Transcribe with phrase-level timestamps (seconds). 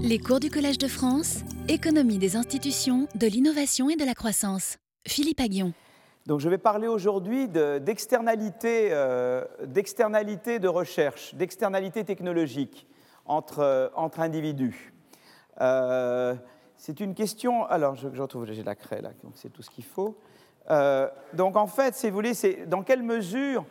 [0.00, 4.78] Les cours du Collège de France, économie des institutions, de l'innovation et de la croissance.
[5.06, 5.72] Philippe Aguillon.
[6.26, 12.86] Donc je vais parler aujourd'hui d'externalité euh, de recherche, d'externalité technologique
[13.26, 14.92] entre, euh, entre individus.
[15.60, 16.34] Euh,
[16.76, 17.64] c'est une question.
[17.66, 20.18] Alors, je, retrouve, j'ai la craie là, donc c'est tout ce qu'il faut.
[21.34, 23.64] donc, en fait, si vous voulez, c'est dans quelle mesure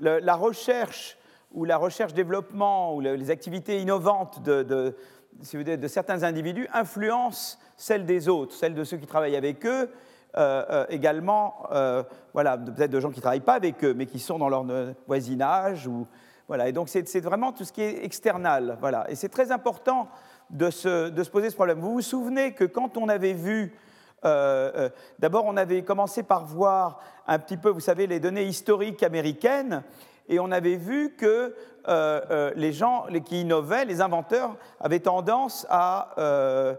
[0.00, 1.18] la recherche
[1.52, 4.96] ou la recherche-développement ou les activités innovantes de, de,
[5.42, 9.88] certains individus influencent celles des autres, celles de ceux qui travaillent avec eux,
[10.36, 12.02] euh, euh, également, euh,
[12.34, 14.64] voilà, peut-être de gens qui ne travaillent pas avec eux, mais qui sont dans leur
[15.06, 15.86] voisinage.
[15.86, 16.06] Ou,
[16.46, 16.68] voilà.
[16.68, 18.76] Et donc, c'est vraiment tout ce qui est external.
[18.80, 19.10] Voilà.
[19.10, 20.08] Et c'est très important
[20.50, 21.80] de se, de se, poser ce problème.
[21.80, 23.74] Vous vous souvenez que quand on avait vu,
[24.22, 29.82] d'abord, on avait commencé par voir un petit peu, vous savez, les données historiques américaines,
[30.28, 31.54] et on avait vu que
[31.88, 36.74] euh, euh, les gens qui innovaient, les inventeurs, avaient tendance à, euh,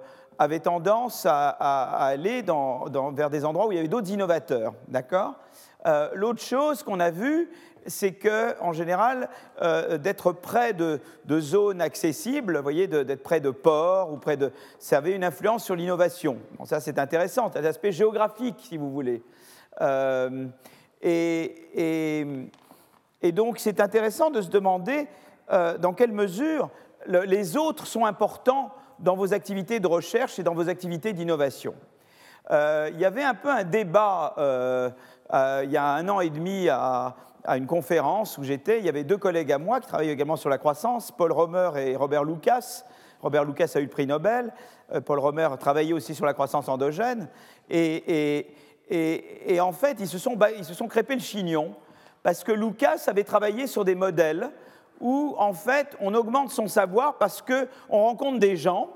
[0.64, 2.44] tendance à, aller
[3.14, 4.74] vers des endroits où il y avait d'autres innovateurs.
[4.88, 5.36] D'accord?
[6.14, 7.50] L'autre chose qu'on a vue,
[7.86, 9.30] c'est qu'en général,
[10.00, 11.00] d'être près de,
[11.40, 14.52] zones accessibles, voyez, d'être près de ports ou près de.
[14.78, 16.38] ça avait une influence sur l'innovation.
[16.66, 19.24] Ça, c'est intéressant, c'est un aspect géographique, si vous voulez.
[21.02, 22.50] et
[23.32, 25.08] donc c'est intéressant de se demander
[25.52, 26.70] euh, dans quelle mesure
[27.08, 31.74] les autres sont importants dans vos activités de recherche et dans vos activités d'innovation.
[32.52, 34.90] Euh, il y avait un peu un débat euh,
[35.64, 37.16] il y a un an et demi à,
[37.48, 38.80] une conférence où j'étais.
[38.80, 41.72] Il y avait deux collègues à moi qui travaillaient également sur la croissance, Paul Romer
[41.78, 42.84] et Robert Lucas.
[43.22, 44.54] Robert Lucas a eu le prix Nobel.
[45.06, 47.28] Paul Romer travaillait aussi sur la croissance endogène.
[47.70, 48.46] Et,
[48.90, 51.76] et en fait, ils se, sont, ils se sont crêpés le chignon
[52.24, 54.50] parce que Lucas avait travaillé sur des modèles
[55.00, 57.68] où, en fait, on augmente son savoir parce qu'on
[58.04, 58.90] rencontre des gens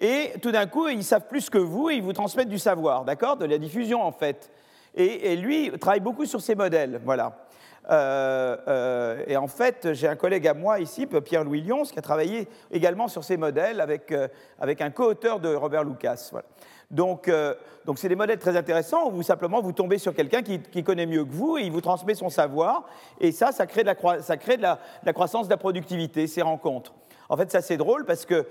[0.00, 3.04] et tout d'un coup, ils savent plus que vous et ils vous transmettent du savoir,
[3.04, 4.50] d'accord De la diffusion, en fait.
[4.94, 7.44] Et, lui travaille beaucoup sur ces modèles, voilà.
[7.90, 12.02] Euh, euh, et en fait, j'ai un collègue à moi ici, Pierre-Louis Lyons, qui a
[12.02, 14.28] travaillé également sur ces modèles avec, euh,
[14.60, 16.28] avec un co-auteur de Robert Lucas.
[16.32, 16.46] Voilà.
[16.90, 17.54] Donc, euh,
[17.84, 21.24] donc c'est des modèles très intéressants où simplement vous tombez sur quelqu'un qui, connaît mieux
[21.24, 22.86] que vous et il vous transmet son savoir.
[23.20, 24.78] Et ça, ça crée de la, ça crée de la,
[25.12, 26.94] croissance de la productivité, ces rencontres.
[27.28, 28.44] En fait, ça c'est drôle parce que euh,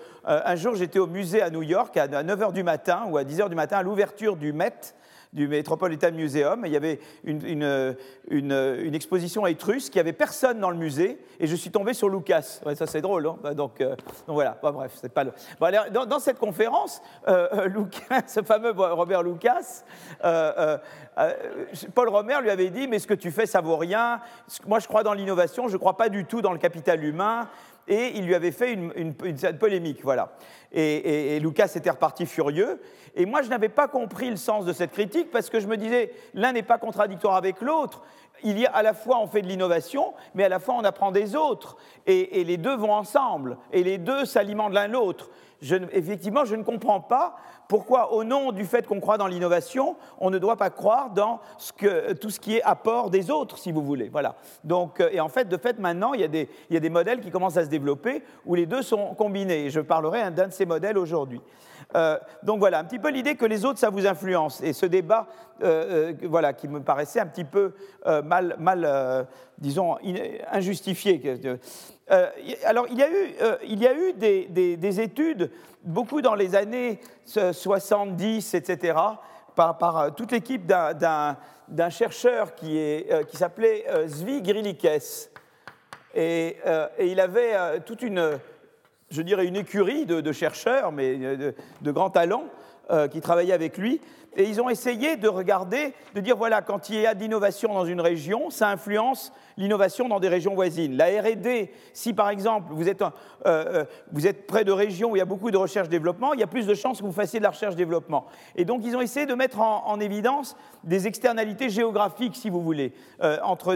[0.46, 3.50] un jour j'étais au musée à New York à 9h du matin ou à 10h
[3.50, 4.94] du matin à l'ouverture du Met
[5.34, 6.64] du Metropolitan Museum.
[6.66, 7.64] il y avait une,
[8.94, 12.62] exposition étrusque, il n'y avait personne dans le musée, et je suis tombé sur Lucas.
[12.76, 13.28] ça, c'est drôle.
[13.28, 13.38] Hein.
[13.42, 13.96] Bah, donc, euh,
[14.28, 15.32] donc, voilà, bref, c'est pas le...
[16.06, 19.84] dans, cette conférence, euh, euh, Lucas, ce fameux Robert Lucas,
[21.94, 24.22] Paul Romer lui avait dit, mais ce que tu fais, ça vaut rien.
[24.66, 27.48] Moi, je crois dans l'innovation, je ne crois pas du tout dans le capital humain
[27.88, 30.34] et il lui avait fait une, une, polémique, voilà.
[30.72, 32.81] Et, Lucas était reparti furieux.
[33.16, 35.78] Et moi, je n'avais pas compris le sens de cette critique parce que je me
[35.78, 38.03] disais, l'un n'est pas contradictoire avec l'autre.
[38.44, 40.84] Il y a à la fois on fait de l'innovation, mais à la fois on
[40.84, 41.78] apprend des autres.
[42.06, 43.58] Et, les deux vont ensemble.
[43.72, 45.30] Et les deux s'alimentent l'un l'autre.
[45.62, 50.29] effectivement, je ne comprends pas pourquoi, au nom du fait qu'on croit dans l'innovation, on
[50.29, 51.39] ne doit pas croire dans
[52.22, 54.09] tout ce qui est apport des autres, si vous voulez.
[54.09, 54.35] Voilà.
[54.63, 57.57] Donc, euh, et en fait, de fait, maintenant, il y, a des, modèles qui commencent
[57.57, 59.66] à se développer où les deux sont combinés.
[59.66, 61.41] Et je parlerai d'un de ces modèles aujourd'hui.
[61.95, 64.61] Euh, donc voilà, un petit peu l'idée que les autres, ça vous influence.
[64.61, 65.28] Et ce débat,
[65.63, 67.73] euh, voilà, qui me paraissait un petit peu
[68.23, 69.97] mal, mal disons,
[70.51, 71.22] injustifié.
[72.66, 73.35] alors, il y a eu,
[73.67, 75.49] il y a eu des études
[75.84, 78.96] beaucoup dans les années 70, etc.,
[79.56, 84.88] par, euh, toute l'équipe d'un chercheur qui, euh, s'appelait euh, Zvi Grilikes.
[86.14, 86.58] Et,
[87.00, 88.40] il avait toute une,
[89.12, 92.46] je dirais, une écurie de, chercheurs, mais de grands talents,
[93.12, 94.00] qui travaillaient avec lui.
[94.38, 97.86] Et ils ont essayé de regarder, de dire, voilà, quand il y a d'innovation dans
[97.86, 100.96] une région, ça influence l'innovation dans des régions voisines.
[100.96, 103.09] La RD, si par exemple vous êtes, euh,
[103.47, 106.44] euh, vous êtes près de régions où il y a beaucoup de recherche-développement, il y
[106.44, 108.28] a plus de chances que vous fassiez de la recherche-développement.
[108.56, 112.94] Et donc ils ont essayé de mettre en, évidence des externalités géographiques, si vous voulez,
[113.23, 113.76] euh, entre,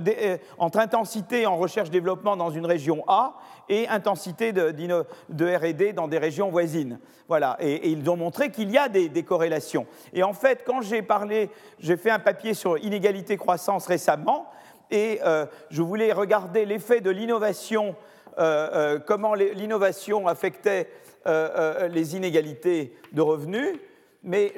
[0.60, 3.34] entre, intensité en recherche-développement dans une région A
[3.70, 7.00] et intensité de, RD dans des régions voisines.
[7.28, 7.58] Voilà.
[7.60, 9.88] Et, ils ont montré qu'il y a des, des corrélations.
[10.14, 11.50] Et en fait, quand j'ai parlé,
[11.80, 14.48] j'ai fait un papier sur inégalité-croissance récemment,
[14.92, 17.96] et euh, je voulais regarder l'effet de l'innovation,
[18.38, 20.90] euh, euh, comment l'innovation affectait
[21.26, 23.78] les inégalités de revenus.
[24.24, 24.54] Mais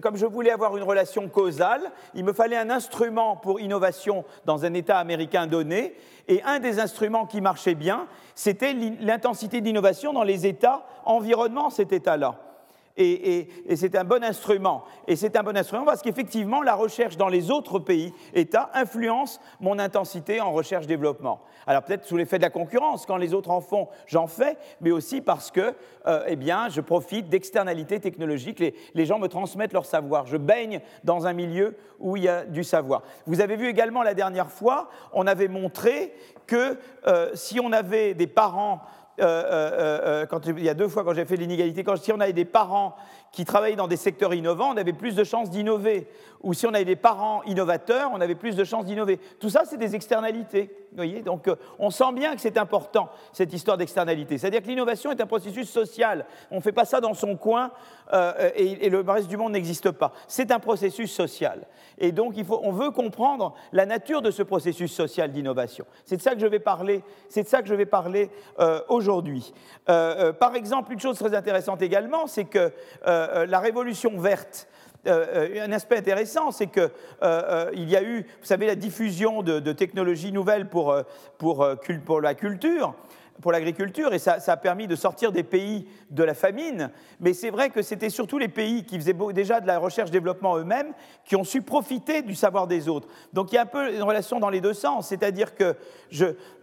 [0.00, 4.64] comme je voulais avoir une relation causale, il me fallait un instrument pour innovation dans
[4.64, 5.94] un État américain donné,
[6.28, 11.92] et un des instruments qui marchait bien, c'était l'intensité d'innovation dans les États environnement cet
[11.92, 12.49] État-là
[12.96, 14.84] et, c'est un bon instrument.
[15.06, 19.40] Et c'est un bon instrument parce qu'effectivement, la recherche dans les autres pays, États, influence
[19.60, 21.40] mon intensité en recherche-développement.
[21.66, 24.90] Alors peut-être sous l'effet de la concurrence, quand les autres en font, j'en fais, mais
[24.90, 25.74] aussi parce que
[26.06, 28.58] euh, eh bien, je profite d'externalités technologiques.
[28.94, 30.26] Les, gens me transmettent leur savoir.
[30.26, 33.02] Je baigne dans un milieu où il y a du savoir.
[33.26, 36.12] Vous avez vu également la dernière fois, on avait montré
[36.46, 38.80] que euh, si on avait des parents
[39.18, 42.20] euh, euh, euh, il y a deux fois quand j'ai fait l'inégalité, quand si on
[42.20, 42.96] avait des parents
[43.32, 46.08] qui travaillaient dans des secteurs innovants, on avait plus de chances d'innover.
[46.42, 49.18] Ou si on avait des parents innovateurs, on avait plus de chances d'innover.
[49.38, 50.70] Tout ça, c'est des externalités.
[50.94, 51.48] Voyez Donc,
[51.78, 54.38] on sent bien que c'est important, cette histoire d'externalité.
[54.38, 56.24] C'est-à-dire que l'innovation est un processus social.
[56.50, 57.70] On ne fait pas ça dans son coin
[58.56, 60.12] et, et, le reste du monde n'existe pas.
[60.26, 61.66] C'est un processus social.
[61.98, 65.84] Et donc, il faut, on veut comprendre la nature de ce processus social d'innovation.
[66.04, 67.04] C'est de ça que je vais parler,
[67.86, 68.30] parler
[68.88, 69.52] aujourd'hui aujourd'hui.
[69.88, 72.72] Euh, euh, par exemple, une chose très intéressante également, c'est que
[73.06, 74.68] euh, la révolution verte,
[75.06, 80.68] un aspect intéressant, c'est qu'il y a eu, vous savez, la diffusion de, technologies nouvelles
[80.68, 80.94] pour,
[82.20, 82.94] la culture
[83.40, 86.90] pour l'agriculture et ça, a permis de sortir des pays de la famine.
[87.20, 90.92] Mais c'est vrai que c'était surtout les pays qui faisaient déjà de la recherche-développement eux-mêmes
[91.24, 93.08] qui ont su profiter du savoir des autres.
[93.32, 95.76] Donc il y a un peu une relation dans les deux sens, c'est-à-dire que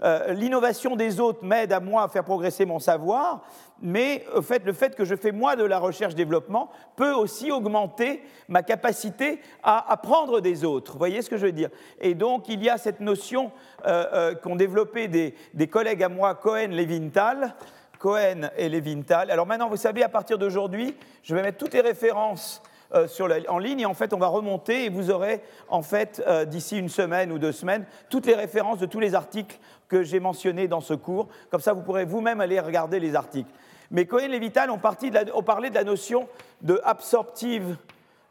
[0.04, 3.44] euh, l'innovation des autres m'aide à moi à faire progresser mon savoir,
[3.82, 4.26] mais
[4.66, 9.92] le fait que je fais moi de la recherche-développement peut aussi augmenter ma capacité à
[9.92, 10.94] apprendre des autres.
[10.94, 11.70] Vous voyez ce que je veux dire?
[12.02, 13.52] Et donc, il y a cette notion
[13.86, 17.56] euh, euh, qu'ont développée des, collègues à moi, Cohen, Levinthal,
[18.00, 19.32] Cohen et Levinthal.
[19.32, 22.62] Alors maintenant, vous savez, à partir d'aujourd'hui, je vais mettre toutes les références
[22.96, 23.08] euh,
[23.50, 26.88] en ligne et en fait on va remonter et vous aurez en fait d'ici une
[26.88, 29.60] semaine ou deux semaines toutes les références de tous les articles
[29.90, 31.28] que j'ai mentionnés dans ce cours.
[31.52, 33.52] Comme ça vous pourrez vous-même aller regarder les articles.
[33.92, 36.28] Mais Cohen et Vital ont, parlé de la notion
[36.62, 37.78] de absorptive,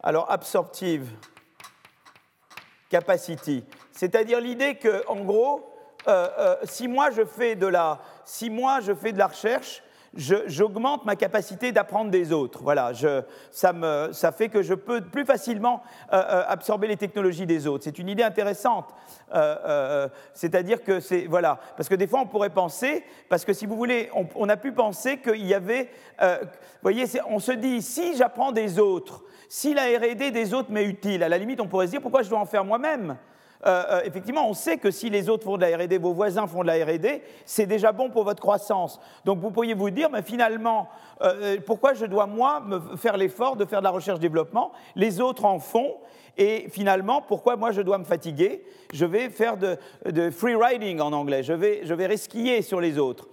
[0.03, 1.09] alors absorptive
[2.91, 5.73] capacity, c'est-à-dire l'idée que, en gros,
[6.09, 9.83] euh, euh, si moi je fais de la, si moi je fais de la recherche,
[10.17, 12.61] j'augmente ma capacité d'apprendre des autres.
[12.63, 12.93] Voilà,
[13.51, 15.83] ça, me, ça, fait que je peux plus facilement
[16.13, 17.85] euh, euh, absorber les technologies des autres.
[17.85, 18.95] C'est une idée intéressante.
[19.35, 23.67] Euh, c'est-à-dire que c'est voilà, parce que des fois on pourrait penser, parce que si
[23.67, 25.91] vous voulez, on, a pu penser qu'il y avait,
[26.21, 26.49] vous
[26.83, 31.23] voyez, on se dit si j'apprends des autres, si la R&D des autres m'est utile,
[31.23, 33.17] à la limite on pourrait se dire pourquoi je dois en faire moi-même?
[33.67, 36.47] Euh, euh, effectivement, on sait que si les autres font de la RD, vos voisins
[36.47, 39.01] font de la RD, c'est déjà bon pour votre croissance.
[39.25, 40.89] Donc vous pourriez vous dire, mais finalement,
[41.23, 45.45] euh, pourquoi je dois, moi, me faire l'effort de faire de la recherche-développement Les autres
[45.45, 45.95] en font.
[46.39, 48.63] Et finalement, pourquoi moi je dois me fatiguer?
[48.93, 49.79] Je vais faire de,
[50.31, 53.27] free riding en anglais, je vais, je vais resquiller sur les autres.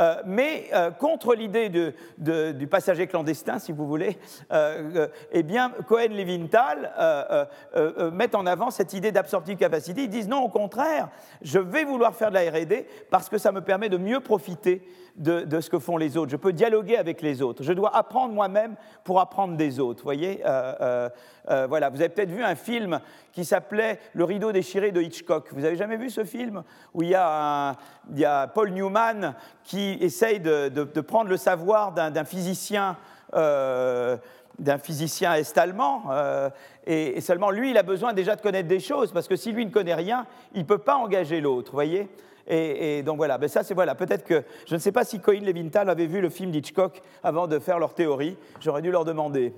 [0.00, 1.70] Euh, mais euh, contre l'idée
[2.18, 4.18] du passager clandestin, si vous voulez,
[4.52, 6.92] euh, eh bien, Cohen-Levinthal
[8.12, 10.04] mettent en avant cette idée d'absorptive capacity.
[10.04, 11.08] Ils disent non, au contraire,
[11.42, 14.82] je vais vouloir faire de la R&D parce que ça me permet de mieux profiter
[15.16, 16.30] de, ce que font les autres.
[16.30, 17.62] Je peux dialoguer avec les autres.
[17.62, 18.74] Je dois apprendre moi-même
[19.04, 20.02] pour apprendre des autres.
[20.02, 21.88] Voyez, voilà.
[21.90, 23.00] Vous avez peut-être vu un film
[23.32, 25.48] qui s'appelait Le rideau déchiré de Hitchcock.
[25.52, 26.62] Vous avez jamais vu ce film
[26.94, 27.76] où il y a,
[28.54, 32.96] Paul Newman qui essaye de, prendre le savoir d'un physicien.
[33.34, 34.16] Euh,
[34.58, 36.48] d'un physicien est-allemand, euh,
[36.86, 39.66] et, seulement lui, il a besoin déjà de connaître des choses, parce que si lui
[39.66, 42.08] ne connaît rien, il ne peut pas engager l'autre, voyez
[42.46, 45.40] et, donc voilà, ben ça c'est voilà, peut-être que, je ne sais pas si Cohen
[45.42, 49.54] Levinthal avait vu le film d'Hitchcock avant de faire leur théorie, j'aurais dû leur demander.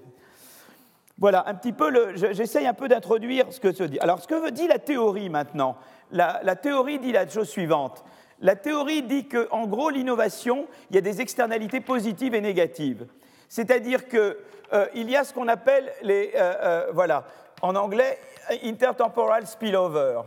[1.18, 3.98] Voilà, un petit peu, j'essaye un peu d'introduire ce que se dit.
[4.00, 5.78] Alors, ce que dit la théorie maintenant?
[6.12, 8.04] La, théorie dit la chose suivante.
[8.40, 13.06] La théorie dit qu'en gros, l'innovation, il y a des externalités positives et négatives.
[13.48, 14.36] C'est-à-dire qu'il
[14.74, 17.24] euh, y a ce qu'on appelle les, euh, euh, voilà,
[17.62, 18.18] en anglais,
[18.62, 20.20] intertemporal spillover.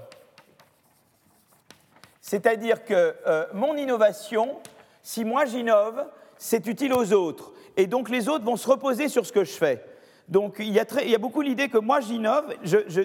[2.21, 3.15] C'est-à-dire que
[3.53, 4.57] mon innovation,
[5.01, 6.05] si moi j'innove,
[6.37, 7.51] c'est utile aux autres.
[7.77, 9.83] Et donc les autres vont se reposer sur ce que je fais.
[10.29, 12.53] Donc il y, a beaucoup l'idée que moi j'innove,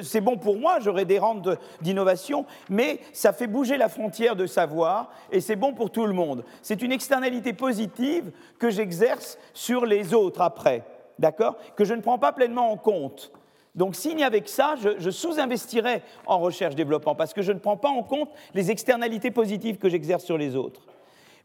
[0.02, 1.48] c'est bon pour moi, j'aurai des rentes
[1.80, 6.12] d'innovation, mais ça fait bouger la frontière de savoir et c'est bon pour tout le
[6.12, 6.44] monde.
[6.60, 10.84] C'est une externalité positive que j'exerce sur les autres après,
[11.18, 11.56] d'accord?
[11.76, 13.32] Que je ne prends pas pleinement en compte.
[13.74, 17.76] Donc s'il n'y avait que ça, je, sous-investirais en recherche-développement parce que je ne prends
[17.76, 20.82] pas en compte les externalités positives que j'exerce sur les autres.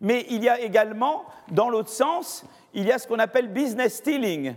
[0.01, 3.95] Mais il y a également, dans l'autre sens, il y a ce qu'on appelle business
[3.95, 4.55] stealing.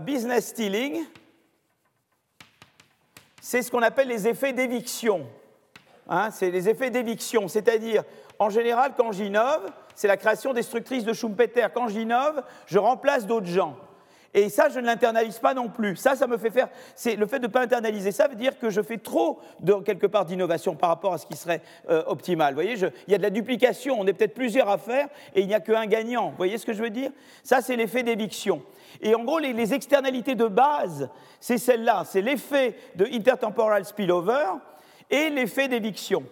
[0.00, 1.04] business stealing,
[3.40, 5.26] c'est ce qu'on appelle les effets d'éviction.
[6.08, 8.02] Hein, c'est les effets d'éviction, c'est-à-dire,
[8.38, 11.66] en général, quand j'innove, c'est la création destructrice de Schumpeter.
[11.74, 13.76] Quand j'innove, je remplace d'autres gens.
[14.34, 15.96] Et ça, je ne l'internalise pas non plus.
[15.96, 16.68] Ça, ça me fait faire.
[16.94, 19.74] C'est le fait de ne pas internaliser ça veut dire que je fais trop de
[19.74, 22.54] quelque part d'innovation par rapport à ce qui serait euh, optimal.
[22.54, 23.96] Vous voyez, il y a de la duplication.
[23.98, 26.30] On est peut-être plusieurs à faire et il n'y a qu'un gagnant.
[26.30, 27.10] Vous voyez ce que je veux dire?
[27.42, 28.62] Ça, c'est l'effet d'éviction.
[29.00, 31.08] Et en gros, les, externalités de base,
[31.40, 32.04] c'est celle-là.
[32.06, 34.46] C'est l'effet de intertemporal spillover
[35.10, 36.24] et l'effet d'éviction.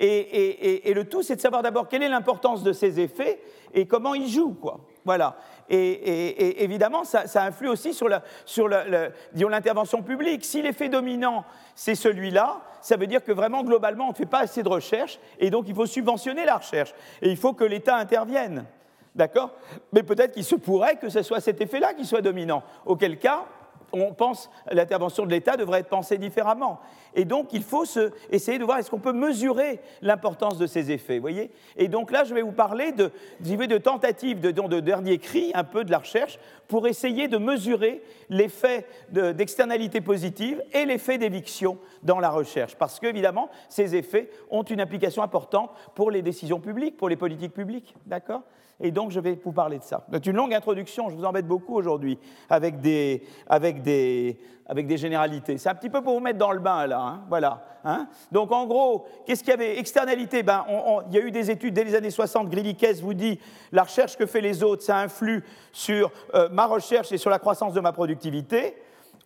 [0.00, 3.40] Et, et, le tout, c'est de savoir d'abord quelle est l'importance de ces effets
[3.74, 4.54] et comment ils jouent.
[4.54, 4.80] Quoi.
[5.08, 5.36] Voilà.
[5.70, 10.44] Et, évidemment, ça, influe aussi sur l'intervention publique.
[10.44, 14.40] Si l'effet dominant, c'est celui-là, ça veut dire que vraiment, globalement, on ne fait pas
[14.40, 16.92] assez de recherche, et donc il faut subventionner la recherche.
[17.22, 18.66] Et il faut que l'État intervienne.
[19.14, 19.52] D'accord?
[19.94, 22.62] Mais peut-être qu'il se pourrait que ce soit cet effet-là qui soit dominant.
[22.84, 23.46] Auquel cas,
[23.92, 26.80] on pense l'intervention de l'État devrait être pensée différemment.
[27.14, 27.84] Et donc, il faut
[28.30, 31.18] essayer de voir est-ce qu'on peut mesurer l'importance de ces effets.
[31.18, 35.50] Voyez Et donc là, je vais vous parler de, de tentatives de, de, dernier cri,
[35.54, 41.78] un peu de la recherche, pour essayer de mesurer l'effet d'externalité positive et l'effet d'éviction
[42.02, 42.76] dans la recherche.
[42.76, 47.54] Parce qu'évidemment, ces effets ont une implication importante pour les décisions publiques, pour les politiques
[47.54, 47.94] publiques.
[48.06, 48.42] D'accord
[48.80, 50.04] et donc je vais vous parler de ça.
[50.12, 52.18] C'est une longue introduction, je vous embête beaucoup aujourd'hui
[52.48, 55.58] avec des, avec, des, avec des généralités.
[55.58, 57.64] C'est un petit peu pour vous mettre dans le bain là, hein, voilà.
[57.84, 58.08] Hein.
[58.32, 59.78] donc en gros, qu'est-ce qu'il y avait?
[59.78, 60.64] Externalité, ben,
[61.08, 63.38] il y a eu des études dès les années 60, Grillikes vous dit
[63.72, 67.38] la recherche que fait les autres, ça influe sur euh, ma recherche et sur la
[67.38, 68.74] croissance de ma productivité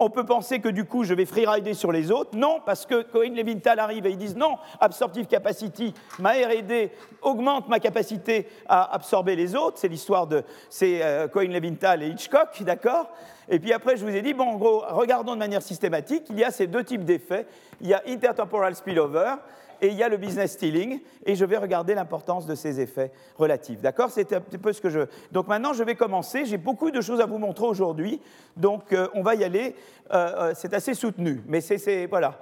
[0.02, 2.36] on peut penser que du coup, je vais freerider sur les autres.
[2.36, 6.90] Non, parce que Cohen Levinthal arrive et ils disent non, absorptive capacity, ma R&D
[7.22, 9.78] augmente ma capacité à absorber les autres.
[9.78, 13.10] C'est l'histoire de c'est euh, Cohen Levinthal et Hitchcock, d'accord?
[13.48, 16.24] Et puis après, je vous ai dit bon, en gros, regardons de manière systématique.
[16.30, 17.46] Il y a ces deux types d'effets.
[17.80, 19.34] Il y a intertemporal spillover
[19.82, 23.10] et il y a le business stealing, et je vais regarder l'importance de ces effets
[23.36, 23.80] relatifs.
[23.80, 24.10] D'accord?
[24.10, 25.00] C'est un petit peu ce que je.
[25.32, 26.44] Donc maintenant, je vais commencer.
[26.44, 28.20] J'ai beaucoup de choses à vous montrer aujourd'hui,
[28.56, 29.74] donc euh, on va y aller.
[30.12, 32.06] Euh, euh, c'est assez soutenu, mais c'est.
[32.06, 32.38] Voilà.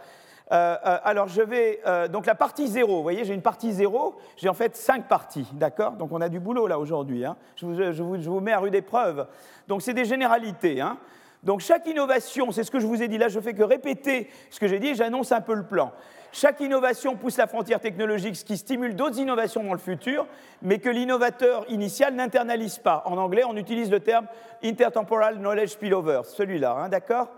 [0.51, 1.81] alors je vais.
[2.13, 5.47] donc la partie zéro, vous voyez, j'ai une partie zéro, j'ai en fait cinq parties,
[5.53, 5.93] d'accord?
[5.93, 7.25] Donc on a du boulot là aujourd'hui.
[7.25, 9.27] Hein je, vous, je, vous, mets à rude épreuve.
[9.67, 10.81] Donc c'est des généralités.
[10.81, 10.99] Hein
[11.43, 14.29] donc chaque innovation, c'est ce que je vous ai dit là, je fais que répéter
[14.51, 15.93] ce que j'ai dit, j'annonce un peu le plan.
[16.33, 20.27] Chaque innovation pousse la frontière technologique, ce qui stimule d'autres innovations dans le futur,
[20.63, 23.03] mais que l'innovateur initial n'internalise pas.
[23.07, 24.27] En anglais, on utilise le terme
[24.63, 27.29] intertemporal knowledge spillover, celui-là, hein, d'accord?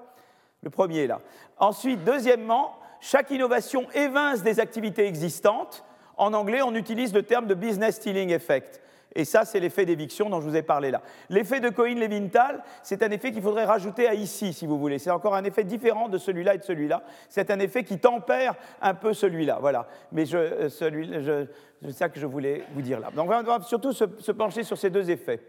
[0.63, 1.21] Le premier là.
[1.59, 5.85] Ensuite, deuxièmement, chaque innovation évince des activités existantes.
[6.17, 8.81] En anglais, on utilise le terme de business stealing effect.
[9.15, 11.03] Et ça, c'est l'effet d'éviction dont je vous ai parlé là.
[11.29, 14.99] L'effet de Cohen-Levinthal, c'est un effet qu'il faudrait rajouter à ici, si vous voulez.
[14.99, 17.03] C'est encore un effet différent de celui-là et de celui-là.
[17.29, 19.59] C'est un effet qui tempère un peu celui-là.
[19.61, 19.87] Voilà.
[20.13, 23.11] Mais euh, c'est ça que je voulais vous dire là.
[23.15, 25.41] Donc on va surtout se, se pencher sur ces deux effets.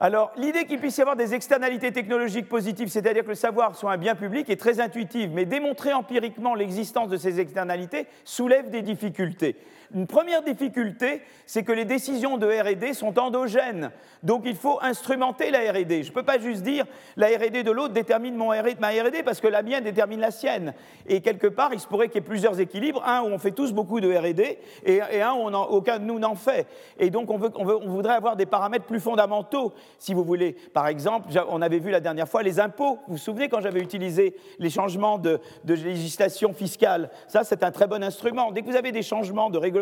[0.00, 3.90] Alors, l'idée qu'il puisse y avoir des externalités technologiques positives, c'est-à-dire que le savoir soit
[3.90, 8.82] un bien public, est très intuitive, mais démontrer empiriquement l'existence de ces externalités soulève des
[8.82, 9.56] difficultés.
[9.94, 13.90] Une première difficulté, c'est que les décisions de RD sont endogènes.
[14.22, 16.02] Donc il faut instrumenter la RD.
[16.02, 16.84] Je ne peux pas juste dire
[17.16, 20.74] la RD de l'autre détermine mon ma RD parce que la mienne détermine la sienne.
[21.06, 23.02] Et quelque part, il se pourrait qu'il y ait plusieurs équilibres.
[23.06, 26.34] Un où on fait tous beaucoup de RD et, un où aucun de nous n'en
[26.34, 26.66] fait.
[26.98, 30.54] Et donc on, on, on voudrait avoir des paramètres plus fondamentaux, si vous voulez.
[30.74, 32.98] Par exemple, on avait vu la dernière fois les impôts.
[33.06, 37.08] Vous vous souvenez quand j'avais utilisé les changements de, de législation fiscale?
[37.26, 38.52] Ça, c'est un très bon instrument.
[38.52, 39.77] Dès que vous avez des changements de régulation,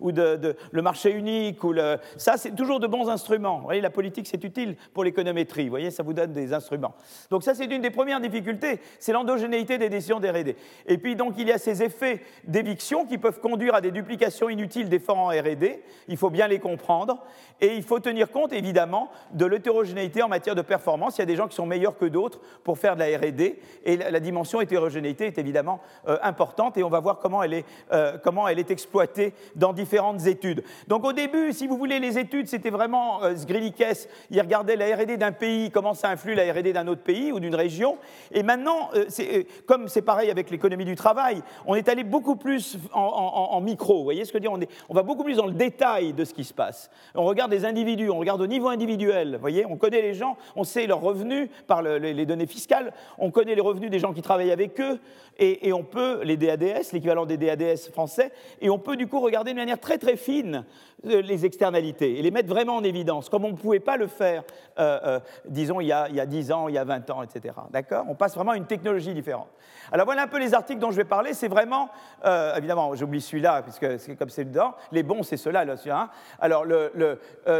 [0.00, 3.58] ou de, le marché unique, ou le, ça, c'est toujours de bons instruments.
[3.58, 5.64] Vous voyez, la politique, c'est utile pour l'économétrie.
[5.64, 6.94] Vous voyez, ça vous donne des instruments.
[7.30, 10.56] Donc ça, c'est une des premières difficultés, c'est l'endogénéité des décisions d'R&D.
[10.86, 14.48] Et puis, donc, il y a ces effets d'éviction qui peuvent conduire à des duplications
[14.48, 15.82] inutiles d'efforts en R&D.
[16.08, 17.22] Il faut bien les comprendre.
[17.60, 21.16] Et il faut tenir compte, évidemment, de l'hétérogénéité en matière de performance.
[21.16, 23.58] Il y a des gens qui sont meilleurs que d'autres pour faire de la R&D.
[23.84, 26.76] Et la, dimension hétérogénéité est évidemment euh, importante.
[26.76, 28.70] Et on va voir comment elle est, euh, comment elle est
[29.54, 30.62] dans différentes études.
[30.88, 33.34] Donc au début, si vous voulez, les études, c'était vraiment euh,
[34.30, 37.40] il regardait la R&D d'un pays, comment ça influe la R&D d'un autre pays ou
[37.40, 37.98] d'une région.
[38.32, 42.36] Et maintenant, euh, euh, comme c'est pareil avec l'économie du travail, on est allé beaucoup
[42.36, 43.98] plus en, micro.
[43.98, 44.68] Vous voyez ce que je veux dire?
[44.88, 46.90] On, va beaucoup plus dans le détail de ce qui se passe.
[47.14, 49.34] On regarde les individus, on regarde au niveau individuel.
[49.34, 53.30] Vous voyez, on connaît les gens, on sait leurs revenus par les données fiscales, on
[53.30, 55.00] connaît les revenus des gens qui travaillent avec eux,
[55.38, 59.52] et, on peut, les DADS, l'équivalent des DADS français, et on peut du coup regarder
[59.52, 60.64] de manière très très fine
[61.04, 64.06] euh, les externalités et les mettre vraiment en évidence, comme on ne pouvait pas le
[64.06, 64.44] faire,
[64.78, 67.10] euh, euh, disons, il y, a, il y, a, 10 ans, il y a 20
[67.10, 67.54] ans, etc.
[67.70, 68.04] D'accord?
[68.08, 69.48] On passe vraiment à une technologie différente.
[69.92, 71.88] Alors voilà un peu les articles dont je vais parler, c'est vraiment,
[72.56, 76.08] évidemment, j'oublie celui-là, puisque c'est comme c'est dedans, les bons, c'est ceux-là, là, hein.
[76.40, 76.64] Alors,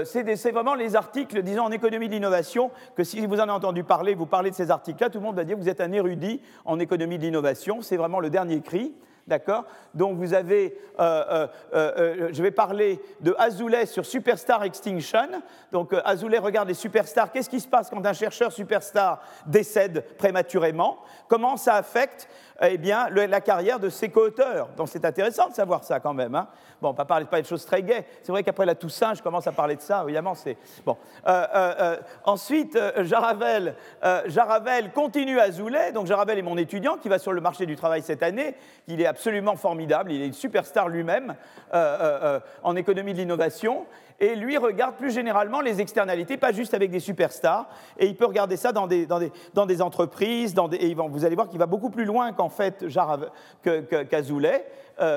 [0.04, 3.84] c'est vraiment les articles, disons, en économie de l'innovation, que si vous en avez entendu
[3.84, 5.92] parler, vous parlez de ces articles-là, tout le monde va dire que vous êtes un
[5.92, 8.92] érudit en économie de l'innovation, c'est vraiment le dernier cri.
[9.26, 9.64] D'accord?
[9.92, 15.42] Donc vous avez, euh, euh, euh, je vais parler de Azoulay sur Superstar Extinction.
[15.72, 17.32] Donc Azoulay regarde les superstars.
[17.32, 20.98] Qu'est-ce qui se passe quand un chercheur superstar décède prématurément?
[21.26, 22.28] Comment ça affecte
[22.62, 26.34] eh bien, la carrière de ses co-auteurs Donc c'est intéressant de savoir ça quand même.
[26.34, 26.48] Hein
[26.80, 28.06] bon, on ne va pas de choses très gaies.
[28.22, 30.34] C'est vrai qu'après la Toussaint, je commence à parler de ça, évidemment.
[30.34, 30.96] C'est bon.
[32.24, 33.74] ensuite, Jaravel,
[34.26, 35.92] Jaravel continue Azoulay.
[35.92, 38.54] Donc Jaravel est mon étudiant qui va sur le marché du travail cette année.
[38.88, 41.34] Il est absolument formidable, il est une superstar lui-même
[41.74, 43.86] euh, euh, euh, en économie de l'innovation,
[44.20, 47.68] et lui regarde plus généralement les externalités, pas juste avec des superstars,
[47.98, 51.90] et il peut regarder ça dans des, entreprises, et vous allez voir qu'il va beaucoup
[51.90, 52.84] plus loin qu'en fait
[54.10, 54.66] qu'Azoulay,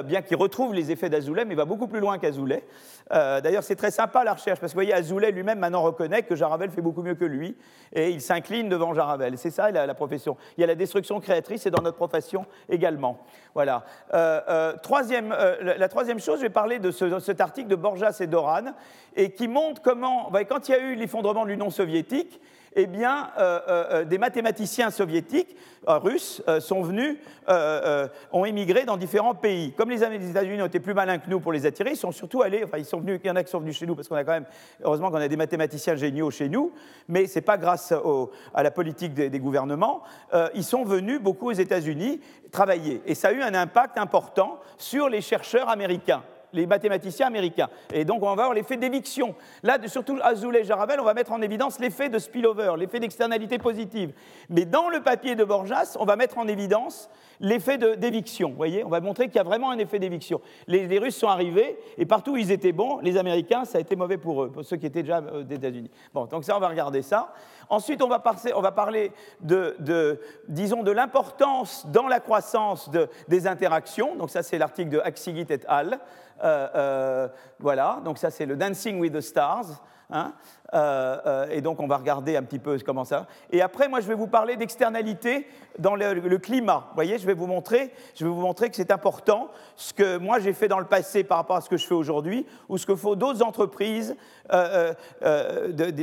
[0.05, 2.63] bien qu'il retrouve les effets d'Azoulay, mais il va beaucoup plus loin qu'Azoulay.
[3.11, 6.23] Euh, d'ailleurs, c'est très sympa la recherche, parce que vous voyez, Azoulay lui-même maintenant reconnaît
[6.23, 7.57] que Jaravel fait beaucoup mieux que lui,
[7.93, 9.37] et il s'incline devant Jaravel.
[9.37, 10.37] C'est ça la, profession.
[10.57, 13.19] Il y a la destruction créatrice, et dans notre profession également.
[13.55, 13.83] Voilà.
[14.13, 18.27] Euh, euh, troisième, la troisième chose, je vais parler de, cet article de Borjas et
[18.27, 18.73] Doran,
[19.15, 22.39] et qui montre comment, quand il y a eu l'effondrement de l'Union soviétique,
[22.75, 25.55] eh bien, euh, euh, euh, des mathématiciens soviétiques,
[25.87, 27.17] russes, sont venus,
[28.31, 29.71] ont émigré dans différents pays.
[29.71, 32.43] Comme les États-Unis ont été plus malins que nous pour les attirer, ils sont surtout
[32.43, 34.07] allés, enfin, ils sont venus, il y en a qui sont venus chez nous, parce
[34.07, 34.45] qu'on a quand même,
[34.83, 36.73] heureusement qu'on a des mathématiciens géniaux chez nous,
[37.07, 37.93] mais ce n'est pas grâce
[38.53, 40.03] à la politique des, des gouvernements.
[40.53, 42.19] ils sont venus beaucoup aux États-Unis
[42.51, 43.01] travailler.
[43.05, 46.23] Et ça a eu un impact important sur les chercheurs américains
[46.53, 47.69] les mathématiciens américains.
[47.93, 49.35] Et donc, on va voir l'effet d'éviction.
[49.63, 53.57] Là, surtout Azoulay et Jaravel, on va mettre en évidence l'effet de spillover, l'effet d'externalité
[53.57, 54.13] positive.
[54.49, 58.49] Mais dans le papier de Borjas, on va mettre en évidence l'effet d'éviction.
[58.49, 60.41] Vous voyez, on va montrer qu'il y a vraiment un effet d'éviction.
[60.67, 63.95] Les, Russes sont arrivés, et partout où ils étaient bons, les Américains, ça a été
[63.95, 65.91] mauvais pour eux, pour ceux qui étaient déjà euh, des États-Unis.
[66.13, 67.33] Bon, donc ça, on va regarder ça.
[67.69, 68.21] Ensuite, on va,
[68.55, 72.89] on va parler de, disons, de l'importance dans la croissance
[73.27, 74.15] des interactions.
[74.15, 75.99] Donc ça, c'est l'article de Axigit et al.
[76.43, 77.27] Euh, euh,
[77.59, 79.81] voilà, donc ça c'est le Dancing with the Stars.
[80.11, 80.33] Hein.
[80.73, 83.27] Euh, et donc on va regarder un petit peu comment ça.
[83.51, 86.85] Et après, moi, je vais vous parler d'externalité dans le, climat.
[86.89, 90.17] Vous voyez, je vais vous montrer, je vais vous montrer que c'est important ce que
[90.17, 92.77] moi j'ai fait dans le passé par rapport à ce que je fais aujourd'hui, ou
[92.77, 94.15] ce que font d'autres entreprises.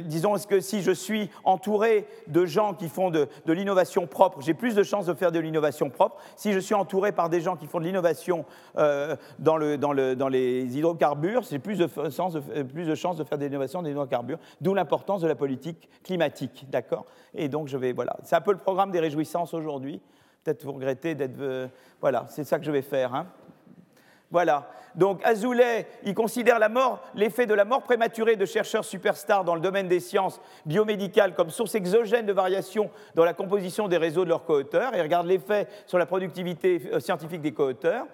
[0.04, 4.40] disons, est-ce que si je suis entouré de gens qui font de, de l'innovation propre,
[4.40, 6.16] j'ai plus de chances de faire de l'innovation propre.
[6.36, 10.16] Si je suis entouré par des gens qui font de l'innovation dans, le, dans, le,
[10.16, 13.82] dans les hydrocarbures, j'ai plus de, de chances de faire de l'innovation
[14.60, 17.06] D'où l'importance de la politique climatique, d'accord?
[17.34, 18.16] Et donc, je vais, voilà.
[18.22, 20.00] C'est un peu le programme des réjouissances aujourd'hui.
[20.44, 21.40] Peut-être vous regrettez d'être.
[21.40, 21.68] Euh,
[22.00, 23.14] voilà, c'est ça que je vais faire.
[23.14, 23.26] Hein.
[24.30, 24.68] Voilà.
[24.96, 29.54] Donc Azoulay, il considère la mort, l'effet de la mort prématurée de chercheurs superstars dans
[29.54, 34.24] le domaine des sciences biomédicales comme source exogène de variation dans la composition des réseaux
[34.24, 34.92] de leurs coauteurs.
[34.94, 38.06] Il regarde l'effet sur la productivité euh, scientifique des coauteurs.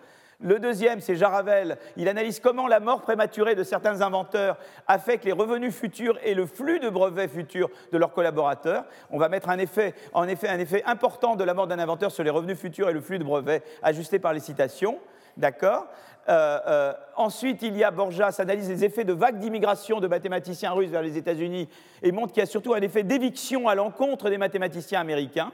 [0.43, 1.79] Le deuxième, c'est Jaravel.
[1.97, 6.47] Il analyse comment la mort prématurée de certains inventeurs affecte les revenus futurs et le
[6.47, 8.85] flux de brevets futurs de leurs collaborateurs.
[9.11, 12.11] On va mettre un effet, en effet un effet important de la mort d'un inventeur
[12.11, 14.99] sur les revenus futurs et le flux de brevets ajusté par les citations.
[15.37, 15.87] D'accord?
[16.29, 20.73] Euh, euh, ensuite, il y a Borjas, analyse les effets de vagues d'immigration de mathématiciens
[20.73, 21.69] russes vers les États-Unis
[22.03, 25.53] et montre qu'il y a surtout un effet d'éviction à l'encontre des mathématiciens américains.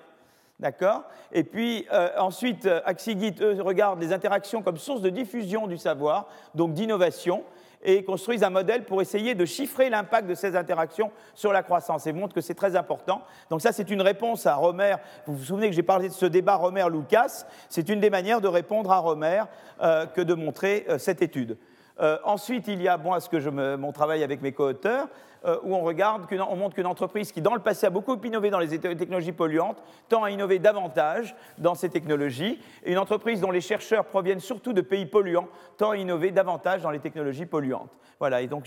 [0.61, 5.69] D'accord Et puis euh, ensuite, euh, Axigit, eux, regardent les interactions comme source de diffusion
[5.69, 7.45] du savoir, donc d'innovation,
[7.85, 12.09] et construisent un modèle pour essayer de chiffrer l'impact de ces interactions sur la croissance
[12.09, 13.23] et montrent que c'est très important.
[13.51, 14.97] Donc ça, c'est une réponse à Romer.
[15.27, 18.49] Vous vous souvenez que j'ai parlé de ce débat Romer-Lucas C'est une des manières de
[18.49, 19.45] répondre à Romer
[19.81, 21.57] euh, que de montrer cette étude.
[22.25, 25.07] ensuite, il y a moi, ce que je mon travail avec mes co-auteurs,
[25.45, 28.51] euh, où on regarde, on montre qu'une entreprise qui, dans le passé, a beaucoup innové
[28.51, 32.59] dans les technologies polluantes, tend à innover davantage dans ces technologies.
[32.85, 36.83] Et une entreprise dont les chercheurs proviennent surtout de pays polluants tend à innover davantage
[36.83, 37.97] dans les technologies polluantes.
[38.19, 38.67] Voilà, et, donc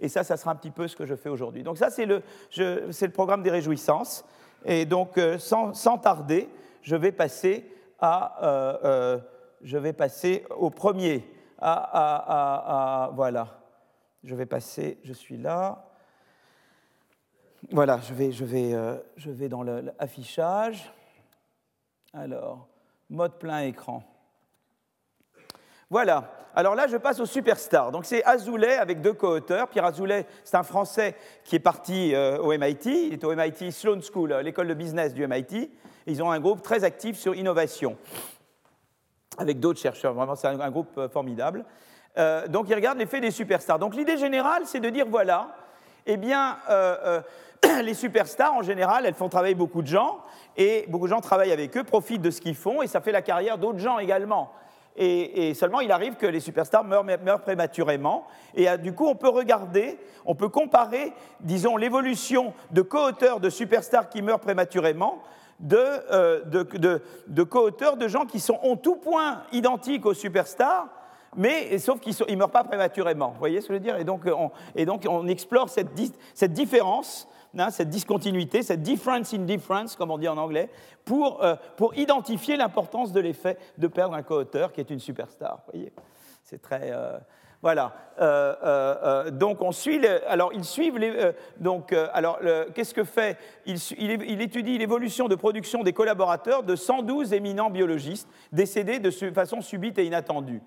[0.00, 1.62] et ça, ça sera un petit peu ce que je fais aujourd'hui.
[1.62, 2.22] Donc ça, c'est le,
[2.56, 4.24] le, programme des réjouissances.
[4.64, 6.48] Et donc, euh, sans, tarder,
[6.82, 8.44] je vais passer, à,
[8.84, 9.18] euh,
[9.62, 11.24] je vais passer au premier.
[11.58, 13.60] À, à, à, voilà.
[14.24, 15.89] Je vais passer, je suis là.
[17.68, 20.92] Voilà, je vais, euh, dans l'affichage.
[22.12, 22.66] Alors,
[23.08, 24.02] mode plein écran.
[25.90, 26.32] Voilà.
[26.54, 27.92] Alors là, je passe au superstar.
[27.92, 29.68] Donc c'est Azoulay avec deux co-auteurs.
[29.68, 33.08] Pierre Azoulay, c'est un Français qui est parti euh, au MIT.
[33.08, 35.70] Il est au MIT Sloan School, euh, l'école de business du MIT.
[36.06, 37.96] Ils ont un groupe très actif sur innovation,
[39.38, 40.14] avec d'autres chercheurs.
[40.14, 41.64] Vraiment, c'est un, groupe formidable.
[42.48, 43.78] donc ils regardent l'effet des superstars.
[43.78, 45.54] Donc l'idée générale, c'est de dire voilà,
[46.06, 46.56] eh bien,
[47.82, 50.20] les superstars, en général, elles font travailler beaucoup de gens,
[50.56, 53.12] et beaucoup de gens travaillent avec eux, profitent de ce qu'ils font, et ça fait
[53.12, 54.52] la carrière d'autres gens également.
[54.96, 58.26] Et, seulement, il arrive que les superstars meurent, prématurément.
[58.54, 63.48] Et euh, du coup, on peut regarder, on peut comparer, disons, l'évolution de co-auteurs de
[63.48, 65.22] superstars qui meurent prématurément
[65.60, 70.88] de, euh, de, co-auteurs de gens qui sont en tout point identiques aux superstars,
[71.36, 73.30] mais sauf qu'ils ne meurent pas prématurément.
[73.30, 73.96] Vous voyez ce que je veux dire?
[73.96, 74.22] Et donc,
[75.08, 80.36] on, explore cette différence Hein, cette discontinuité, cette difference in difference, comme on dit en
[80.36, 80.70] anglais,
[81.04, 85.62] pour, euh, pour identifier l'importance de l'effet de perdre un co-auteur qui est une superstar.
[85.72, 85.92] Voyez
[86.44, 86.92] C'est très.
[86.92, 87.18] Euh,
[87.60, 87.92] voilà.
[88.20, 90.00] Euh, donc on suit.
[90.28, 90.98] alors ils suivent
[91.58, 92.38] donc alors
[92.74, 93.36] qu'est-ce que fait
[93.66, 99.60] il, il, étudie l'évolution de production des collaborateurs de 112 éminents biologistes décédés de façon
[99.60, 100.62] subite et inattendue.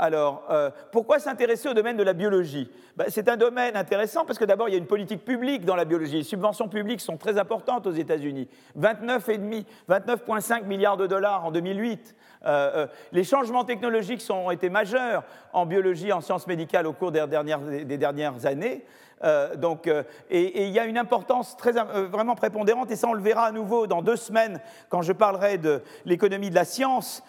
[0.00, 2.70] Alors, euh, pourquoi s'intéresser au domaine de la biologie?
[2.96, 5.74] Ben, C'est un domaine intéressant parce que d'abord, il y a une politique publique dans
[5.74, 6.18] la biologie.
[6.18, 8.48] Les subventions publiques sont très importantes aux États-Unis.
[8.78, 12.14] 29,5 milliards de dollars en 2008.
[12.46, 17.10] Euh, euh, les changements technologiques ont été majeurs en biologie, en sciences médicales au cours
[17.10, 18.84] des dernières années.
[19.24, 23.08] Euh, donc, euh, et, il y a une importance très, euh, vraiment prépondérante, et ça
[23.08, 26.64] on le verra à nouveau dans deux semaines quand je parlerai de l'économie de la
[26.64, 27.22] science,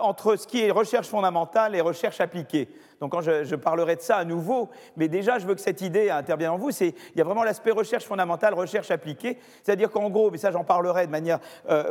[0.00, 2.68] entre ce qui est recherche fondamentale et recherche appliquée.
[3.00, 6.10] Donc quand je, parlerai de ça à nouveau, mais déjà je veux que cette idée
[6.10, 10.10] intervienne en vous, c'est il y a vraiment l'aspect recherche fondamentale, recherche appliquée, c'est-à-dire qu'en
[10.10, 11.40] gros, mais ça j'en parlerai de manière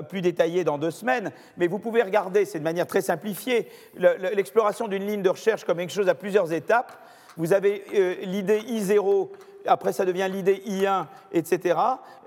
[0.10, 4.88] plus détaillée dans deux semaines, mais vous pouvez regarder, c'est de manière très simplifiée, l'exploration
[4.88, 6.94] d'une ligne de recherche comme quelque chose à plusieurs étapes.
[7.38, 7.84] Vous avez
[8.24, 9.30] l'idée I0
[9.66, 11.80] après ça devient l'idée I1, etc.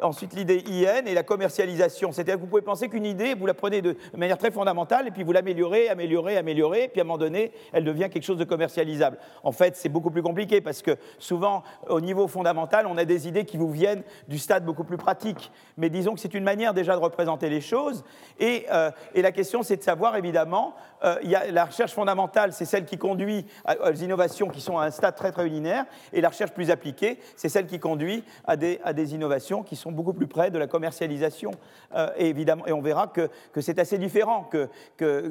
[0.02, 2.12] Ensuite l'idée IN et la commercialisation.
[2.12, 5.10] C'est-à-dire que vous pouvez penser qu'une idée, vous la prenez de manière très fondamentale et
[5.10, 8.44] puis vous l'améliorez, améliorez, améliorez, puis à un moment donné, elle devient quelque chose de
[8.44, 9.18] commercialisable.
[9.42, 13.28] En fait, c'est beaucoup plus compliqué parce que souvent, au niveau fondamental, on a des
[13.28, 15.50] idées qui vous viennent du stade beaucoup plus pratique.
[15.76, 18.04] Mais disons que c'est une manière déjà de représenter les choses.
[18.38, 21.16] Et, euh, la question, c'est de savoir, évidemment, euh,
[21.50, 23.44] la recherche fondamentale, c'est celle qui conduit
[23.84, 27.18] aux innovations qui sont à un stade très très linéaire, et la recherche plus appliquée,
[27.34, 31.50] c'est celle qui conduit à des, innovations qui sont beaucoup plus près de la commercialisation.
[31.94, 33.28] Euh, et, évidemment, et on verra que,
[33.60, 34.68] c'est assez différent, que,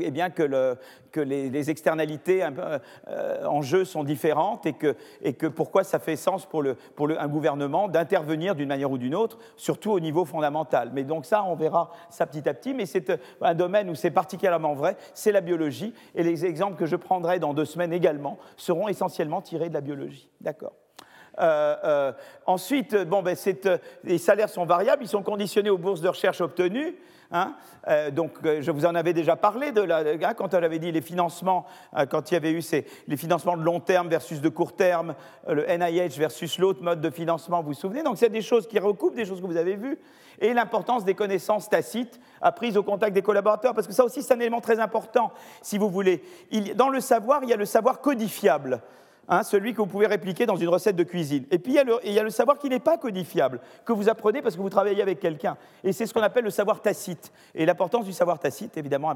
[0.02, 0.44] eh bien, que,
[1.16, 7.28] les, externalités euh, en jeu sont différentes et que, pourquoi ça fait sens pour, un
[7.28, 10.92] gouvernement d'intervenir d'une manière ou d'une autre, surtout au niveau fondamental.
[10.94, 13.96] Mais donc ça, on verra ça petit à petit, mais c'est euh, un domaine où
[13.96, 17.94] c'est particulièrement vrai, c'est la biologie, et les exemples que je prendrai dans deux semaines
[17.94, 20.30] également seront essentiellement tirés de la biologie.
[20.42, 20.74] D'accord
[21.40, 22.12] euh, euh,
[22.46, 26.42] ensuite, bon, ben, euh, les salaires sont variables, ils sont conditionnés aux bourses de recherche
[26.42, 26.96] obtenues.
[27.32, 27.56] Hein.
[28.12, 31.02] donc, je vous en avais déjà parlé de la, hein, quand on avait dit les
[31.02, 31.66] financements,
[32.10, 32.62] quand il y avait eu
[33.08, 35.16] les financements de long terme versus de court terme,
[35.48, 38.04] le NIH versus l'autre mode de financement, vous vous souvenez?
[38.04, 39.98] Donc, c'est des choses qui recoupent des choses que vous avez vues,
[40.40, 44.34] et l'importance des connaissances tacites apprises au contact des collaborateurs, parce que ça aussi, c'est
[44.34, 45.32] un élément très important,
[45.64, 46.24] si vous voulez.
[46.76, 48.82] Dans le savoir, il y a le savoir codifiable.
[49.28, 51.46] Hein, celui que vous pouvez répliquer dans une recette de cuisine.
[51.50, 54.56] Et puis il y a le, savoir qui n'est pas codifiable, que vous apprenez parce
[54.56, 55.58] que vous travaillez avec quelqu'un.
[55.84, 57.32] Et c'est ce qu'on appelle le savoir tacite.
[57.56, 59.14] Et l'importance du savoir tacite, évidemment,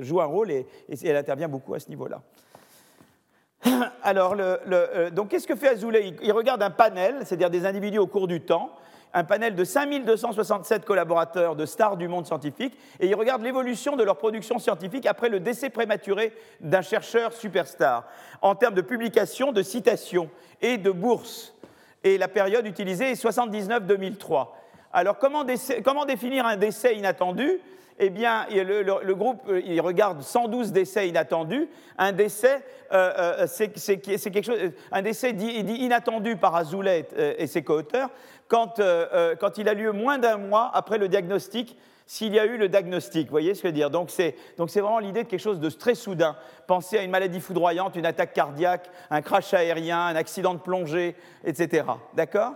[0.00, 0.66] joue un rôle et,
[1.04, 2.22] elle intervient beaucoup à ce niveau-là.
[4.02, 6.14] Alors, euh, donc qu'est-ce que fait Azoulay?
[6.22, 8.70] Il regarde un panel, c'est-à-dire des individus au cours du temps,
[9.14, 14.02] un panel de 5267 collaborateurs de stars du monde scientifique et ils regardent l'évolution de
[14.02, 18.04] leur production scientifique après le décès prématuré d'un chercheur superstar
[18.40, 21.54] en termes de publication, de citations et de bourses.
[22.04, 24.48] Et la période utilisée est 79-2003.
[24.92, 25.44] Alors comment
[26.04, 27.60] définir un décès inattendu?
[27.98, 31.68] Eh bien, le, groupe euh, il regarde 112 décès inattendus.
[31.98, 34.58] Un décès, euh, euh, c'est quelque chose,
[34.90, 37.06] un décès dit, inattendu par Azoulay
[37.38, 38.10] et ses co-auteurs
[38.48, 38.80] quand,
[39.40, 41.76] quand, il a lieu moins d'un mois après le diagnostic,
[42.06, 43.28] s'il y a eu le diagnostic.
[43.28, 43.88] Vous voyez ce que je veux dire?
[43.88, 46.36] Donc, c'est vraiment l'idée de quelque chose de très soudain.
[46.66, 51.16] Pensez à une maladie foudroyante, une attaque cardiaque, un crash aérien, un accident de plongée,
[51.44, 51.84] etc.
[52.14, 52.52] D'accord?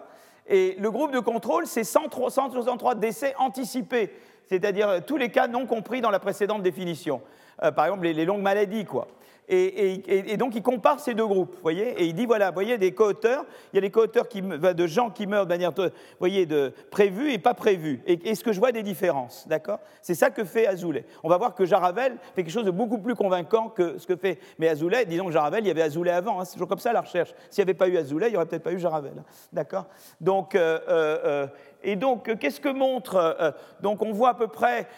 [0.49, 4.13] Et le groupe de contrôle, c'est 163 décès anticipés
[4.49, 7.21] c'est-à-dire euh, tous les cas non compris dans la précédente définition.
[7.63, 9.09] Euh, par exemple, les, longues maladies, quoi.
[9.49, 13.45] Et, donc il compare ces deux groupes, voyez, et il dit voilà, voyez des co-auteurs,
[13.73, 15.71] il y a des co-auteurs qui, de gens qui meurent de manière,
[16.19, 18.03] voyez, de prévue et pas prévue.
[18.07, 21.05] Et est-ce que je vois des différences, d'accord C'est ça que fait Azoulay.
[21.23, 24.17] On va voir que Jaravel fait quelque chose de beaucoup plus convaincant que ce que
[24.17, 24.41] fait.
[24.59, 26.93] Mais Azoulay, disons que Jaravel, il y avait Azoulay avant, hein, c'est toujours comme ça
[26.93, 27.33] la recherche.
[27.49, 29.87] S'il n'y avait pas eu Azoulay, il n'y aurait peut-être pas eu Jaravel, d'accord
[30.21, 31.47] Donc euh,
[31.87, 34.89] et donc, euh, qu'est-ce que montre euh, euh, Donc, on voit à peu près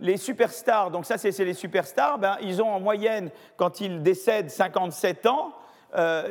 [0.00, 0.90] les superstars.
[0.90, 2.18] Donc, ça, c'est les superstars.
[2.18, 5.52] Ben, ils ont en moyenne, quand ils décèdent, 57 ans.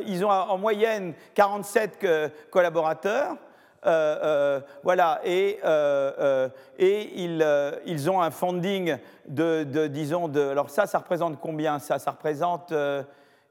[0.06, 2.06] ils ont en moyenne 47
[2.52, 3.38] collaborateurs.
[4.84, 5.60] voilà, et,
[6.78, 12.12] et ils, ont un funding de, disons, de, alors ça, ça représente combien Ça, ça
[12.12, 12.74] représente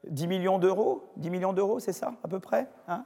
[0.07, 1.11] 10 millions d'euros?
[1.17, 3.05] 10 millions d'euros, c'est ça, à peu près hein?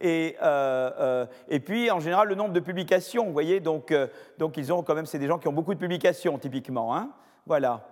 [0.00, 4.06] Et, euh, euh, et, puis, en général, le nombre de publications, vous voyez, donc, euh,
[4.38, 6.96] donc ils ont quand même, c'est des gens qui ont beaucoup de publications, typiquement.
[6.96, 7.10] Hein
[7.46, 7.82] voilà.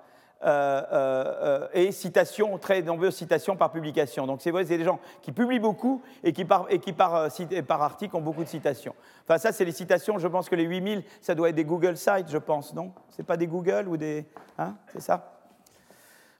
[1.74, 4.26] et citations, très nombreuses citations par publication.
[4.26, 7.28] Donc, c'est des gens qui publient beaucoup et qui, par, et qui par,
[7.66, 8.94] par, article, ont beaucoup de citations.
[9.24, 11.96] Enfin, ça, c'est les citations, je pense que les 8000, ça doit être des Google
[11.96, 12.92] Sites, je pense, non?
[13.10, 14.26] C'est pas des Google ou des.
[14.58, 14.76] Hein?
[14.92, 15.37] C'est ça?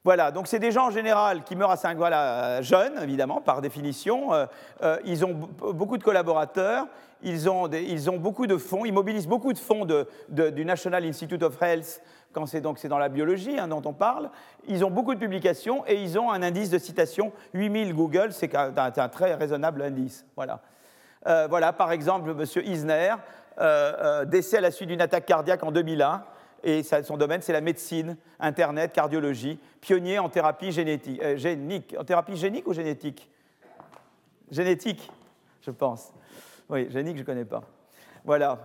[0.08, 3.60] Voilà, donc c'est des gens en général qui meurent à 5 voilà, jeunes, évidemment, par
[3.60, 4.32] définition.
[4.32, 4.46] Euh,
[4.82, 6.86] euh, ils ont beaucoup de collaborateurs,
[7.22, 7.68] ils ont,
[8.16, 9.86] beaucoup de fonds, ils mobilisent beaucoup de fonds
[10.30, 12.00] du National Institute of Health,
[12.32, 14.30] quand c'est dans la biologie hein, dont on parle.
[14.66, 18.54] Ils ont beaucoup de publications et ils ont un indice de citation 8000 Google, c'est
[18.54, 20.24] un, très raisonnable indice.
[20.36, 20.60] Voilà.
[21.26, 22.62] Euh, voilà, par exemple, M.
[22.64, 23.14] Isner,
[24.24, 26.22] décès à la suite d'une attaque cardiaque en 2001
[26.64, 31.94] et son domaine, c'est la médecine, Internet, cardiologie, pionnier en thérapie génétique, euh, génique.
[31.98, 33.30] En thérapie génique ou génétique?
[34.50, 35.10] Génétique,
[35.62, 36.12] je pense.
[36.68, 37.62] Oui, génique, je ne connais pas.
[38.24, 38.58] Voilà.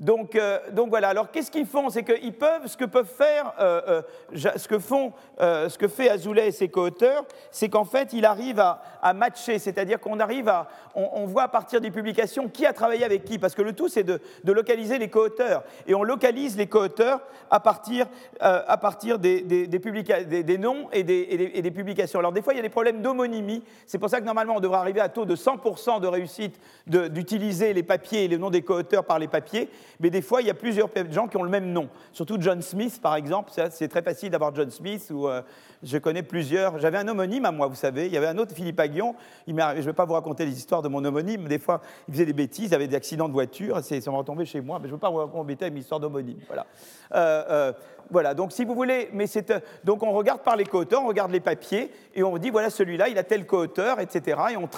[0.00, 1.10] Donc, euh, donc, voilà.
[1.10, 1.90] Alors, qu'est-ce qu'ils font?
[1.90, 4.02] C'est qu'ils peuvent, ce que peuvent faire, euh,
[4.34, 8.24] euh, ce que font, ce que fait Azoulay et ses co-auteurs, c'est qu'en fait, il
[8.24, 12.72] arrive à, matcher, c'est-à-dire qu'on arrive à, on, voit à partir des publications qui a
[12.72, 16.56] travaillé avec qui, parce que le tout, c'est de, localiser les co-auteurs, et on localise
[16.56, 18.06] les co-auteurs à partir,
[18.40, 22.18] à partir des, des, des, noms et, des, publications.
[22.18, 23.62] Alors, des fois, il y a des problèmes d'homonymie.
[23.86, 27.72] C'est pour ça que normalement, on devrait arriver à taux de 100% de réussite d'utiliser
[27.72, 30.50] les papiers et les noms des co-auteurs par les papiers mais des fois, il y
[30.50, 31.88] a plusieurs gens qui ont le même nom.
[32.12, 35.42] Surtout John Smith, par exemple, c'est très facile d'avoir John Smith, ou euh,
[35.82, 36.78] je connais plusieurs.
[36.78, 38.06] J'avais un homonyme à moi, vous savez.
[38.06, 39.14] Il y avait un autre, Philippe Aguillon.
[39.46, 41.48] je ne vais pas vous raconter les histoires de mon homonyme.
[41.48, 44.44] Des fois, il faisait des bêtises, il avait des accidents de voiture, ça m'est retombé
[44.44, 46.38] chez moi, mais je ne veux pas vous avec une histoire d'homonyme.
[46.46, 46.66] Voilà.
[47.14, 47.72] Euh, euh,
[48.10, 49.52] voilà, donc si vous voulez, mais c'est
[49.84, 53.08] donc on regarde par les co-auteurs, on regarde les papiers et on dit voilà celui-là,
[53.08, 54.40] il a tel co-auteur, etc.
[54.52, 54.68] Et on,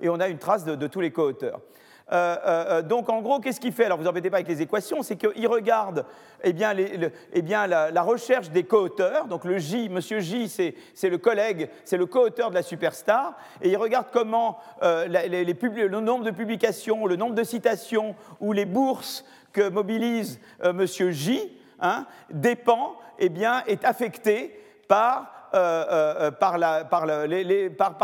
[0.00, 1.60] et on a une trace de, de tous les co-auteurs.
[2.10, 3.84] Euh, euh, euh, donc en gros, qu'est-ce qu'il fait?
[3.84, 6.04] Alors vous embêtez pas avec les équations, c'est qu'il regarde
[6.42, 9.26] eh bien, eh la, recherche des co-auteurs.
[9.26, 13.70] Donc le J, Monsieur J, c'est le collègue, c'est le co-auteur de la superstar, et
[13.70, 19.68] il regarde comment le nombre de publications, le nombre de citations ou les bourses que
[19.68, 20.40] mobilise
[20.74, 26.56] Monsieur J hein, dépend, eh bien, est affecté par euh, euh, par,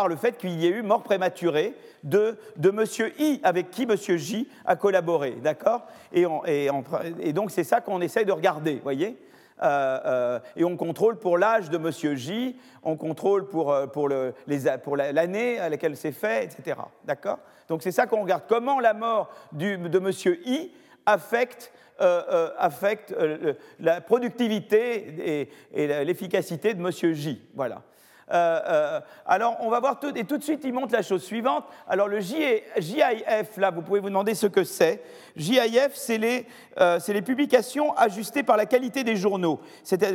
[0.08, 2.84] le fait qu'il y ait eu mort prématurée de, de M.
[3.18, 3.96] I, avec qui M.
[3.96, 5.86] J a collaboré, d'accord?
[6.12, 6.24] Et,
[7.32, 9.18] donc c'est ça qu'on essaye de regarder, voyez?
[9.62, 12.16] Euh, et on contrôle pour l'âge de M.
[12.16, 16.78] J, on contrôle pour, pour l'année à laquelle c'est fait, etc.
[17.04, 17.38] D'accord?
[17.68, 18.42] Donc c'est ça qu'on regarde.
[18.48, 20.10] Comment la mort de M.
[20.44, 20.70] I
[21.06, 26.92] affecte euh, euh, affecte euh, la productivité et, l'efficacité de M.
[27.12, 27.42] J.
[27.54, 27.82] Voilà.
[29.26, 31.64] alors, on va voir tout, et tout de suite, il montre la chose suivante.
[31.88, 35.02] Alors, le JIF, là, vous pouvez vous demander ce que c'est.
[35.34, 36.46] JIF, c'est les,
[37.08, 39.60] les, publications ajustées par la qualité des journaux.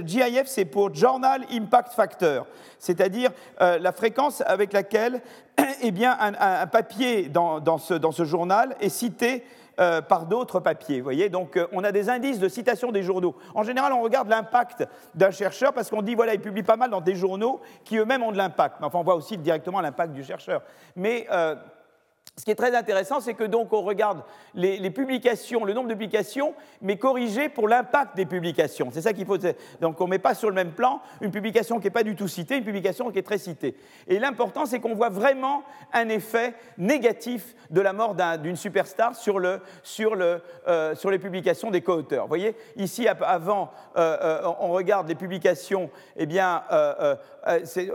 [0.06, 2.48] JIF, c'est pour Journal Impact Factor,
[2.80, 5.22] c'est-à-dire la fréquence avec laquelle
[5.82, 9.44] eh bien, un, papier dans, dans, ce, dans, ce, journal est cité
[9.80, 11.02] euh, par d'autres papiers.
[11.02, 13.36] voyez Donc euh, on a des indices de citation des journaux.
[13.56, 16.92] En général, on regarde l'impact d'un chercheur parce qu'on dit, voilà, il publie pas mal
[16.92, 18.76] dans des journaux qui eux-mêmes ont de l'impact.
[18.82, 20.62] Enfin, on voit aussi directement l'impact du chercheur.
[20.96, 21.56] Mais euh,
[22.36, 24.24] ce qui est très intéressant, c'est que donc on regarde
[24.56, 28.90] les, publications, le nombre de publications, mais corrigé pour l'impact des publications.
[28.92, 29.38] C'est ça qu'il faut.
[29.82, 32.16] Donc on ne met pas sur le même plan une publication qui n'est pas du
[32.16, 33.76] tout citée, une publication qui est très citée.
[34.08, 35.62] Et l'important, c'est qu'on voit vraiment
[35.94, 41.20] un effet négatif de la mort d'une superstar sur, le, sur, le, euh, sur, les
[41.20, 42.24] publications des co-auteurs.
[42.24, 46.64] Vous voyez, ici, avant, euh, euh, on regarde les publications, eh bien,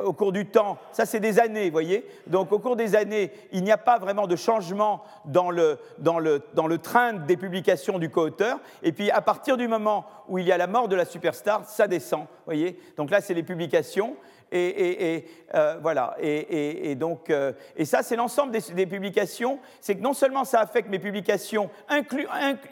[0.05, 2.07] au cours du temps, ça c'est des années, vous voyez.
[2.27, 6.19] Donc au cours des années, il n'y a pas vraiment de changement dans le, dans
[6.19, 8.59] le, dans le train des publications du co-auteur.
[8.83, 11.65] Et puis, à partir du moment où il y a la mort de la superstar,
[11.65, 12.27] ça descend.
[12.45, 14.17] Voyez Donc là, c'est les publications.
[14.53, 15.25] Et,
[15.81, 16.17] voilà.
[16.21, 17.33] Et, donc,
[17.77, 19.59] et ça, c'est l'ensemble des, publications.
[19.81, 21.71] C'est que non seulement ça affecte mes publications,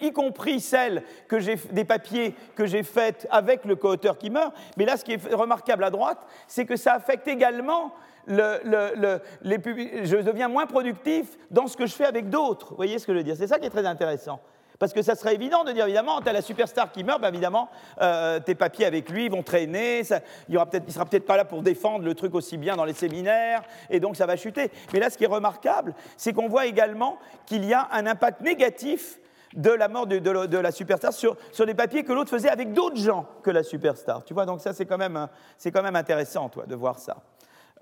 [0.00, 4.54] y compris celles que j'ai, des papiers que j'ai faites avec le co-auteur qui meurt,
[4.76, 7.92] mais là, ce qui est remarquable à droite, c'est que ça affecte également
[8.26, 9.56] le, les
[10.04, 12.70] je deviens moins productif dans ce que je fais avec d'autres.
[12.70, 13.36] Vous voyez ce que je veux dire?
[13.36, 14.40] C'est ça qui est très intéressant.
[14.78, 17.28] Parce que ça serait évident de dire, évidemment, tu as la superstar qui meurt, ben
[17.28, 17.68] évidemment,
[18.00, 21.62] euh, tes papiers avec lui vont traîner, ça, il ne sera peut-être pas là pour
[21.62, 24.70] défendre le truc aussi bien dans les séminaires, et donc ça va chuter.
[24.92, 28.40] Mais là, ce qui est remarquable, c'est qu'on voit également qu'il y a un impact
[28.40, 29.18] négatif
[29.54, 32.72] de la mort de, de, la superstar sur, sur, des papiers que l'autre faisait avec
[32.72, 34.22] d'autres gens que la superstar.
[34.24, 35.28] Tu vois, donc ça, c'est quand, même,
[35.72, 37.16] quand même intéressant, toi, de voir ça.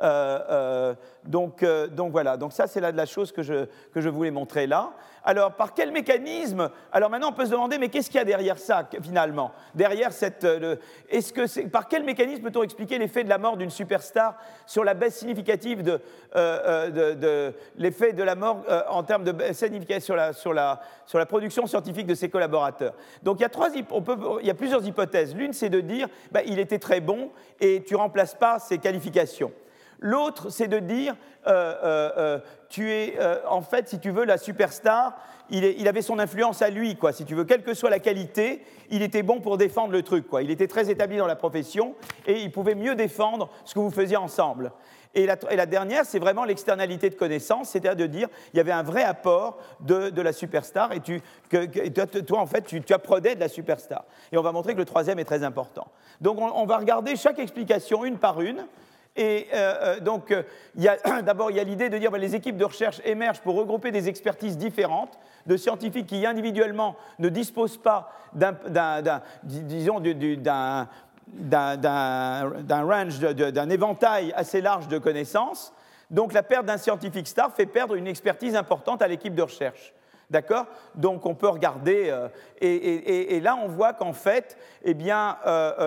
[0.01, 4.31] Euh, euh, donc, euh, donc, voilà, donc ça c'est là la chose que je, voulais
[4.33, 4.93] montrer là.
[5.27, 8.25] Alors par quel mécanisme Alors maintenant on peut se demander mais qu'est-ce qu'il y a
[8.25, 9.53] derrière ça finalement?
[9.75, 10.47] Derrière cette,
[11.73, 15.83] par quel mécanisme peut-on expliquer l'effet de la mort d'une superstar sur la baisse significative
[15.83, 16.01] de,
[17.79, 20.05] l'effet de la mort en termes de baisse significative
[20.35, 20.81] sur la,
[21.27, 22.93] production scientifique de ses collaborateurs?
[23.23, 23.47] Donc il
[24.47, 25.35] y a plusieurs hypothèses.
[25.35, 27.31] L'une c'est de dire bah, il était très bon
[27.61, 29.53] et tu remplaces pas ses qualifications.
[30.05, 32.39] L'autre, c'est de dire, euh, euh, euh,
[32.69, 33.17] tu es,
[33.49, 35.17] en fait, si tu veux, la superstar,
[35.49, 37.13] il, avait son influence à lui, quoi.
[37.13, 40.29] Si tu veux, quelle que soit la qualité, il était bon pour défendre le truc,
[40.29, 40.43] quoi.
[40.43, 41.95] Il était très établi dans la profession
[42.27, 44.73] et il pouvait mieux défendre ce que vous faisiez ensemble.
[45.15, 48.83] Et la, dernière, c'est vraiment l'externalité de connaissance, c'est-à-dire de dire il y avait un
[48.83, 51.23] vrai apport de, la superstar et tu,
[52.27, 54.05] toi, en fait, tu, apprenais de la superstar.
[54.33, 55.87] Et on va montrer que le troisième est très important.
[56.21, 58.67] Donc, on va regarder chaque explication une par une.
[59.17, 60.43] Et euh, euh, donc, euh,
[61.23, 63.55] d'abord, il y a l'idée de dire que ben, les équipes de recherche émergent pour
[63.55, 68.57] regrouper des expertises différentes de scientifiques qui individuellement ne disposent pas d'un,
[69.45, 70.89] disons, d'un,
[72.69, 75.73] range, d'un éventail assez large de connaissances.
[76.11, 79.93] Donc, la perte d'un scientifique star fait perdre une expertise importante à l'équipe de recherche.
[80.35, 80.67] D'accord?
[80.97, 82.13] Donc on peut regarder,
[82.61, 85.37] et, là on voit qu'en fait, eh bien,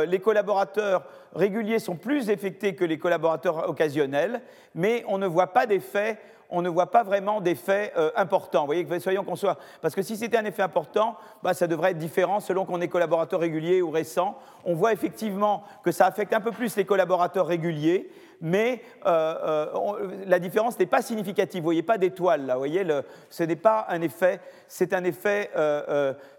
[0.08, 1.04] les collaborateurs
[1.36, 4.42] réguliers sont plus effectés que les collaborateurs occasionnels,
[4.74, 6.18] mais on ne voit pas d'effet
[6.50, 8.62] on ne voit pas vraiment d'effet euh, important.
[8.62, 9.58] Vous voyez, soyons qu'on soit.
[9.82, 12.88] Parce que si c'était un effet important, bah, ça devrait être différent selon qu'on est
[12.88, 14.38] collaborateur régulier ou récent.
[14.64, 18.10] On voit effectivement que ça affecte un peu plus les collaborateurs réguliers,
[18.42, 21.62] mais euh, euh, la différence n'est pas significative.
[21.62, 22.54] Vous voyez pas d'étoile là.
[22.54, 22.86] Vous voyez,
[23.30, 24.40] ce n'est pas un effet.
[24.68, 25.50] C'est un effet.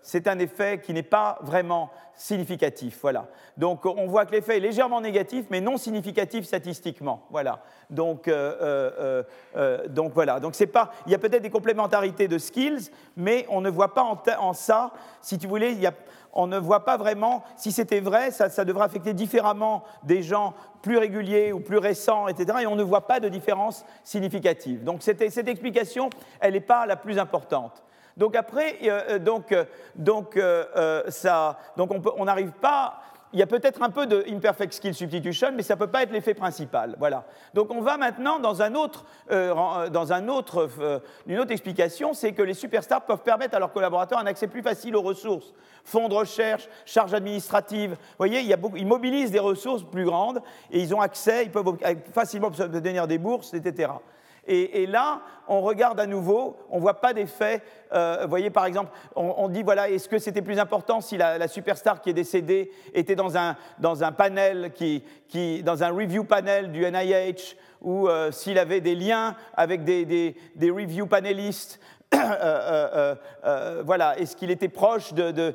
[0.02, 2.98] c'est un effet qui n'est pas vraiment significatif.
[3.00, 3.26] Voilà.
[3.56, 7.26] Donc on voit que l'effet est légèrement négatif, mais non significatif statistiquement.
[7.30, 7.62] Voilà.
[7.90, 9.22] Donc, euh, euh,
[9.56, 10.40] euh, donc voilà.
[10.40, 10.92] Donc c'est pas.
[11.06, 14.02] Il y a peut-être des complémentarités de skills, mais on ne voit pas
[14.38, 14.92] en, ça.
[15.22, 15.94] Si tu voulais, il y a,
[16.32, 17.42] on ne voit pas vraiment.
[17.56, 22.58] Si c'était vrai, ça, devrait affecter différemment des gens plus réguliers ou plus récents, etc.
[22.62, 24.84] Et on ne voit pas de différence significative.
[24.84, 26.10] Donc cette, explication,
[26.40, 27.82] elle n'est pas la plus importante.
[28.16, 28.78] Donc après,
[31.08, 33.00] ça, on n'arrive pas
[33.32, 36.02] il y a peut-être un peu de imperfect skill substitution, mais ça ne peut pas
[36.02, 36.96] être l'effet principal.
[36.98, 37.24] Voilà.
[37.54, 41.52] Donc on va maintenant dans, un autre, euh, euh, dans un autre, euh, une autre
[41.52, 45.02] explication, c'est que les superstars peuvent permettre à leurs collaborateurs un accès plus facile aux
[45.02, 45.52] ressources,
[45.84, 47.90] fonds de recherche, charges administratives.
[47.90, 51.44] Vous voyez, y a beaucoup, ils mobilisent des ressources plus grandes et ils ont accès,
[51.44, 51.76] ils peuvent
[52.12, 53.90] facilement obtenir des bourses, etc.
[54.48, 57.62] Et, là, on regarde à nouveau, on ne voit pas d'effet.
[57.92, 61.46] Euh, vous voyez, par exemple, on, dit, voilà, est-ce que c'était plus important si la,
[61.48, 66.24] superstar qui est décédée était dans un, dans un panel, qui, qui, dans un review
[66.24, 71.78] panel du NIH, ou euh, s'il avait des liens avec des, des, review panélistes
[72.14, 73.14] euh,
[73.84, 75.54] voilà, est-ce qu'il était proche de,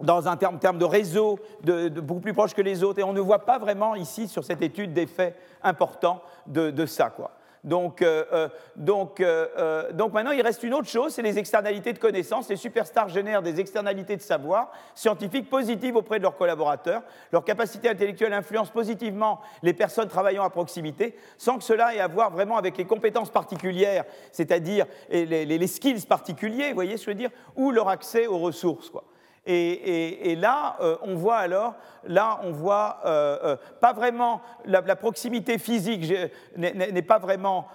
[0.00, 3.12] dans un terme, terme de réseau, de, beaucoup plus proche que les autres, et on
[3.12, 7.10] ne voit pas vraiment ici sur cette étude d'effet important de, de ça.
[7.10, 7.30] Quoi.
[7.64, 11.92] Donc, euh, euh, donc, euh, donc, maintenant, il reste une autre chose, c'est les externalités
[11.92, 12.48] de connaissances.
[12.48, 17.02] Les superstars génèrent des externalités de savoir scientifiques positives auprès de leurs collaborateurs.
[17.30, 22.08] Leur capacité intellectuelle influence positivement les personnes travaillant à proximité, sans que cela ait à
[22.08, 27.12] voir vraiment avec les compétences particulières, c'est-à-dire les, les, skills particuliers, vous voyez ce que
[27.12, 28.90] je veux dire, ou leur accès aux ressources.
[28.90, 29.04] Quoi.
[29.44, 31.74] Et, là, euh, on voit alors,
[32.06, 36.12] là, on voit euh, euh, pas vraiment la, proximité physique
[36.56, 37.66] n'est pas vraiment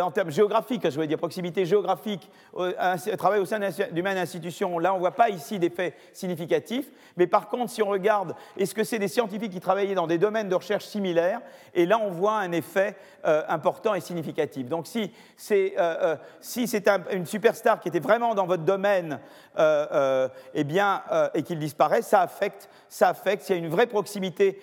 [0.00, 3.60] en termes géographiques, je veux dire proximité géographique, un, travail au sein
[3.92, 4.80] d'une même institution.
[4.80, 6.90] Là, on voit pas ici d'effet significatif.
[7.16, 10.18] Mais par contre, si on regarde, est-ce que c'est des scientifiques qui travaillaient dans des
[10.18, 11.40] domaines de recherche similaires?
[11.74, 12.96] Et là, on voit un effet
[13.48, 14.68] important et significatif.
[14.68, 15.74] Donc, si c'est
[16.40, 16.66] si
[17.12, 19.20] une superstar qui était vraiment dans votre domaine,
[19.56, 23.86] eh bien bien, et qu'il disparaît, ça affecte, ça affecte, s'il y a une vraie
[23.86, 24.58] proximité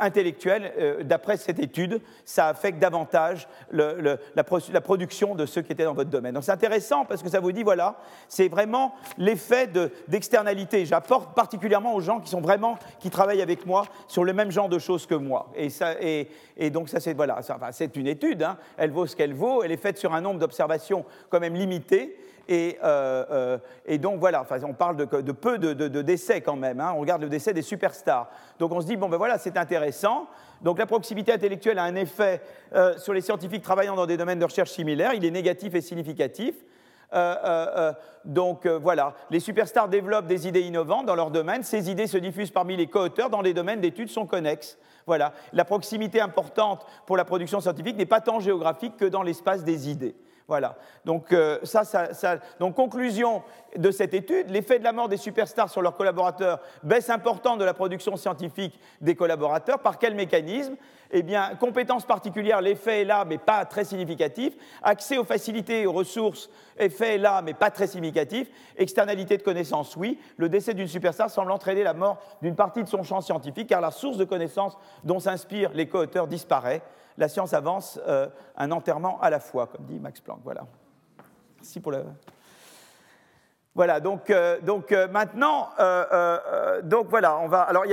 [0.00, 4.44] intellectuelle, d'après cette étude, ça affecte davantage la,
[4.80, 6.34] production de ceux qui étaient dans votre domaine.
[6.34, 7.96] Donc c'est intéressant parce que ça vous dit, voilà,
[8.28, 9.68] c'est vraiment l'effet
[10.08, 10.86] d'externalité.
[10.86, 14.68] J'apporte particulièrement aux gens qui sont vraiment, qui travaillent avec moi sur le même genre
[14.68, 15.50] de choses que moi.
[15.54, 16.28] Et, ça, et,
[16.70, 17.40] donc ça, c'est voilà,
[17.72, 18.56] c'est une étude, hein.
[18.76, 22.16] elle vaut ce qu'elle vaut, elle est faite sur un nombre d'observations quand même limité.
[22.48, 26.56] Et, euh, euh, et, donc voilà, enfin, on parle de, peu de, de, décès quand
[26.56, 26.80] même.
[26.80, 26.92] Hein.
[26.94, 28.28] On regarde le décès des superstars.
[28.58, 30.26] Donc on se dit, bon ben voilà, c'est intéressant.
[30.62, 32.40] Donc la proximité intellectuelle a un effet
[32.74, 35.12] euh, sur les scientifiques travaillant dans des domaines de recherche similaires.
[35.14, 36.54] Il est négatif et significatif.
[38.24, 41.62] donc voilà, les superstars développent des idées innovantes dans leur domaine.
[41.62, 44.78] Ces idées se diffusent parmi les co-auteurs dans les domaines d'études sont connexes.
[45.06, 49.62] Voilà, la proximité importante pour la production scientifique n'est pas tant géographique que dans l'espace
[49.62, 50.16] des idées.
[50.48, 50.76] Voilà.
[51.04, 51.58] Donc, euh,
[52.60, 53.42] donc, conclusion
[53.76, 57.64] de cette étude, l'effet de la mort des superstars sur leurs collaborateurs, baisse importante de
[57.64, 59.80] la production scientifique des collaborateurs.
[59.80, 60.76] Par quel mécanisme?
[61.10, 64.54] Eh bien, compétences particulières, l'effet est là, mais pas très significatif.
[64.82, 68.48] Accès aux facilités et aux ressources, effet est là, mais pas très significatif.
[68.76, 70.18] Externalité de connaissances, oui.
[70.36, 73.80] Le décès d'une superstar semble entraîner la mort d'une partie de son champ scientifique, car
[73.80, 76.82] la source de connaissances dont s'inspirent les co-auteurs disparaît
[77.18, 80.40] la science avance euh, un enterrement à la fois, comme dit Max Planck.
[80.44, 80.66] Voilà.
[81.56, 82.04] Merci pour le.
[83.76, 87.90] Voilà, donc, euh, donc euh, maintenant, euh, il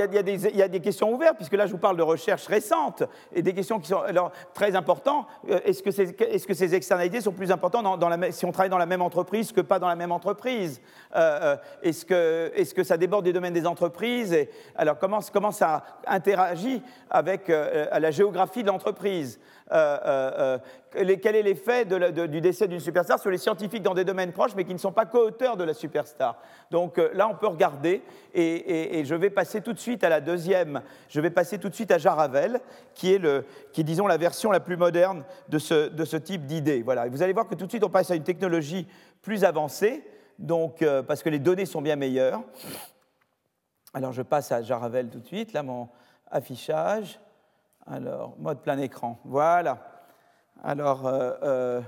[0.56, 3.02] y, a des questions ouvertes, puisque là je vous parle de recherches récentes
[3.34, 4.00] et des questions qui sont
[4.54, 5.26] très importantes.
[5.46, 7.84] Est-ce que, ces, est que, ces externalités sont plus importantes
[8.30, 10.80] si on travaille dans la même entreprise que pas dans la même entreprise?
[11.82, 14.34] Est-ce que, est que, ça déborde des domaines des entreprises?
[14.76, 19.38] Alors comment ça interagit avec la géographie de l'entreprise?
[19.72, 20.58] Euh, euh,
[20.96, 24.54] euh, quel est l'effet du décès d'une superstar sur les scientifiques dans des domaines proches,
[24.54, 26.38] mais qui ne sont pas co-auteurs de la superstar.
[26.70, 28.02] Donc là, on peut regarder,
[28.34, 31.74] et, je vais passer tout de suite à la deuxième, je vais passer tout de
[31.74, 32.60] suite à Jaravel,
[32.94, 33.20] qui est,
[33.78, 36.82] disons, la version la plus moderne de ce, de ce type d'idée.
[36.82, 37.08] Voilà.
[37.08, 38.86] vous allez voir que tout de suite, on passe à une technologie
[39.22, 40.04] plus avancée,
[40.38, 42.42] donc, parce que les données sont bien meilleures.
[43.94, 45.88] Alors, je passe à Jaravel tout de suite, là, mon
[46.30, 47.18] affichage.
[47.86, 49.18] Alors, mode plein écran.
[49.24, 49.78] Voilà.
[50.62, 51.80] Alors, euh, euh,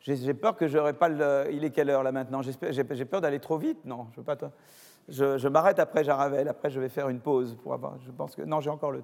[0.00, 1.48] j'ai peur que j'aurais pas le.
[1.52, 2.40] Il est quelle heure là maintenant?
[2.42, 3.78] J'ai peur d'aller trop vite.
[3.84, 4.36] Non, je veux pas.
[5.08, 6.48] Je, m'arrête après Jaravel.
[6.48, 7.98] Après, je vais faire une pause pour avoir.
[8.00, 9.02] Je pense que non, j'ai encore le.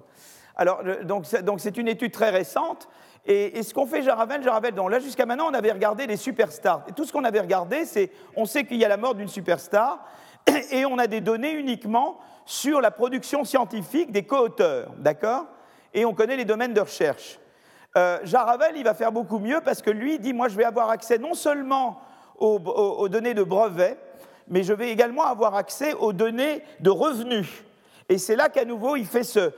[0.55, 1.25] Alors, donc
[1.59, 2.89] c'est une étude très récente.
[3.25, 6.83] Et, ce qu'on fait Jaravel, Jaravel, donc là jusqu'à maintenant, on avait regardé les superstars.
[6.87, 9.27] Et tout ce qu'on avait regardé, c'est, on sait qu'il y a la mort d'une
[9.27, 10.03] superstar,
[10.71, 15.45] et on a des données uniquement sur la production scientifique des co-auteurs, d'accord?
[15.93, 17.39] Et on connaît les domaines de recherche.
[17.97, 20.89] Euh, Jaravel, il va faire beaucoup mieux parce que lui dit, moi je vais avoir
[20.89, 22.01] accès non seulement
[22.37, 23.97] aux, données de brevets,
[24.47, 27.63] mais je vais également avoir accès aux données de revenus.
[28.09, 29.51] Et c'est là qu'à nouveau, il fait ce.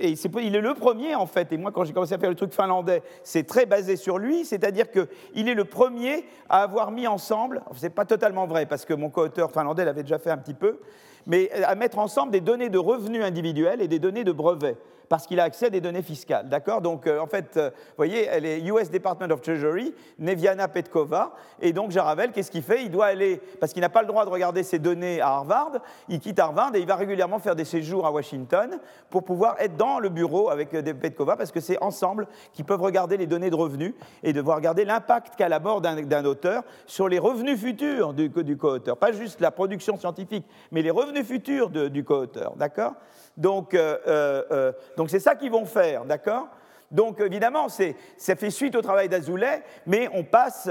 [0.00, 1.52] et il est le premier, en fait.
[1.52, 4.44] Et moi, quand j'ai commencé à faire le truc finlandais, c'est très basé sur lui.
[4.44, 7.62] C'est-à-dire qu'il est le premier à avoir mis ensemble.
[7.76, 10.80] C'est pas totalement vrai, parce que mon co-auteur finlandais l'avait déjà fait un petit peu.
[11.26, 14.76] Mais à mettre ensemble des données de revenus individuels et des données de brevets
[15.12, 16.48] parce qu'il a accès à des données fiscales.
[16.48, 16.80] D'accord?
[16.80, 21.34] Donc, euh, en fait, euh, vous voyez, elle est US Department of Treasury, Neviana Petkova,
[21.60, 22.84] et donc Jaravel, qu'est-ce qu'il fait?
[22.84, 25.72] Il doit aller, parce qu'il n'a pas le droit de regarder ses données à Harvard,
[26.08, 29.76] il quitte Harvard et il va régulièrement faire des séjours à Washington pour pouvoir être
[29.76, 33.50] dans le bureau avec euh, Petkova, parce que c'est ensemble qu'ils peuvent regarder les données
[33.50, 33.92] de revenus
[34.22, 38.56] et devoir regarder l'impact qu'a la mort d'un auteur sur les revenus futurs du, du
[38.56, 38.96] co-auteur.
[38.96, 42.54] Pas juste la production scientifique, mais les revenus futurs du co-auteur.
[42.56, 42.94] D'accord?
[43.36, 46.48] Donc, euh, euh, euh, donc c'est ça qu'ils vont faire, d'accord?
[46.90, 50.68] Donc évidemment, ça fait suite au travail d'Azoulay, mais on passe,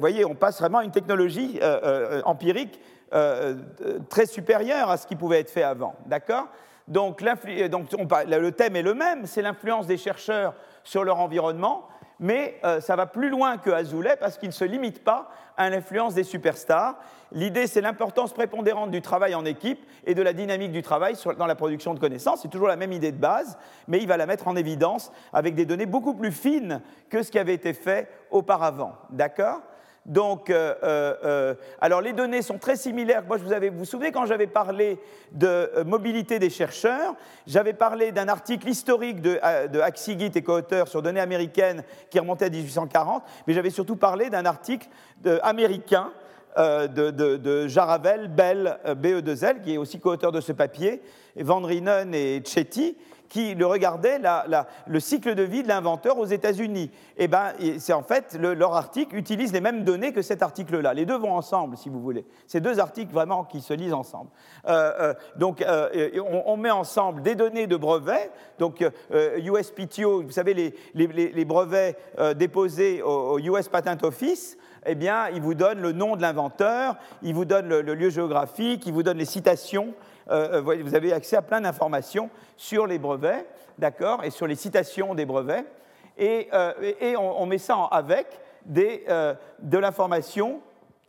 [0.00, 1.60] voyez, on passe vraiment à une technologie
[2.24, 2.80] empirique
[4.08, 6.48] très supérieure à ce qui pouvait être fait avant, d'accord?
[6.88, 7.22] Donc,
[7.70, 11.86] donc le thème est le même, c'est l'influence des chercheurs sur leur environnement,
[12.18, 16.14] mais ça va plus loin que Azoulay parce qu'il ne se limite pas à l'influence
[16.14, 16.96] des superstars.
[17.32, 21.46] L'idée, c'est l'importance prépondérante du travail en équipe et de la dynamique du travail dans
[21.46, 22.42] la production de connaissances.
[22.42, 23.58] C'est toujours la même idée de base,
[23.88, 27.30] mais il va la mettre en évidence avec des données beaucoup plus fines que ce
[27.30, 28.94] qui avait été fait auparavant.
[29.10, 29.60] D'accord?
[30.06, 33.24] Donc, euh, euh, euh, alors les données sont très similaires.
[33.26, 34.98] Moi, je vous, vous vous souvenez quand j'avais parlé
[35.32, 37.14] de mobilité des chercheurs,
[37.46, 42.44] j'avais parlé d'un article historique de, de Axigit et co-auteur sur données américaines qui remontait
[42.44, 44.88] à 1840, mais j'avais surtout parlé d'un article
[45.42, 46.12] américain
[46.56, 51.02] de, Jaravel, Bell, BE2L, qui est aussi co-auteur de ce papier,
[51.36, 52.96] Van Rienen et Chetty,
[53.28, 54.20] qui le regardaient
[54.86, 56.90] le cycle de vie de l'inventeur aux États-Unis.
[57.18, 60.94] Et eh ben, c'est en fait leur article utilise les mêmes données que cet article-là.
[60.94, 62.24] Les deux vont ensemble, si vous voulez.
[62.46, 64.30] C'est deux articles vraiment qui se lisent ensemble.
[64.68, 66.10] Euh, euh, donc, euh,
[66.46, 68.30] on, met ensemble des données de brevets.
[68.58, 71.96] Donc, USPTO, vous savez, les, les, brevets
[72.36, 74.56] déposés au, US Patent Office
[74.88, 78.86] eh bien, il vous donne le nom de l'inventeur, il vous donne le, lieu géographique,
[78.86, 79.94] il vous donne les citations.
[80.28, 83.46] Vous avez accès à plein d'informations sur les brevets,
[83.78, 85.64] d'accord, et sur les citations des brevets.
[86.18, 86.48] Et,
[87.16, 88.26] on, met ça avec
[88.66, 90.60] de l'information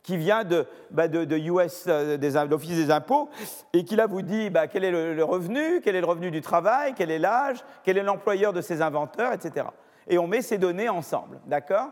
[0.08, 3.28] qui vient de, bah, de, euh, l'Office des impôts,
[3.74, 6.40] et qui là vous dit bah, quel est le, revenu, quel est le revenu du
[6.40, 9.66] travail, quel est l'âge, quel est l'employeur de ces inventeurs, etc.
[10.06, 11.90] Et on met ces données ensemble, d'accord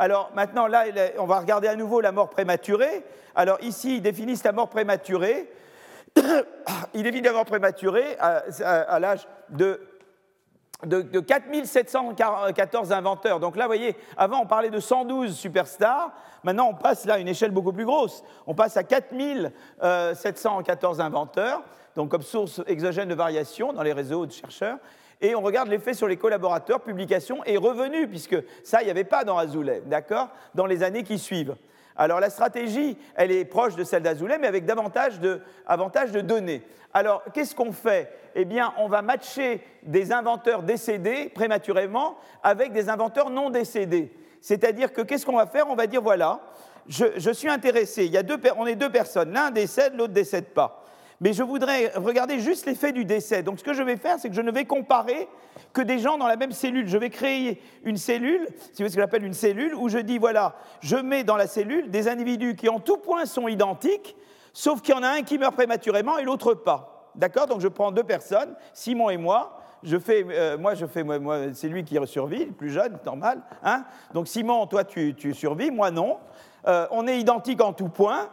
[0.00, 0.84] alors maintenant, là,
[1.18, 3.02] on va regarder à nouveau la mort prématurée.
[3.34, 5.50] Alors ici, ils définissent la mort prématurée.
[6.94, 9.80] Il définit la mort prématurée à l'âge de
[10.84, 13.40] de, 4714 inventeurs.
[13.40, 16.12] Donc là, vous voyez, avant on parlait de 112 superstars,
[16.44, 18.22] maintenant on passe là à une échelle beaucoup plus grosse.
[18.46, 21.64] On passe à 4714 inventeurs,
[21.96, 24.78] donc comme source exogène de variation dans les réseaux de chercheurs.
[25.20, 29.02] Et on regarde l'effet sur les collaborateurs, publications et revenus, puisque ça, il n'y avait
[29.02, 30.28] pas dans Azoulay, d'accord?
[30.54, 31.56] Dans les années qui suivent.
[31.98, 35.40] Alors la stratégie, elle est proche de celle d'Azoulay, mais avec davantage de,
[36.20, 36.62] données.
[36.94, 38.12] Alors qu'est-ce qu'on fait?
[38.36, 44.12] Eh bien, on va matcher des inventeurs décédés prématurément avec des inventeurs non décédés.
[44.40, 45.68] C'est-à-dire que qu'est-ce qu'on va faire?
[45.68, 46.40] On va dire voilà,
[46.86, 50.46] je, suis intéressé, il y a deux, on est deux personnes, l'un décède, l'autre décède
[50.46, 50.84] pas
[51.20, 53.42] mais je voudrais regarder juste l'effet du décès.
[53.42, 55.28] Donc ce que je vais faire, c'est que je ne vais comparer
[55.72, 56.88] que des gens dans la même cellule.
[56.88, 60.18] Je vais créer une cellule, si vous ce que j'appelle une cellule, où je dis,
[60.18, 64.16] voilà, je mets dans la cellule des individus qui en tout point sont identiques,
[64.52, 67.10] sauf qu'il y en a un qui meurt prématurément et l'autre pas.
[67.14, 67.46] D'accord?
[67.46, 71.38] Donc je prends deux personnes, Simon et moi, je fais, euh, moi, je fais, moi,
[71.54, 73.42] c'est lui qui survit, le plus jeune, normal.
[73.62, 73.84] Hein?
[74.12, 76.18] Donc Simon, toi, tu, tu survis, moi non.
[76.66, 78.28] Euh, on est identiques en tout point,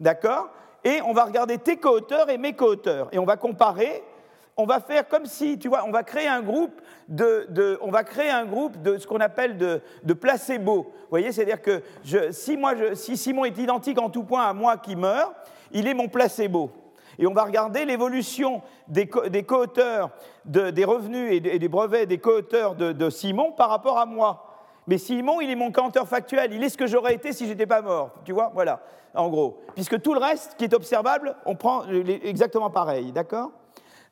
[0.00, 0.48] d'accord?
[0.82, 4.02] Et on va regarder tes co-auteurs et mes co-auteurs, et on va comparer.
[4.60, 8.04] On va faire comme si, tu vois, on va créer un groupe de, on va
[8.04, 10.82] créer un groupe de ce qu'on appelle de, placebo.
[10.82, 11.82] Vous voyez, c'est-à-dire que
[12.30, 15.32] si, Simon est identique en tout point à moi qui meurs,
[15.72, 16.70] il est mon placebo.
[17.18, 20.10] Et on va regarder l'évolution des, co-auteurs
[20.44, 24.46] des revenus et des, brevets des co-auteurs de, de Simon par rapport à moi.
[24.86, 27.66] Mais Simon, il est mon canteur factuel, il est ce que j'aurais été si j'étais
[27.66, 28.10] pas mort.
[28.26, 28.80] Tu vois, voilà,
[29.14, 29.62] en gros.
[29.74, 33.52] Puisque tout le reste qui est observable, on prend exactement pareil, d'accord?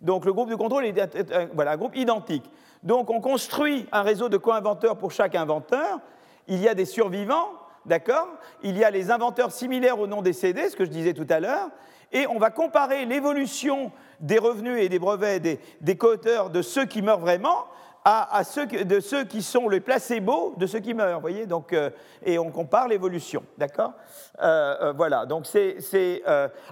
[0.01, 0.95] Donc le groupe de contrôle est
[1.55, 2.51] voilà, un groupe identique.
[2.83, 6.01] Donc on construit un réseau de co-inventeurs pour chaque inventeur.
[6.47, 7.51] Il y a des survivants,
[7.85, 8.29] d'accord?
[8.63, 11.41] Il y a les inventeurs similaires aux non décédés, ce que je disais tout à
[11.41, 11.69] l'heure.
[12.13, 16.87] Et on va comparer l'évolution des revenus et des brevets des, des co-auteurs de ceux
[16.87, 17.67] qui meurent vraiment
[18.11, 21.91] à, ceux, de ceux qui sont les placebos de ceux qui meurent, voyez donc, euh,
[22.25, 23.93] Et on compare l'évolution, d'accord?
[24.41, 26.23] Euh, euh, Voilà, donc c'est...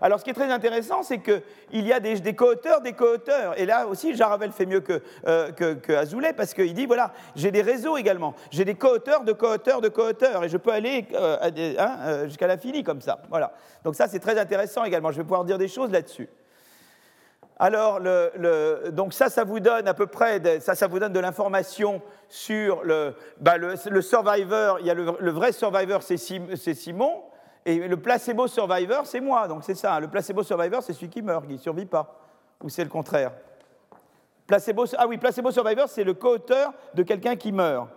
[0.01, 3.59] alors ce qui est très intéressant, c'est qu'il y a des, des co-auteurs, des co-auteurs.
[3.61, 7.97] Et là aussi, Jaravel fait mieux que, Azoulay, parce qu'il dit, voilà, j'ai des réseaux
[7.97, 8.35] également.
[8.51, 11.07] J'ai des co-auteurs de co-auteurs de co-auteurs, et je peux aller
[11.79, 13.21] hein, jusqu'à l'infini comme ça.
[13.29, 13.53] Voilà.
[13.85, 15.11] Donc ça, c'est très intéressant également.
[15.11, 16.29] Je vais pouvoir dire des choses là-dessus.
[17.59, 18.01] Alors,
[18.91, 22.03] donc ça, ça vous donne à peu près, de, ça, ça vous donne de l'information
[22.29, 24.79] sur le, bah, le, survivor.
[24.81, 27.23] Il y a le, vrai survivor, c'est Simon,
[27.65, 29.49] et le placebo survivor, c'est moi.
[29.49, 29.95] Donc c'est ça.
[29.95, 30.01] Hein.
[30.01, 32.21] Le placebo survivor, c'est celui qui meurt, qui ne survit pas.
[32.63, 33.33] Ou c'est le contraire
[34.47, 37.89] placebo, Ah oui, placebo survivor, c'est le co-auteur de quelqu'un qui meurt.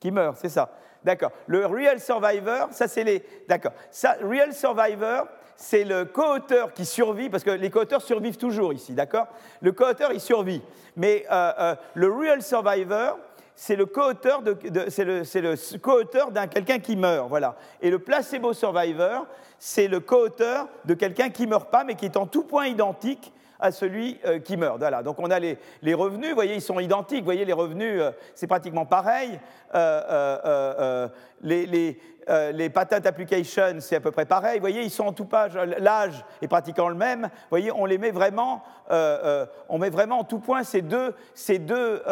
[0.00, 0.70] Qui meurt, c'est ça.
[1.02, 1.32] D'accord.
[1.46, 3.24] Le real survivor, ça c'est les.
[3.48, 3.72] D'accord.
[3.90, 5.26] Ça, real survivor,
[5.56, 9.26] c'est le co-auteur qui survit, parce que les co-auteurs survivent toujours ici, d'accord?
[9.60, 10.62] Le co-auteur, il survit.
[10.96, 13.18] Mais euh, euh, le real survivor,
[13.54, 14.56] c'est le co-auteur de,
[14.88, 17.56] c'est le, le d'un quelqu'un qui meurt, voilà.
[17.80, 19.26] Et le placebo survivor,
[19.58, 23.32] c'est le co-auteur de quelqu'un qui meurt pas, mais qui est en tout point identique
[23.58, 24.78] à celui euh, qui meurt.
[24.78, 25.02] Voilà.
[25.02, 28.02] Donc on a les, les, revenus, vous voyez, ils sont identiques, vous voyez, les revenus,
[28.34, 29.40] c'est pratiquement pareil.
[31.42, 31.98] Les, les,
[32.52, 34.56] les, patent applications, c'est à peu près pareil.
[34.56, 37.22] Vous voyez, ils sont en tout page, l'âge est pratiquement le même.
[37.22, 38.62] Vous voyez, on les met vraiment,
[39.68, 42.02] on met vraiment en tout point ces deux, ces deux,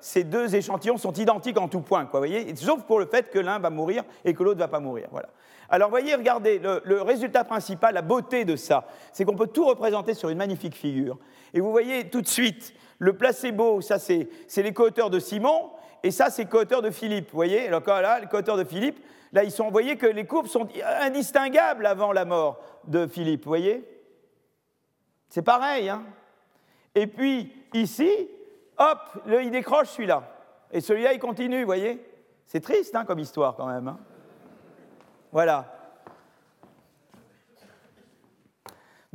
[0.00, 3.38] ces deux échantillons sont identiques en tout point, vous voyez, sauf pour le fait que
[3.38, 5.08] l'un va mourir et que l'autre ne va pas mourir.
[5.10, 5.28] Voilà.
[5.68, 10.14] Alors voyez, regardez, le, résultat principal, la beauté de ça, c'est qu'on peut tout représenter
[10.14, 11.18] sur une magnifique figure.
[11.54, 15.70] Et vous voyez tout de suite, le placebo, ça c'est les co-auteurs de Simon,
[16.06, 17.30] et ça c'est co-auteurs de Philippe.
[17.32, 20.24] Vous voyez, alors là, les co-auteurs de Philippe, là ils sont, vous voyez que les
[20.24, 20.68] courbes sont
[21.00, 23.84] indistinguables avant la mort de Philippe, vous voyez
[25.28, 26.04] C'est pareil, hein
[26.94, 28.08] Et puis ici,
[28.78, 30.22] hop, il décroche celui-là.
[30.70, 32.00] Et celui-là, il continue, vous voyez
[32.46, 33.88] C'est triste hein, comme histoire quand même.
[33.88, 33.98] Hein.
[35.32, 35.75] voilà.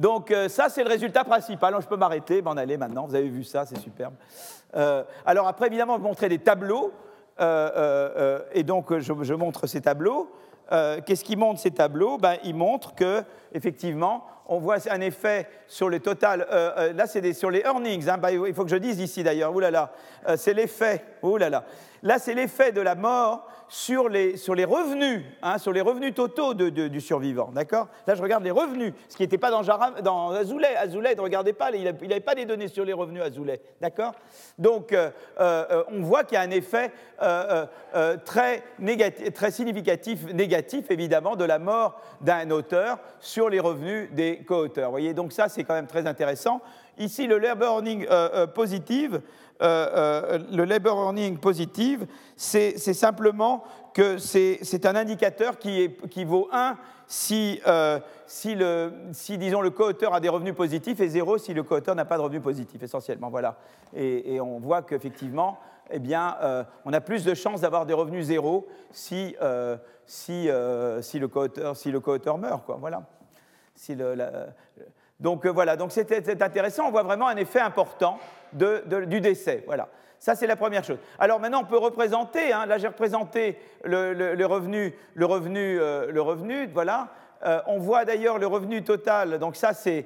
[0.01, 1.75] Donc euh, ça, c'est le résultat principal.
[1.79, 3.05] je peux m'arrêter, m'en aller maintenant.
[3.05, 4.15] Vous avez vu ça, c'est superbe.
[4.75, 6.91] Euh, alors après, évidemment, je montrer des tableaux.
[7.39, 10.31] Euh, et donc, je, montre ces tableaux.
[11.05, 12.17] Qu'est-ce qui montre ces tableaux?
[12.17, 13.23] Ben, Ils montrent que,
[13.53, 16.47] effectivement, on voit un effet sur le total.
[16.95, 18.09] là, c'est sur les earnings.
[18.09, 18.17] Hein.
[18.17, 19.53] Ben, il faut que je dise ici d'ailleurs.
[19.53, 19.91] Ouh là là,
[20.35, 21.03] c'est l'effet.
[21.21, 21.63] Ouh là là.
[22.03, 26.13] Là, c'est l'effet de la mort sur les, sur les revenus, hein, sur les revenus
[26.13, 27.51] totaux du survivant.
[27.53, 27.87] D'accord?
[28.05, 30.75] Là, je regarde les revenus, ce qui n'était pas dans, Azoulay.
[30.75, 33.61] Azoulay, ne regardez pas, il n'avait pas des données sur les revenus Azoulay.
[33.79, 34.13] D'accord?
[34.57, 36.91] Donc, euh, euh, on voit qu'il y a un effet
[37.21, 37.65] euh,
[38.25, 38.61] très
[39.51, 44.87] significatif, négatif, évidemment, de la mort d'un auteur sur les revenus des co-auteurs.
[44.87, 46.59] Vous voyez Donc, ça, c'est quand même très intéressant.
[46.97, 48.05] Ici, le labor earning
[48.53, 49.21] positive,
[49.61, 57.99] le labor earning positive, c'est simplement que c'est un indicateur qui, vaut 1 si, euh,
[58.25, 61.93] si, le, si, disons, le co-auteur a des revenus positifs et 0 si le co-auteur
[61.93, 63.29] n'a pas de revenus positifs, essentiellement.
[63.29, 63.57] Voilà.
[63.93, 65.59] Et, on voit qu'effectivement,
[65.89, 70.47] eh bien, euh, on a plus de chances d'avoir des revenus zéro si, euh, si,
[71.01, 72.65] si le co-auteur si meurt.
[72.65, 72.77] Quoi.
[72.79, 73.03] Voilà.
[75.19, 78.17] Donc voilà, donc c'est intéressant, on voit vraiment un effet important
[78.53, 79.63] de, du décès.
[79.65, 79.87] Voilà.
[80.21, 80.99] Ça, c'est la première chose.
[81.17, 86.21] Alors maintenant, on peut représenter, hein, là j'ai représenté le, revenu, le revenu, euh, le
[86.21, 87.07] revenu, voilà.
[87.43, 90.05] Euh, on voit d'ailleurs le revenu total, donc ça, c'est,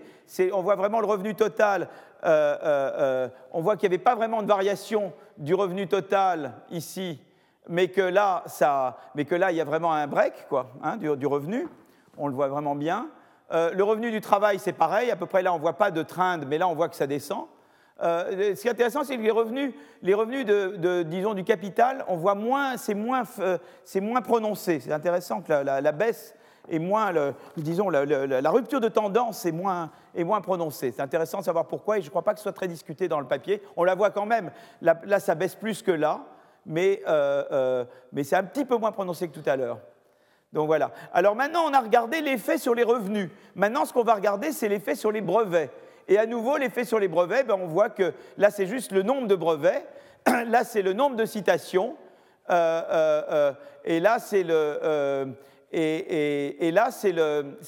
[0.54, 1.90] on voit vraiment le revenu total.
[2.24, 7.22] Euh, on voit qu'il n'y avait pas vraiment de variation du revenu total ici,
[7.68, 10.96] mais que là, ça, mais que là il y a vraiment un break quoi, hein,
[10.96, 11.68] du, du, revenu.
[12.18, 13.10] On le voit vraiment bien.
[13.52, 16.04] le revenu du travail, c'est pareil, à peu près là, on ne voit pas de
[16.04, 17.48] trend, mais là, on voit que ça descend.
[18.02, 22.04] Euh, ce qui est intéressant, c'est que les revenus, les revenus de, disons, du capital,
[22.08, 23.58] on voit moins, c'est moins, euh,
[24.02, 24.82] moins, prononcé.
[24.82, 26.36] C'est intéressant que la, baisse
[26.70, 27.14] est moins,
[27.56, 30.92] disons, la, rupture de tendance est moins, est moins prononcée.
[30.92, 33.08] C'est intéressant de savoir pourquoi, et je ne crois pas que ce soit très discuté
[33.08, 33.62] dans le papier.
[33.78, 34.52] On la voit quand même.
[34.82, 36.26] Là, ça baisse plus que là,
[36.66, 39.80] mais, euh, mais c'est un petit peu moins prononcé que tout à l'heure.
[40.52, 40.92] Donc voilà.
[41.14, 43.30] Alors maintenant, on a regardé l'effet sur les revenus.
[43.56, 45.70] Maintenant, ce qu'on va regarder, c'est l'effet sur les brevets.
[46.08, 49.02] Et à nouveau, l'effet sur les brevets, ben, on voit que là, c'est juste le
[49.02, 49.86] nombre de brevets,
[50.28, 51.96] là, c'est le nombre de citations,
[52.50, 53.54] euh, euh, euh,
[53.84, 54.80] et là, c'est le,
[55.72, 55.92] le,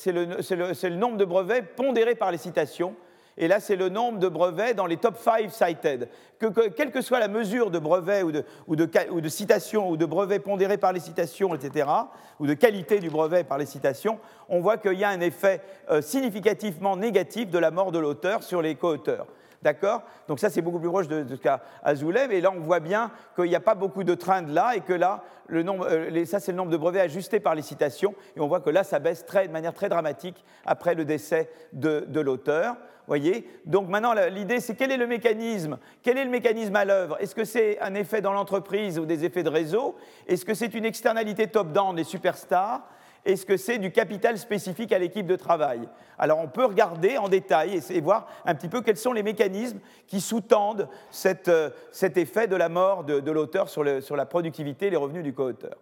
[0.06, 2.96] le, nombre de brevets pondérés par les citations.
[3.38, 6.10] Et là, c'est le nombre de brevets dans les top 5 cited.
[6.40, 9.98] Que, quelle que soit la mesure de brevet ou de, de, ou de citation ou
[9.98, 11.88] de brevet pondéré par les citations, etc.,
[12.40, 14.20] ou de qualité du brevet par les citations,
[14.50, 18.44] on voit qu'il y a un effet euh, significativement négatif de la mort de l'auteur
[18.44, 19.28] sur les co-auteurs.
[19.62, 20.04] D'accord?
[20.28, 23.12] Donc ça, c'est beaucoup plus proche de, ce qu'a Azoulay, et là, on voit bien
[23.36, 26.40] qu'il n'y a pas beaucoup de trend là, et que là, le nombre, euh, ça,
[26.40, 29.00] c'est le nombre de brevets ajustés par les citations, et on voit que là, ça
[29.00, 32.76] baisse très, de manière très dramatique après le décès de, de l'auteur.
[33.08, 33.48] Voyez.
[33.66, 35.78] Donc maintenant, l'idée, c'est quel est le mécanisme?
[36.04, 37.16] Quel est le mécanisme à l'œuvre?
[37.22, 39.96] Est-ce que c'est un effet dans l'entreprise ou des effets de réseau?
[40.28, 42.82] Est-ce que c'est une externalité top-down des superstars?
[43.24, 45.88] Est-ce que c'est du capital spécifique à l'équipe de travail?
[46.18, 49.80] Alors on peut regarder en détail et, voir un petit peu quels sont les mécanismes
[50.06, 50.90] qui sous-tendent
[51.48, 55.34] euh, cet effet de la mort de, l'auteur sur, la productivité et les revenus du
[55.34, 55.76] co-auteur.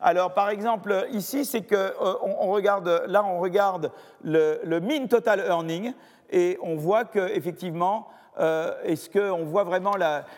[0.00, 3.92] Alors, par exemple, ici, c'est que euh, regarde, là, on regarde
[4.24, 5.92] le, le, mean total earning
[6.32, 8.08] et on voit qu'effectivement,
[8.40, 9.92] euh, est-ce qu'on voit vraiment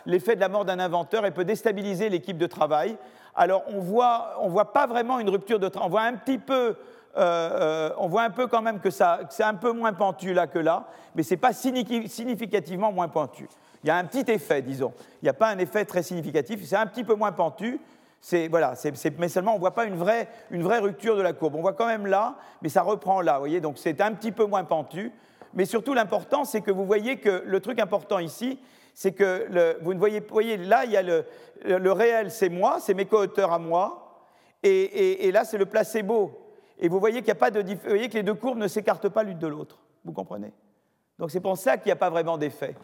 [0.04, 2.96] l'effet de la mort d'un inventeur et peut déstabiliser l'équipe de travail?
[3.36, 6.38] Alors on voit, on voit pas vraiment une rupture de train, on voit un petit
[6.38, 6.76] peu, euh,
[7.16, 10.58] euh, on voit un peu quand même que, c'est un peu moins pentu là que
[10.58, 13.48] là, mais ce n'est pas significativement moins pentu.
[13.82, 14.92] Il y a un petit effet, disons.
[15.22, 17.80] Il n'y a pas un effet très significatif, c'est un petit peu moins pentu.
[18.50, 18.74] voilà,
[19.18, 21.54] mais seulement on ne voit pas une vraie, une vraie rupture de la courbe.
[21.54, 24.32] On voit quand même là, mais ça reprend là, vous voyez, donc c'est un petit
[24.32, 25.12] peu moins pentu.
[25.54, 28.58] Mais surtout, l'important, c'est que vous voyez que le truc important ici,
[28.92, 31.24] c'est que vous voyez, voyez, là, il y a le,
[31.64, 34.00] le réel, c'est moi, c'est mes co-auteurs à moi,
[34.62, 36.40] et, là, c'est le placebo.
[36.78, 39.08] Et vous voyez qu'il a pas de, vous voyez que les deux courbes ne s'écartent
[39.08, 39.78] pas l'une de l'autre.
[40.04, 40.52] Vous comprenez?
[41.18, 42.74] Donc c'est pour ça qu'il n'y a pas vraiment d'effet.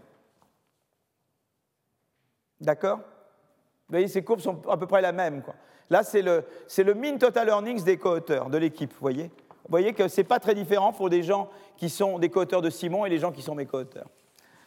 [2.61, 2.99] D'accord?
[2.99, 5.43] Vous voyez, ces courbes sont à peu près la même.
[5.43, 5.55] Quoi.
[5.89, 6.45] Là, c'est le,
[6.79, 9.31] le mean total earnings des co-auteurs, de l'équipe, vous voyez?
[9.71, 12.61] Vous voyez que ce n'est pas très différent pour des gens qui sont des co-auteurs
[12.61, 14.09] de Simon et les gens qui sont mes co-auteurs.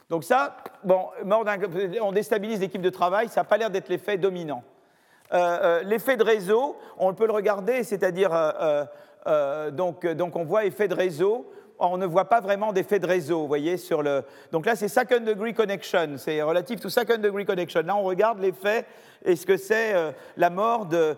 [0.09, 1.07] Donc ça, bon,
[2.01, 4.63] on déstabilise l'équipe de travail, ça n'a pas l'air d'être l'effet dominant.
[5.33, 10.63] Euh, euh, l'effet de réseau, on peut le regarder, c'est-à-dire, euh, donc, donc, on voit
[10.63, 14.23] effet de réseau, on ne voit pas vraiment d'effet de réseau, voyez, sur le...
[14.51, 17.81] Donc là, c'est second degree connection, c'est relatif to second degree connection.
[17.85, 18.85] Là, on regarde l'effet
[19.25, 21.15] et ce que c'est euh, la mort de,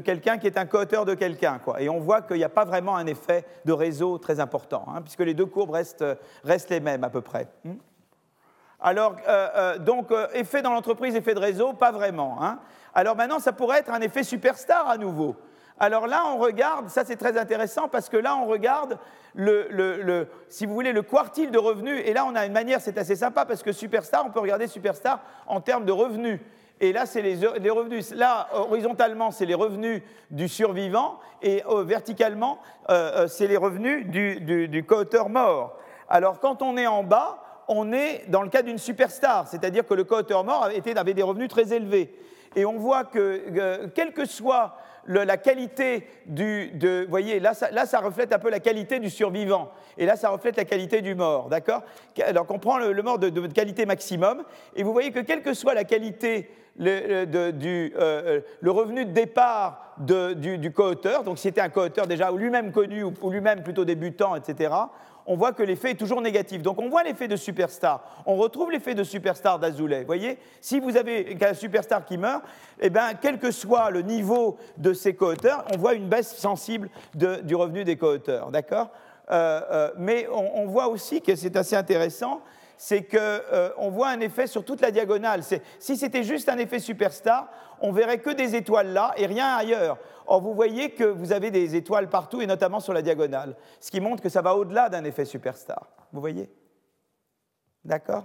[0.00, 1.80] quelqu'un qui est un co-auteur de quelqu'un, quoi.
[1.80, 5.02] Et on voit qu'il n'y a pas vraiment un effet de réseau très important, hein,
[5.02, 6.04] puisque les deux courbes restent,
[6.44, 7.48] restent, les mêmes à peu près.
[7.64, 7.74] Hmm.
[8.80, 12.38] Alors, euh, euh, donc, effet dans l'entreprise, effet de réseau, pas vraiment.
[12.42, 12.58] Hein.
[12.94, 15.36] Alors maintenant, ça pourrait être un effet superstar à nouveau.
[15.78, 18.98] Alors là, on regarde, ça c'est très intéressant parce que là, on regarde
[19.34, 22.00] le, si vous voulez, le quartile de revenus.
[22.04, 24.66] Et là, on a une manière, c'est assez sympa parce que Superstar, on peut regarder
[24.66, 26.40] Superstar en termes de revenus.
[26.80, 28.12] Et là, c'est les, revenus.
[28.12, 32.58] Là, horizontalement, c'est les revenus du survivant, et euh, verticalement,
[32.90, 35.78] euh, euh, c'est les revenus du, du, co-auteur mort.
[36.08, 39.94] Alors, quand on est en bas, on est dans le cas d'une superstar, c'est-à-dire que
[39.94, 42.14] le co-auteur mort avait, avait, des revenus très élevés.
[42.56, 44.76] Et on voit que, quel que soit
[45.06, 46.72] la qualité du.
[46.80, 49.70] vous voyez, là ça, reflète un peu la qualité du survivant.
[49.98, 51.48] Et là, ça reflète la qualité du mort.
[51.48, 51.82] D'accord?
[52.24, 54.44] Alors on prend le, mort de, qualité maximum.
[54.76, 59.12] Et vous voyez que quelle que soit la qualité le, du, euh, le revenu de
[59.12, 63.62] départ du, du co-auteur, donc si c'était un co-auteur déjà ou lui-même connu ou lui-même
[63.62, 64.74] plutôt débutant, etc.,
[65.26, 66.62] on voit que l'effet est toujours négatif.
[66.62, 68.22] Donc on voit l'effet de superstar.
[68.26, 70.04] On retrouve l'effet de superstar d'Azoulay.
[70.04, 70.38] Voyez?
[70.60, 72.42] Si vous avez un superstar qui meurt,
[72.80, 76.90] eh bien, quel que soit le niveau de ses co-auteurs, on voit une baisse sensible
[77.14, 78.50] du revenu des co-auteurs.
[78.50, 78.90] D'accord?
[79.30, 82.42] Euh, euh, Mais on, voit aussi que c'est assez intéressant,
[82.76, 85.42] c'est qu'on euh, voit un effet sur toute la diagonale.
[85.78, 87.48] Si c'était juste un effet superstar,
[87.80, 89.98] on verrait que des étoiles là et rien ailleurs.
[90.26, 93.90] Or, vous voyez que vous avez des étoiles partout, et notamment sur la diagonale, ce
[93.90, 95.88] qui montre que ça va au-delà d'un effet superstar.
[96.12, 96.50] Vous voyez?
[97.84, 98.24] D'accord?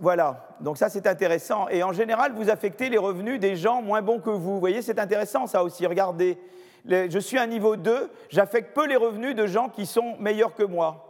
[0.00, 1.68] Voilà, donc ça c'est intéressant.
[1.68, 4.54] Et en général, vous affectez les revenus des gens moins bons que vous.
[4.54, 5.86] Vous voyez, c'est intéressant ça aussi.
[5.86, 6.38] Regardez,
[6.86, 10.62] je suis à niveau 2, j'affecte peu les revenus de gens qui sont meilleurs que
[10.62, 11.09] moi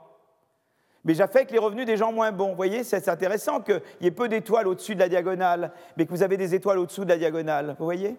[1.04, 2.50] mais j'affecte les revenus des gens moins bons.
[2.50, 6.10] Vous voyez, c'est intéressant qu'il y ait peu d'étoiles au-dessus de la diagonale, mais que
[6.10, 7.76] vous avez des étoiles au-dessous de la diagonale.
[7.78, 8.16] Vous voyez?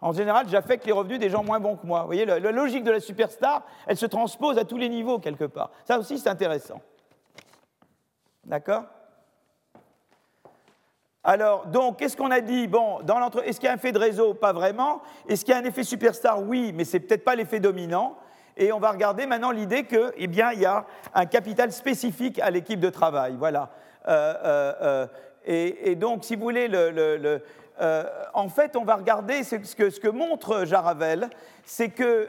[0.00, 2.00] En général, j'affecte les revenus des gens moins bons que moi.
[2.00, 5.44] Vous voyez, la, logique de la superstar, elle se transpose à tous les niveaux quelque
[5.44, 5.70] part.
[5.84, 6.80] Ça aussi, c'est intéressant.
[8.44, 8.84] D'accord?
[11.24, 12.68] Alors, donc, qu'est-ce qu'on a dit?
[12.68, 14.34] Bon, dans est-ce qu'il y a un effet de réseau?
[14.34, 15.02] Pas vraiment.
[15.28, 16.40] Est-ce qu'il y a un effet superstar?
[16.40, 18.16] Oui, mais c'est peut-être pas l'effet dominant.
[18.58, 20.84] Et on va regarder maintenant l'idée qu'il eh il y a
[21.14, 23.36] un capital spécifique à l'équipe de travail.
[23.38, 23.70] Voilà.
[24.08, 25.06] Euh, euh, euh,
[25.46, 27.40] et, donc, si vous voulez, le,
[28.34, 31.30] en fait, on va regarder ce que, que montre Jaravel,
[31.64, 32.28] c'est que,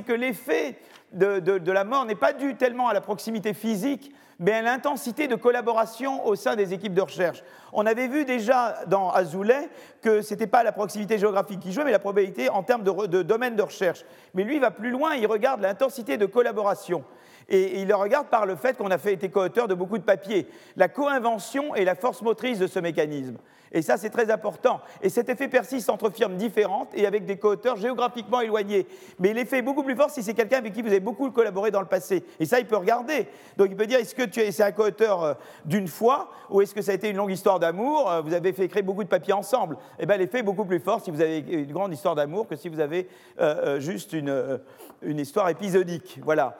[0.00, 0.76] que l'effet
[1.12, 5.36] de, la mort n'est pas dû tellement à la proximité physique, mais à l'intensité de
[5.36, 7.42] collaboration au sein des équipes de recherche.
[7.72, 9.68] On avait vu déjà dans Azoulay
[10.02, 13.06] que ce n'était pas la proximité géographique qui jouait, mais la probabilité en termes de,
[13.06, 14.04] de domaine de recherche.
[14.34, 17.04] Mais lui, va plus loin, il regarde l'intensité de collaboration.
[17.48, 20.04] Et il le regarde par le fait qu'on a fait, été co-auteur de beaucoup de
[20.04, 20.46] papiers.
[20.76, 23.36] La co-invention est la force motrice de ce mécanisme.
[23.74, 24.80] Et ça, c'est très important.
[25.02, 28.86] Et cet effet persiste entre firmes différentes et avec des co-auteurs géographiquement éloignés.
[29.18, 31.72] Mais l'effet est beaucoup plus fort si c'est quelqu'un avec qui vous avez beaucoup collaboré
[31.72, 32.24] dans le passé.
[32.38, 33.26] Et ça, il peut regarder.
[33.56, 35.34] Donc, il peut dire est-ce que tu es, c'est un co-auteur euh,
[35.64, 38.52] d'une fois ou est-ce que ça a été une longue histoire d'amour euh, Vous avez
[38.52, 39.76] fait écrire beaucoup de papiers ensemble?
[39.98, 42.54] Eh bien, l'effet est beaucoup plus fort si vous avez une grande histoire d'amour que
[42.54, 43.08] si vous avez
[43.40, 44.60] euh, juste une,
[45.02, 46.20] une histoire épisodique.
[46.22, 46.56] Voilà.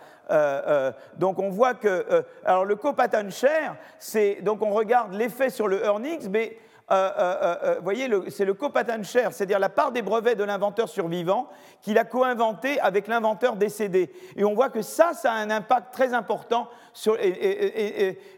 [1.19, 5.85] Donc on voit que alors le co-pattern share, c'est donc on regarde l'effet sur le
[5.85, 6.59] earnings, mais
[6.91, 10.45] euh, euh, euh, vous voyez, c'est le co-patent share, c'est-à-dire la part des brevets de
[10.45, 11.49] l'inventeur survivant
[11.81, 14.13] qu'il a co-inventé avec l'inventeur décédé.
[14.37, 17.17] Et on voit que ça, ça a un impact très important sur,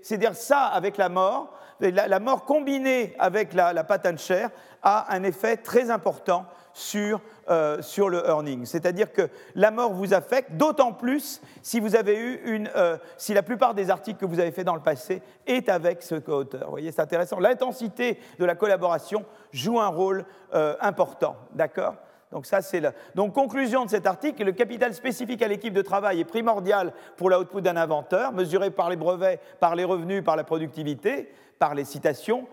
[0.03, 5.25] c'est-à-dire ça avec la mort, la, mort combinée avec la, la patent share a un
[5.25, 6.47] effet très important
[6.77, 8.67] sur, euh, sur le earning.
[8.67, 13.33] C'est-à-dire que la mort vous affecte, d'autant plus si vous avez eu une, euh, si
[13.33, 16.65] la plupart des articles que vous avez fait dans le passé est avec ce co-auteur.
[16.65, 17.41] Vous voyez, c'est intéressant.
[17.41, 21.37] L'intensité de la collaboration joue un rôle euh, important.
[21.55, 21.95] D'accord?
[22.31, 22.83] Donc ça, c'est
[23.15, 27.31] Donc conclusion de cet article, le capital spécifique à l'équipe de travail est primordial pour
[27.31, 31.85] l'output d'un inventeur, mesuré par les brevets, par les revenus, par la productivité, par les
[31.85, 32.47] citations.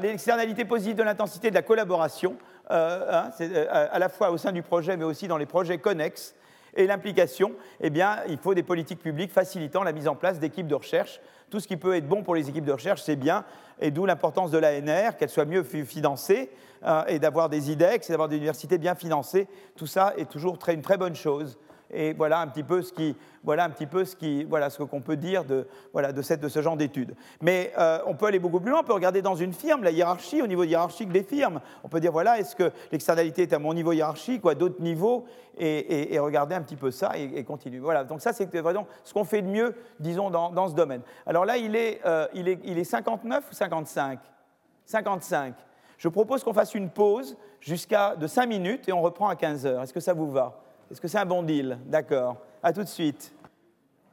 [0.00, 2.36] L'externalité positive de l'intensité de la collaboration
[2.70, 6.34] hein, euh, à la fois au sein du projet, mais aussi dans les projets connexes.
[6.76, 10.66] Et l'implication, eh bien, il faut des politiques publiques facilitant la mise en place d'équipes
[10.66, 11.20] de recherche.
[11.48, 13.44] Tout ce qui peut être bon pour les équipes de recherche, c'est bien,
[13.80, 16.50] et d'où l'importance de l'ANR, qu'elle soit mieux financée,
[16.84, 19.48] euh, et d'avoir des IDEX, et d'avoir des universités bien financées.
[19.76, 21.58] Tout ça est toujours une très bonne chose
[21.92, 24.82] Et voilà un petit peu ce qui, voilà un petit peu ce qui, voilà ce
[24.82, 27.14] qu'on peut dire de, voilà, de, cette, de ce genre d'études.
[27.40, 28.80] Mais euh, on peut aller beaucoup plus loin.
[28.80, 31.60] On peut regarder dans une firme la hiérarchie au niveau hiérarchique des firmes.
[31.84, 34.82] On peut dire voilà, est-ce que l'externalité est à mon niveau hiérarchique ou à d'autres
[34.82, 35.26] niveaux,
[35.58, 37.78] et, regarder un petit peu ça et, continuer.
[37.78, 38.04] Voilà.
[38.04, 41.00] Donc ça, c'est vraiment ce qu'on fait de mieux, disons, dans, dans, ce domaine.
[41.24, 44.18] Alors là, il est, euh, il est, il est 59 ou 55
[44.86, 45.54] 55.
[45.98, 49.66] Je propose qu'on fasse une pause jusqu'à de 5 minutes et on reprend à 15
[49.66, 49.82] heures.
[49.82, 50.60] Est-ce que ça vous va?
[50.90, 51.78] Est-ce que c'est un bon deal?
[51.86, 52.36] D'accord.
[52.62, 53.32] À tout de suite.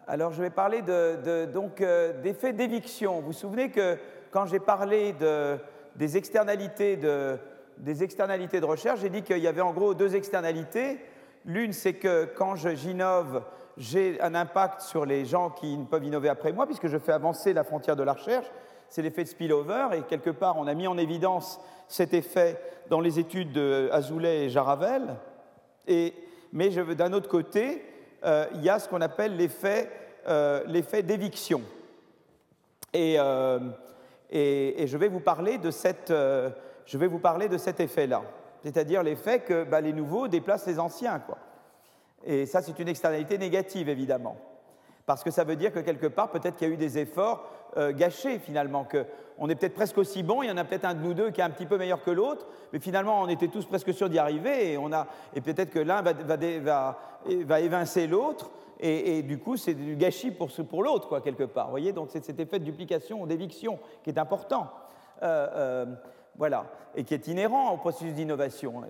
[0.07, 3.19] Alors, je vais parler de, donc euh, d'effets d'éviction.
[3.21, 3.97] Vous vous souvenez que
[4.31, 5.57] quand j'ai parlé de,
[5.95, 7.37] des, externalités de,
[7.77, 10.99] des externalités de recherche, j'ai dit qu'il y avait en gros deux externalités.
[11.45, 13.43] L'une, c'est que quand j'innove,
[13.77, 17.53] j'ai un impact sur les gens qui peuvent innover après moi, puisque je fais avancer
[17.53, 18.49] la frontière de la recherche
[18.93, 22.59] c'est l'effet de spillover, et quelque part, on a mis en évidence cet effet
[22.91, 25.15] dans les études de Azoulay et Jaravel.
[25.87, 26.13] Et,
[26.53, 27.83] mais d'un autre côté,
[28.23, 29.89] euh, il y a ce qu'on appelle l'effet
[30.27, 30.63] euh,
[31.01, 31.61] d'éviction.
[32.95, 33.59] Euh,
[34.29, 38.21] et, et, je vais vous parler de, cette, je vais vous parler de cet effet-là,
[38.61, 41.19] c'est-à-dire l'effet que bah, les nouveaux déplacent les anciens.
[41.19, 41.39] Quoi.
[42.23, 44.37] Et ça, c'est une externalité négative, évidemment.
[45.07, 47.49] Parce que ça veut dire que quelque part, peut-être qu'il y a eu des efforts
[47.77, 50.93] euh, gâchés finalement, qu'on est peut-être presque aussi bon, il y en a peut-être un
[50.93, 53.47] de nous deux qui est un petit peu meilleur que l'autre, mais finalement on était
[53.47, 54.79] tous presque sûrs d'y arriver et,
[55.35, 58.51] et peut-être que l'un va, va, évincer l'autre.
[58.85, 61.69] Et, du coup, c'est du gâchis pour, pour l'autre, quoi, quelque part.
[61.69, 64.69] voyez, donc c'est cet effet de duplication ou d'éviction qui est important.
[65.21, 65.85] Euh, euh,
[66.35, 66.65] voilà,
[66.95, 68.81] et qui est inhérent au processus d'innovation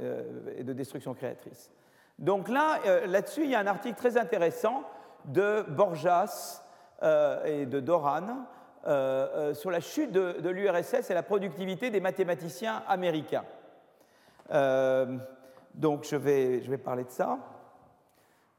[0.57, 1.69] et de destruction créatrice.
[2.17, 4.83] Donc là, là-dessus, il y a un article très intéressant
[5.25, 6.61] de Borjas
[7.01, 8.45] euh, et de Doran
[8.85, 13.45] euh, euh, sur la chute de, l'URSS et la productivité des mathématiciens américains.
[15.73, 17.37] donc je vais, je vais, parler de ça.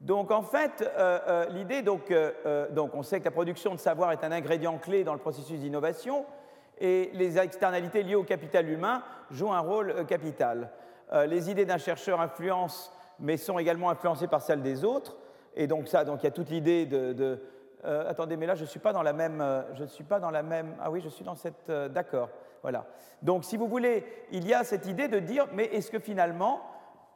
[0.01, 0.83] Donc en fait,
[1.51, 2.13] l'idée, donc,
[2.71, 5.59] donc on sait que la production de savoir est un ingrédient clé dans le processus
[5.59, 6.25] d'innovation
[6.79, 10.69] et les externalités liées au capital humain jouent un rôle capital.
[11.27, 15.15] les idées d'un chercheur influencent, mais sont également influencées par celles des autres.
[15.55, 17.39] Et donc ça, donc il y a toute l'idée de,
[17.83, 20.19] euh, attendez, mais là je ne suis pas dans la même, euh, je suis pas
[20.19, 20.75] dans la même.
[20.81, 21.69] Ah oui, je suis dans cette.
[21.69, 22.29] Euh, d'accord,
[22.61, 22.85] voilà.
[23.21, 26.61] Donc si vous voulez, il y a cette idée de dire, mais est-ce que finalement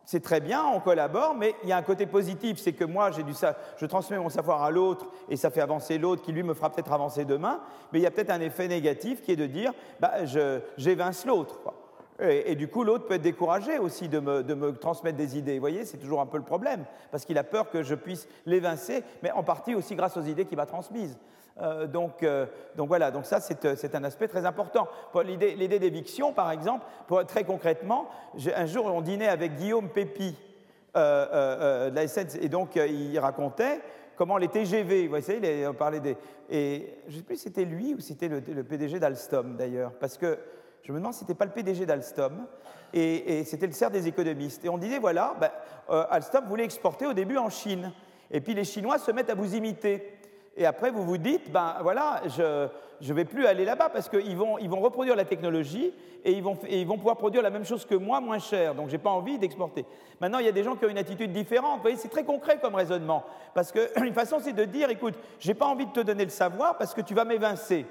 [0.06, 3.12] c'est très bien, on collabore, mais il y a un côté positif, c'est que moi,
[3.12, 3.34] j'ai du
[3.78, 6.72] je transmets mon savoir à l'autre et ça fait avancer l'autre qui lui me fera
[6.72, 9.72] peut-être avancer demain, mais il y a peut-être un effet négatif qui est de dire,
[10.00, 10.26] bah,
[10.78, 11.60] j'évince l'autre.
[12.22, 15.54] Et, du coup, l'autre peut être découragé aussi de me, transmettre des idées.
[15.54, 18.28] Vous voyez, c'est toujours un peu le problème, parce qu'il a peur que je puisse
[18.46, 21.18] l'évincer, mais en partie aussi grâce aux idées qu'il m'a transmises.
[21.62, 22.46] Euh, donc, euh,
[22.76, 24.88] donc, voilà, donc ça c'est euh, un aspect très important.
[25.24, 26.86] L'idée d'éviction, par exemple,
[27.28, 28.10] très concrètement,
[28.56, 30.36] un jour on dînait avec Guillaume Pépi
[30.96, 33.82] de la SN, et donc il racontait
[34.16, 36.18] comment les TGV, vous voyez, on parlait des...
[36.50, 39.94] Et je ne sais plus si c'était lui ou si c'était le, PDG d'Alstom d'ailleurs,
[39.94, 40.38] parce que
[40.84, 42.48] je me demande si ce n'était pas le PDG d'Alstom,
[42.94, 44.66] et, c'était le CERF des économistes.
[44.66, 45.52] Et on disait, voilà, ben,
[45.90, 47.92] euh, Alstom voulait exporter au début en Chine,
[48.32, 50.20] et puis les Chinois se mettent à vous imiter.
[50.58, 52.68] Et après, vous vous dites, ben voilà, je
[53.08, 55.94] ne vais plus aller là-bas parce qu'ils vont, ils vont reproduire la technologie
[56.26, 58.76] et ils, vont, et ils vont pouvoir produire la même chose que moi, moins cher.
[58.76, 59.86] Donc, je n'ai pas envie d'exporter.
[60.20, 61.78] Maintenant, il y a des gens qui ont une attitude différente.
[61.78, 63.24] Vous voyez, c'est très concret comme raisonnement.
[63.54, 66.30] Parce qu'une façon, c'est de dire, écoute, je n'ai pas envie de te donner le
[66.30, 67.86] savoir parce que tu vas m'évincer.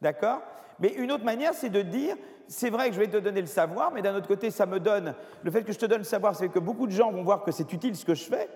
[0.00, 0.42] D'accord?
[0.82, 2.16] Mais une autre manière, c'est de dire,
[2.48, 4.80] c'est vrai que je vais te donner le savoir, mais d'un autre côté, ça me
[4.80, 5.14] donne,
[5.44, 7.44] le fait que je te donne le savoir, c'est que beaucoup de gens vont voir
[7.44, 8.48] que c'est utile ce que je fais.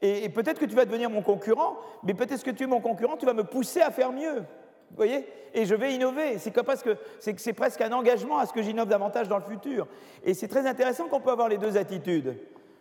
[0.00, 3.18] Et, peut-être que tu vas devenir mon concurrent, mais peut-être que tu es mon concurrent,
[3.18, 4.36] tu vas me pousser à faire mieux.
[4.38, 5.26] Vous voyez?
[5.52, 6.38] Et je vais innover.
[6.38, 9.86] C'est presque un engagement à ce que j'innove davantage dans le futur.
[10.24, 12.38] Et c'est très intéressant qu'on peut avoir les deux attitudes.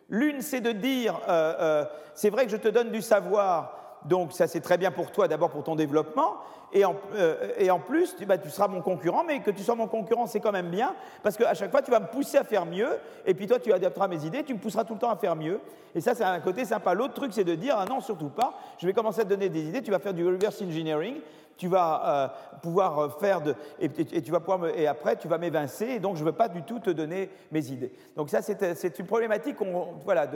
[0.07, 4.31] L'une, c'est de dire, euh, euh, c'est vrai que je te donne du savoir, donc
[4.33, 6.37] ça c'est très bien pour toi, d'abord pour ton développement,
[6.71, 10.27] et en, euh, plus, bah, tu, seras mon concurrent, mais que tu sois mon concurrent,
[10.27, 10.93] c'est quand même bien,
[11.23, 12.89] parce qu'à chaque fois, tu vas me pousser à faire mieux,
[13.25, 15.35] et puis toi, tu adapteras mes idées, tu me pousseras tout le temps à faire
[15.35, 15.59] mieux.
[15.95, 16.93] Et ça, c'est un côté sympa.
[16.93, 19.49] L'autre truc, c'est de dire, ah non, surtout pas, je vais commencer à te donner
[19.49, 21.15] des idées, tu vas faire du reverse engineering,
[21.57, 25.37] tu vas euh, pouvoir euh, faire de, et, tu vas pouvoir et après tu vas
[25.37, 27.91] m'évincer et donc je ne veux pas du tout te donner mes idées.
[28.15, 29.57] Donc ça c'est une problématique
[30.05, 30.27] voilà,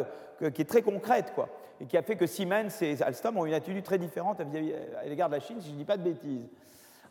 [0.54, 1.48] qui est très concrète quoi
[1.82, 4.46] et qui a fait que Siemens et Alstom ont une attitude très différente à,
[5.06, 6.48] l'égard de la Chine si je ne dis pas de bêtises.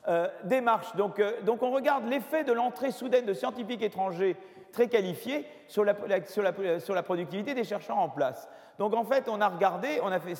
[0.08, 0.96] Euh, démarche.
[0.96, 4.36] Donc, donc, on regarde l'effet de l'entrée soudaine de scientifiques étrangers
[4.72, 5.94] très qualifiés sur la,
[6.26, 8.48] sur, la, sur la, productivité des chercheurs en place.
[8.78, 10.34] Donc en fait, on a regardé, on a fait,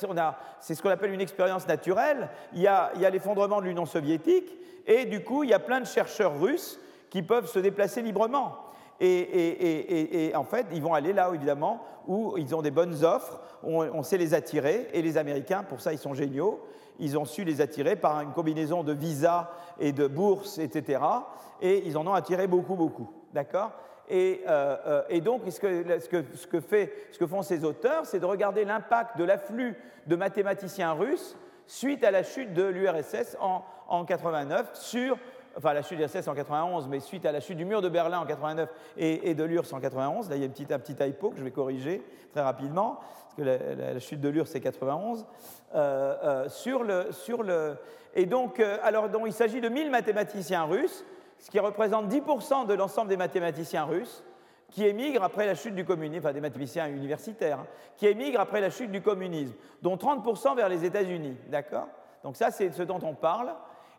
[0.59, 2.29] c'est ce qu'on appelle une expérience naturelle.
[2.53, 4.51] Il y a, l'effondrement de l'Union soviétique
[4.85, 8.57] et du coup, il y a plein de chercheurs russes qui peuvent se déplacer librement.
[9.05, 14.03] Et, en fait, ils vont aller là, évidemment, où ils ont des bonnes offres, on,
[14.03, 16.61] sait les attirer, et les Américains, pour ça, ils sont géniaux.
[16.99, 19.49] Ils ont su les attirer par une combinaison de visas
[19.79, 21.01] et de bourses, etc.
[21.61, 23.09] Et ils en ont attiré beaucoup, beaucoup.
[23.33, 23.71] D'accord?
[24.09, 28.19] Et, euh, euh, donc, ce que, ce, que, fait, ce que font ces auteurs, c'est
[28.19, 29.75] de regarder l'impact de l'afflux
[30.07, 31.35] de mathématiciens russes
[31.65, 35.17] suite à la chute de l'URSS en, en 89 sur
[35.57, 37.89] enfin la chute de l'URSS en 91, mais suite à la chute du mur de
[37.89, 40.79] Berlin en 89 et, de l'URSS en 91, là il y a une petite, un
[40.79, 44.61] petit typo que je vais corriger très rapidement, parce que la, chute de l'URSS c'est
[44.61, 45.25] 91,
[45.75, 47.75] euh, euh, sur, le, sur le...
[48.15, 51.05] Et donc, euh, alors donc, il s'agit de 1000 mathématiciens russes,
[51.39, 54.23] ce qui représente 10% de l'ensemble des mathématiciens russes,
[54.69, 58.59] qui émigrent après la chute du communisme, enfin des mathématiciens universitaires, hein, qui émigrent après
[58.59, 61.37] la chute du communisme, dont 30% vers les États-Unis.
[61.49, 61.87] D'accord?
[62.23, 63.53] Donc ça, c'est ce dont on parle.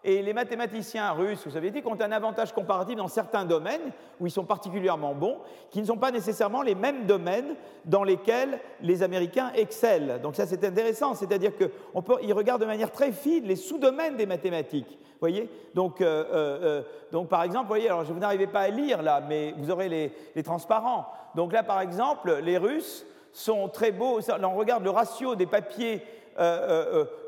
[0.07, 3.91] Et les mathématiciens russes ou soviétiques ont un avantage comparatif dans certains domaines
[4.21, 5.39] où ils sont particulièrement bons,
[5.71, 10.19] qui ne sont pas nécessairement les mêmes domaines dans lesquels les Américains excellent.
[10.19, 14.99] Donc ça c'est intéressant, c'est-à-dire qu'ils regardent de manière très fine les sous-domaines des mathématiques.
[15.21, 15.49] Voyez?
[15.75, 19.23] Donc, euh, euh, euh, donc par exemple, voyez, alors vous n'arrivez pas à lire là,
[19.27, 21.07] mais vous aurez les, les transparents.
[21.35, 24.21] Donc là par exemple, les Russes sont très beaux.
[24.21, 26.03] on regarde le ratio des papiers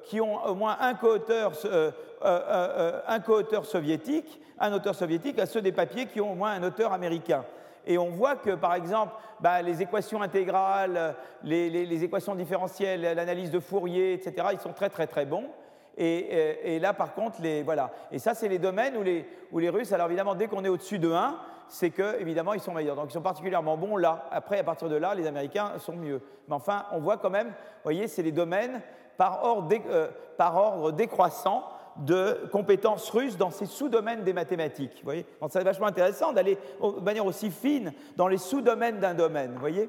[0.06, 1.90] qui ont au moins un co-auteur euh,
[2.24, 6.52] euh, euh, co-auteur soviétique, un auteur soviétique, à ceux des papiers qui ont au moins
[6.52, 7.44] un auteur américain.
[7.86, 13.60] Et on voit que, par exemple, bah, les équations intégrales, les, équations différentielles, l'analyse de
[13.60, 15.44] Fourier, etc., ils sont très très très bons.
[15.98, 17.90] Et, là, par contre, voilà.
[18.10, 20.68] Et ça, c'est les domaines où les, où les Russes, alors évidemment, dès qu'on est
[20.68, 21.38] au-dessus de 1,
[21.68, 22.96] c'est que, évidemment, ils sont meilleurs.
[22.96, 24.26] Donc, ils sont particulièrement bons là.
[24.30, 26.20] Après, à partir de là, les Américains sont mieux.
[26.48, 28.80] Mais enfin, on voit quand même, vous voyez, c'est les domaines
[29.16, 29.74] par ordre,
[30.36, 31.64] par ordre décroissant
[31.98, 34.96] de compétences russes dans ces sous-domaines des mathématiques.
[34.98, 39.52] Vous voyez c'est vachement intéressant d'aller de manière aussi fine dans les sous-domaines d'un domaine.
[39.52, 39.88] Vous voyez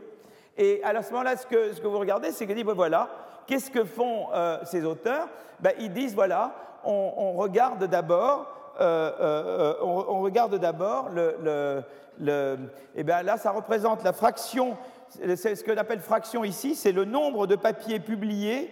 [0.58, 3.10] Et à ce moment-là, ce que, que, vous regardez, c'est que dit, ben voilà,
[3.46, 5.28] qu'est-ce que font euh, ces auteurs?
[5.60, 6.54] Ben, Ils disent, voilà,
[6.84, 8.48] on, regarde d'abord,
[8.80, 11.84] euh, euh, on, regarde d'abord le,
[12.20, 12.58] le,
[12.96, 14.78] et bien là, ça représente la fraction,
[15.10, 18.72] c'est ce qu'on appelle fraction ici, c'est le nombre de papiers publiés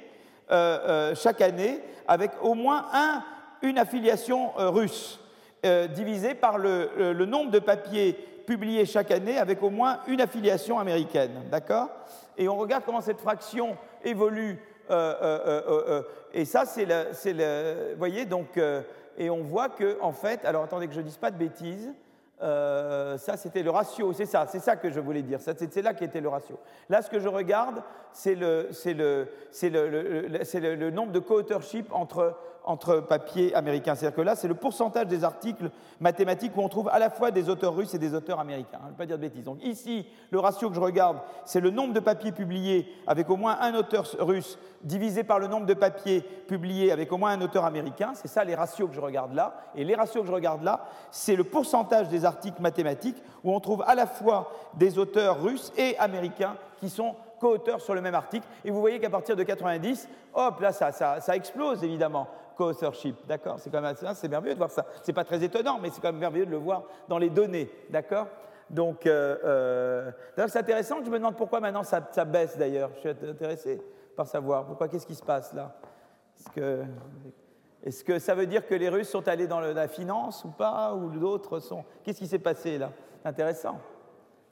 [0.49, 3.23] chaque année avec au moins un,
[3.61, 5.19] une affiliation euh, russe,
[5.65, 8.13] euh, divisé par le, nombre de papiers
[8.45, 11.43] publiés chaque année avec au moins une affiliation américaine.
[11.49, 11.89] D'accord?
[12.37, 14.59] Et on regarde comment cette fraction évolue.
[14.91, 18.59] Euh, et ça, c'est le, Vous voyez, donc.
[19.17, 20.45] et on voit que, en fait.
[20.45, 21.91] Alors attendez que je ne dise pas de bêtises.
[22.39, 25.39] Ça, c'était le ratio, c'est ça, c'est ça que je voulais dire.
[25.41, 26.59] C'est là qui était le ratio.
[26.89, 27.81] Là, ce que je regarde,
[28.11, 29.27] c'est le, le,
[29.61, 33.95] le, le, nombre de co-authorship entre entre papiers américains.
[33.95, 37.31] C'est-à-dire que là, c'est le pourcentage des articles mathématiques où on trouve à la fois
[37.31, 38.79] des auteurs russes et des auteurs américains.
[38.81, 39.43] Je ne vais pas dire de bêtises.
[39.43, 43.37] Donc ici, le ratio que je regarde, c'est le nombre de papiers publiés avec au
[43.37, 47.41] moins un auteur russe divisé par le nombre de papiers publiés avec au moins un
[47.41, 48.11] auteur américain.
[48.15, 49.55] C'est ça les ratios que je regarde là.
[49.75, 53.59] Et les ratios que je regarde là, c'est le pourcentage des articles mathématiques où on
[53.59, 57.15] trouve à la fois des auteurs russes et américains qui sont
[57.45, 58.47] co-auteurs sur le même article.
[58.63, 62.27] Et vous voyez qu'à partir de 90, hop, là, ça, ça, ça explose évidemment
[62.57, 63.15] co-authorship.
[63.27, 63.59] D'accord?
[63.59, 64.85] C'est quand même c'est merveilleux de voir ça.
[65.03, 67.69] C'est pas très étonnant, mais c'est quand même merveilleux de le voir dans les données.
[67.91, 68.27] D'accord?
[68.67, 70.97] Donc, euh, euh c'est intéressant.
[71.05, 72.89] Je me demande pourquoi maintenant ça, baisse d'ailleurs.
[72.95, 73.79] Je suis intéressé
[74.15, 74.87] par savoir pourquoi.
[74.87, 75.75] Qu'est-ce qui se passe là?
[76.39, 76.83] Est-ce que,
[77.83, 80.95] est que, ça veut dire que les Russes sont allés dans la finance ou pas?
[80.95, 81.85] Ou d'autres sont.
[82.03, 82.89] Qu'est-ce qui s'est passé là?
[83.23, 83.79] Intéressant.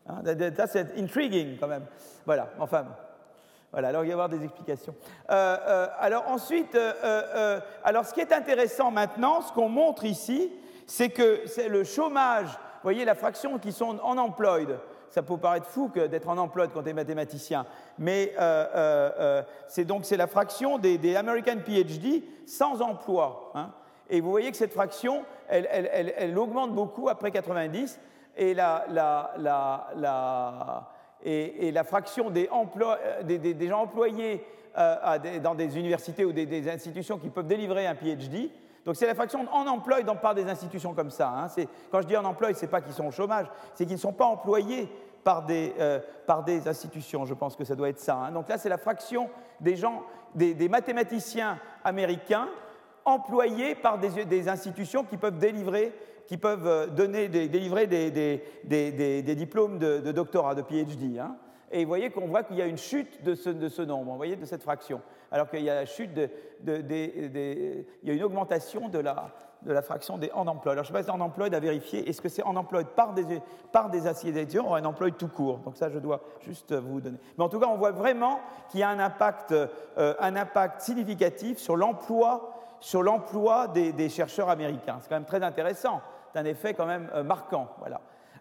[0.07, 0.21] Hein
[0.67, 1.85] c'est intriguing quand même.
[2.25, 2.85] Voilà, enfin.
[3.73, 4.93] Voilà, alors il va y avoir des explications.
[5.31, 10.51] Euh, euh, alors ensuite, euh, alors ce qui est intéressant maintenant, ce qu'on montre ici,
[10.85, 14.77] c'est que c'est le chômage, vous voyez la fraction qui sont en employed.
[15.09, 17.65] Ça peut paraître fou d'être en employed quand tu es mathématicien,
[17.97, 18.35] mais
[19.67, 23.51] c'est donc la fraction des, American PhD sans emploi.
[23.55, 23.71] Hein.
[24.07, 27.99] Et vous voyez que cette fraction, elle, elle, elle, augmente beaucoup après 90,
[28.35, 29.33] et la, la,
[29.95, 30.89] la
[31.23, 34.45] et, la fraction des, euh, gens employés
[34.77, 38.49] euh, dans des universités ou des, institutions qui peuvent délivrer un PhD.
[38.85, 41.29] Donc c'est la fraction en emploi dans par des institutions comme ça.
[41.29, 41.47] Hein.
[41.89, 44.01] Quand je dis en emploi, ce n'est pas qu'ils sont au chômage, c'est qu'ils ne
[44.01, 44.89] sont pas employés
[45.23, 47.25] par des, euh, par des, institutions.
[47.25, 48.15] Je pense que ça doit être ça.
[48.15, 48.31] Hein.
[48.31, 49.29] Donc là, c'est la fraction
[49.61, 50.03] des gens,
[50.35, 52.49] des, mathématiciens américains
[53.05, 55.93] employés par des, institutions qui peuvent délivrer
[56.27, 61.19] qui peuvent euh, donner, délivrer des, diplômes de, doctorat, de PhD.
[61.19, 61.35] Hein.
[61.71, 64.11] Et vous voyez qu'on voit qu'il y a une chute de ce, de ce, nombre,
[64.11, 65.01] vous voyez, de cette fraction.
[65.31, 66.29] Alors qu'il y a la chute de,
[66.65, 69.31] il y a une augmentation de la,
[69.63, 70.73] de la fraction des en emploi.
[70.73, 72.07] Alors je ne sais pas si en emploi à vérifier.
[72.07, 74.07] Est-ce que c'est en emploi par des, par des
[74.59, 75.59] ou un emploi tout court?
[75.59, 77.17] Donc ça, je dois juste vous donner.
[77.37, 80.81] Mais en tout cas, on voit vraiment qu'il y a un impact, euh, un impact
[80.81, 82.53] significatif sur l'emploi
[82.83, 84.97] sur l'emploi des, chercheurs américains.
[84.99, 86.01] C'est quand même très intéressant.
[86.33, 87.69] C'est un effet quand même euh, marquant.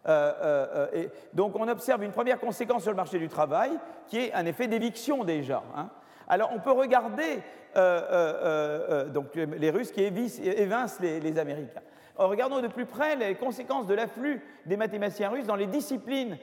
[0.09, 3.70] Euh, et donc on observe une première conséquence sur le marché du travail
[4.09, 5.62] qui est un effet d'éviction déjà.
[5.76, 5.90] Hein.
[6.28, 7.43] Alors on peut regarder
[7.76, 11.80] euh, euh, euh, les Russes qui évincent les, Américains.
[12.16, 16.36] regardons de plus près les conséquences de l'afflux des mathématiciens russes dans les disciplines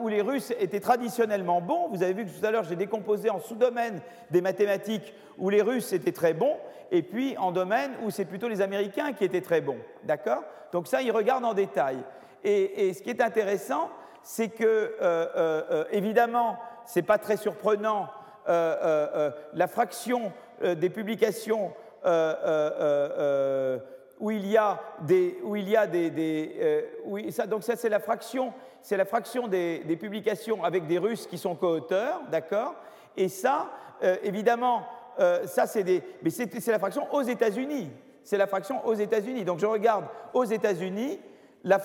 [0.00, 1.88] où les Russes étaient traditionnellement bons.
[1.88, 4.00] Vous avez vu que tout à l'heure j'ai décomposé en sous-domaines
[4.30, 6.56] des mathématiques où les Russes étaient très bons,
[6.90, 9.78] et puis en domaines où c'est plutôt les Américains qui étaient très bons.
[10.04, 10.42] D'accord?
[10.72, 11.98] Donc ça, ils regardent en détail.
[12.44, 13.90] Et, ce qui est intéressant,
[14.22, 14.94] c'est que,
[15.90, 16.56] évidemment,
[16.86, 18.08] ce n'est pas très surprenant
[18.48, 20.32] euh, euh, euh, la fraction
[20.62, 21.70] des publications
[24.20, 26.86] où il y a des, où il y a des,
[27.46, 28.54] donc ça c'est la fraction,
[28.88, 32.74] c'est la fraction des, publications avec des Russes qui sont co-auteurs, d'accord?
[33.18, 33.68] Et ça,
[34.22, 34.86] évidemment,
[35.44, 37.90] ça c'est des, mais c'est la fraction aux États-Unis.
[38.24, 39.44] C'est la fraction aux États-Unis.
[39.44, 41.20] Donc je regarde aux États-Unis,
[41.64, 41.78] la,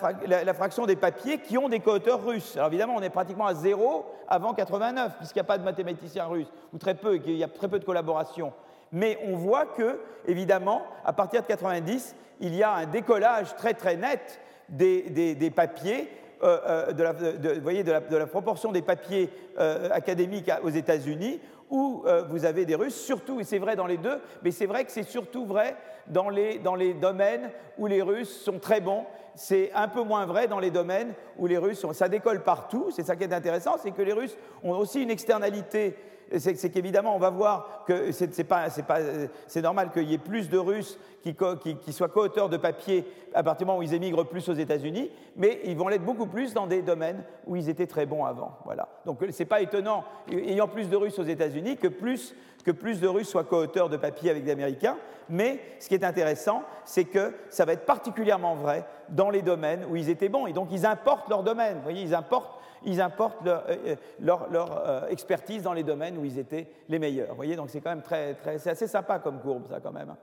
[0.53, 2.55] fraction des papiers qui ont des co-auteurs russes.
[2.55, 6.27] Alors évidemment, on est pratiquement à zéro avant 89, puisqu'il n'y a pas de mathématiciens
[6.27, 8.53] russes, ou très peu, qu'il y a très peu de collaboration.
[8.93, 13.73] Mais on voit que, évidemment, à partir de 90, il y a un décollage très
[13.73, 14.39] très net
[14.69, 17.13] des, papiers, euh, euh, de, la,
[17.59, 19.29] voyez, de, la, proportion des papiers
[19.59, 21.39] euh, académiques aux États-Unis,
[21.69, 24.85] où vous avez des Russes, surtout, et c'est vrai dans les deux, mais c'est vrai
[24.85, 25.75] que c'est surtout vrai
[26.07, 30.25] dans les, dans les domaines où les Russes sont très bons c'est un peu moins
[30.25, 33.77] vrai dans les domaines où les Russes, ça décolle partout, c'est ça qui est intéressant,
[33.81, 35.95] c'est que les Russes ont aussi une externalité
[36.37, 41.93] c'est qu'évidemment, on va voir que c'est normal qu'il y ait plus de Russes qui,
[41.93, 45.59] soient co-auteurs de papier à partir du moment où ils émigrent plus aux États-Unis, mais
[45.65, 48.57] ils vont l'être beaucoup plus dans des domaines où ils étaient très bons avant.
[48.65, 48.87] Voilà.
[49.05, 52.99] Donc ce n'est pas étonnant, ayant plus de Russes aux États-Unis, que plus, que plus
[52.99, 54.97] de Russes soient co-auteurs de papier avec des Américains.
[55.29, 59.85] Mais ce qui est intéressant, c'est que ça va être particulièrement vrai dans les domaines
[59.89, 60.47] où ils étaient bons.
[60.47, 61.77] Et donc ils importent leur domaine.
[61.77, 66.25] Vous voyez, ils importent ils importent leur, euh, euh, euh, expertise dans les domaines où
[66.25, 67.29] ils étaient les meilleurs.
[67.29, 69.91] Vous voyez, donc c'est quand même très, très c'est assez sympa comme courbe, ça quand
[69.91, 70.09] même.
[70.09, 70.17] Hein.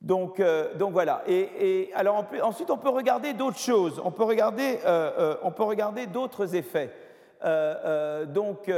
[0.00, 0.42] Donc,
[0.78, 1.22] donc voilà.
[1.26, 4.00] Et, alors ensuite, on peut regarder d'autres choses.
[4.02, 4.78] On peut regarder,
[5.42, 6.90] on peut regarder d'autres effets.
[7.42, 8.70] Donc,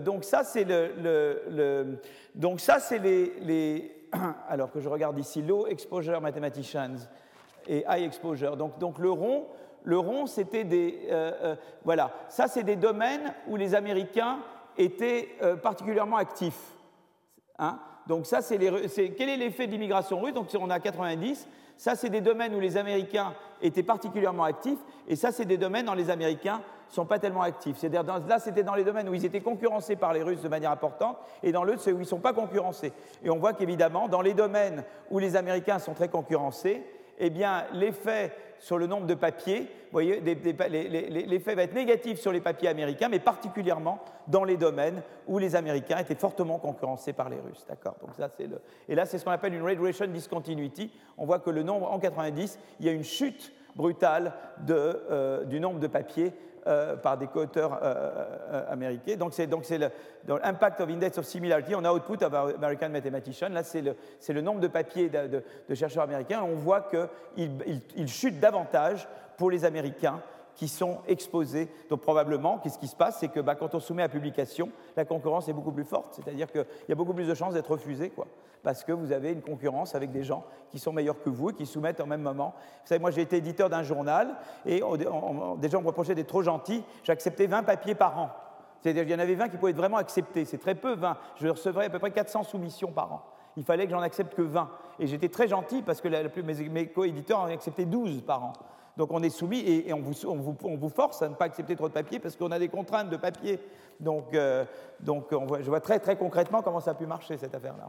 [0.00, 1.98] donc ça, c'est le,
[2.34, 3.92] donc ça, c'est les, les,
[4.48, 6.96] alors que je regarde ici, low exposure mathematicians
[7.68, 8.56] et high exposure.
[8.56, 9.46] Donc, donc le rond,
[9.84, 11.06] le rond, c'était des...
[11.10, 14.40] Euh, euh, voilà, ça c'est des domaines où les Américains
[14.76, 16.74] étaient euh, particulièrement actifs.
[17.58, 20.34] Hein donc ça, c'est quel est l'effet de l'immigration russe?
[20.34, 21.46] Donc on a 90.
[21.76, 25.88] Ça, c'est des domaines où les Américains étaient particulièrement actifs, et ça, c'est des domaines
[25.88, 27.76] où les Américains ne sont pas tellement actifs.
[27.78, 30.70] C'est-à-dire, là, c'était dans les domaines où ils étaient concurrencés par les Russes de manière
[30.70, 32.92] importante, et dans l'autre, c'est où ils ne sont pas concurrencés.
[33.24, 36.84] Et on voit qu'évidemment, dans les domaines où les Américains sont très concurrencés,
[37.20, 42.40] eh bien, l'effet sur le nombre de papiers, voyez, l'effet va être négatif sur les
[42.40, 47.38] papiers américains, mais particulièrement dans les domaines où les Américains étaient fortement concurrencés par les
[47.38, 47.64] Russes.
[47.68, 47.96] D'accord?
[48.16, 48.48] C'est.
[48.88, 50.90] Et là, c'est ce qu'on appelle une radiation discontinuity.
[51.16, 54.32] On voit que le nombre, en 90, il y a une chute brutale
[54.68, 56.32] euh, du nombre de papiers
[56.66, 58.10] euh, par des co-auteurs euh,
[58.52, 59.16] euh, américains.
[59.16, 59.48] Donc c'est
[60.28, 63.48] l'impact of index of similarity on output of American mathematician.
[63.48, 63.96] Là, c'est le,
[64.28, 66.42] le, nombre de papiers de, chercheurs américains.
[66.42, 69.08] On voit qu'ils il, chutent davantage
[69.38, 70.20] pour les Américains
[70.54, 71.68] qui sont exposés.
[71.88, 73.18] Donc probablement, qu'est-ce qui se passe?
[73.20, 76.14] C'est que bah, quand on soumet à publication, la concurrence est beaucoup plus forte.
[76.14, 78.26] C'est-à-dire qu'il y a beaucoup plus de chances d'être refusé, quoi,
[78.62, 81.54] parce que vous avez une concurrence avec des gens qui sont meilleurs que vous et
[81.54, 82.54] qui soumettent en même moment.
[82.82, 84.36] Vous savez, moi j'ai été éditeur d'un journal
[84.66, 84.82] et
[85.58, 86.84] des gens me reprochaient d'être trop gentil.
[87.04, 88.30] J'acceptais 20 papiers par an.
[88.80, 90.44] C'est-à-dire qu'il y en avait 20 qui pouvaient être vraiment acceptés.
[90.44, 91.16] C'est très peu, 20.
[91.36, 93.22] Je recevrais à peu près 400 soumissions par an.
[93.56, 94.70] Il fallait que j'en accepte que 20.
[95.00, 96.08] Et j'étais très gentil parce que
[96.40, 98.52] mes, mes co-éditeurs en acceptaient 12 par an.
[99.00, 102.18] Donc on est soumis et, on, vous, force à ne pas accepter trop de papier
[102.18, 103.58] parce qu'on a des contraintes de papier.
[103.98, 104.66] Donc, euh,
[105.02, 107.88] je vois très très concrètement comment ça a pu marcher cette affaire-là.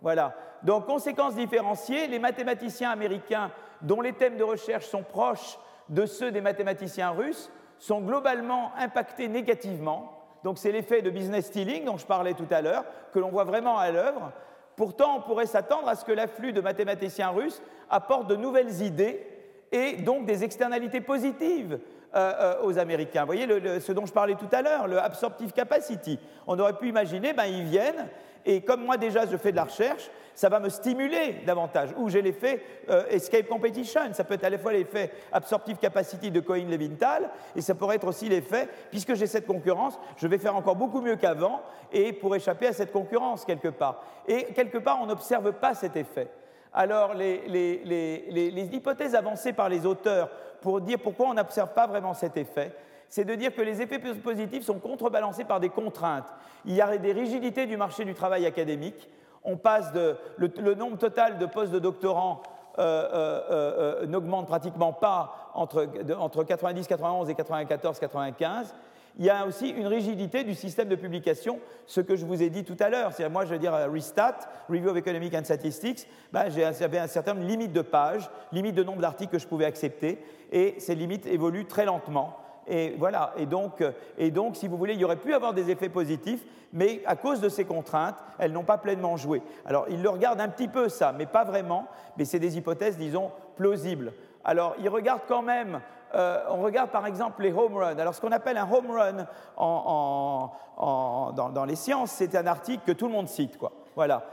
[0.00, 0.32] Voilà.
[0.62, 3.50] Donc conséquences différenciées, les mathématiciens américains
[3.82, 9.26] dont les thèmes de recherche sont proches de ceux des mathématiciens russes sont globalement impactés
[9.26, 10.12] négativement.
[10.44, 13.42] Donc c'est l'effet de business stealing dont je parlais tout à l'heure, que l'on voit
[13.42, 14.30] vraiment à l'œuvre.
[14.76, 17.60] Pourtant, on pourrait s'attendre à ce que l'afflux de mathématiciens russes
[17.90, 19.26] apporte de nouvelles idées
[19.72, 21.78] et donc des externalités positives
[22.64, 23.20] aux Américains.
[23.20, 23.46] Vous voyez
[23.80, 26.18] ce dont je parlais tout à l'heure, le absorptive capacity.
[26.46, 28.08] On aurait pu imaginer, ben, ils viennent,
[28.44, 31.90] et comme moi déjà je fais de la recherche, ça va me stimuler davantage.
[31.98, 36.30] Ou j'ai l'effet euh, escape competition, ça peut être à la fois l'effet absorptive capacity
[36.30, 40.56] de Cohen-Levinthal, et ça pourrait être aussi l'effet, puisque j'ai cette concurrence, je vais faire
[40.56, 41.60] encore beaucoup mieux qu'avant,
[41.92, 44.02] et pour échapper à cette concurrence quelque part.
[44.26, 46.28] Et quelque part, on n'observe pas cet effet.
[46.72, 50.30] Alors, les, hypothèses avancées par les auteurs
[50.60, 52.74] pour dire pourquoi on n'observe pas vraiment cet effet,
[53.08, 56.32] c'est de dire que les effets positifs sont contrebalancés par des contraintes.
[56.64, 59.08] Il y a des rigidités du marché du travail académique.
[59.42, 59.92] On passe.
[60.36, 62.42] Le, nombre total de postes de doctorants
[62.78, 65.88] euh, euh, euh, n'augmente pratiquement pas entre,
[66.18, 68.74] entre 90, 91 et 94, 95
[69.18, 72.50] il y a aussi une rigidité du système de publication, ce que je vous ai
[72.50, 73.12] dit tout à l'heure.
[73.12, 74.38] C'est-à-dire, moi, je veux dire, Restat,
[74.68, 79.00] Review of Economic and Statistics, ben, j'avais un certain limite de pages, limite de nombre
[79.00, 80.18] d'articles que je pouvais accepter,
[80.52, 82.36] et ces limites évoluent très lentement.
[82.66, 83.82] Et voilà, et donc,
[84.16, 87.16] et donc, si vous voulez, il y aurait pu avoir des effets positifs, mais à
[87.16, 89.42] cause de ces contraintes, elles n'ont pas pleinement joué.
[89.66, 92.96] Alors, ils le regardent un petit peu ça, mais pas vraiment, mais c'est des hypothèses,
[92.96, 94.12] disons, plausibles.
[94.44, 95.80] Alors, ils regardent quand même,
[96.14, 97.98] euh, on regarde par exemple les home runs.
[97.98, 99.26] Alors, ce qu'on appelle un home run
[100.76, 103.72] dans, les sciences, c'est un article que tout le monde cite, quoi.
[103.94, 104.24] Voilà,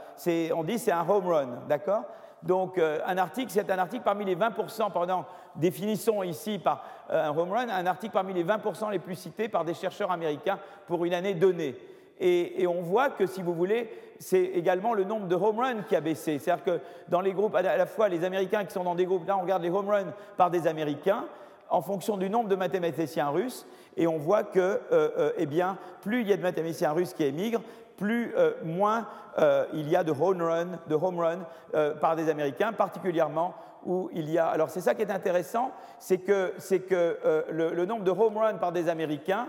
[0.54, 2.04] on dit c'est un home run, d'accord?
[2.42, 5.24] Donc, euh, un article, c'est un article parmi les 20%, pardon,
[5.56, 9.48] définissons ici par euh, un home run, un article parmi les 20% les plus cités
[9.48, 11.76] par des chercheurs américains pour une année donnée.
[12.20, 15.94] Et, on voit que, si vous voulez, c'est également le nombre de home runs qui
[15.94, 16.38] a baissé.
[16.38, 19.26] C'est-à-dire que dans les groupes, à la fois les Américains qui sont dans des groupes,
[19.26, 21.26] là on regarde les home runs par des Américains,
[21.70, 23.66] en fonction du nombre de mathématiciens russes,
[23.96, 27.24] et on voit que, euh, eh bien, plus il y a de mathématiciens russes qui
[27.24, 27.62] émigrent,
[27.98, 29.06] plus euh, moins
[29.38, 31.38] euh, il y a de home run, de home run
[31.74, 33.54] euh, par des Américains, particulièrement
[33.84, 34.46] où il y a.
[34.46, 36.54] Alors c'est ça qui est intéressant, c'est que,
[36.88, 37.18] que
[37.50, 39.46] le, le, nombre de home run par des Américains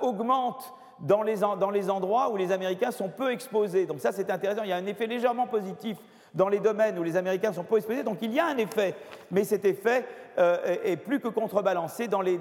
[0.00, 3.86] augmente dans les, dans les endroits où les Américains sont peu exposés.
[3.86, 5.98] Donc ça c'est intéressant, il y a un effet légèrement positif
[6.38, 8.04] dans les domaines où les Américains sont peu exposés.
[8.04, 8.94] Donc il y a un effet,
[9.32, 10.06] mais cet effet
[10.38, 12.38] euh, est, plus que contrebalancé dans les,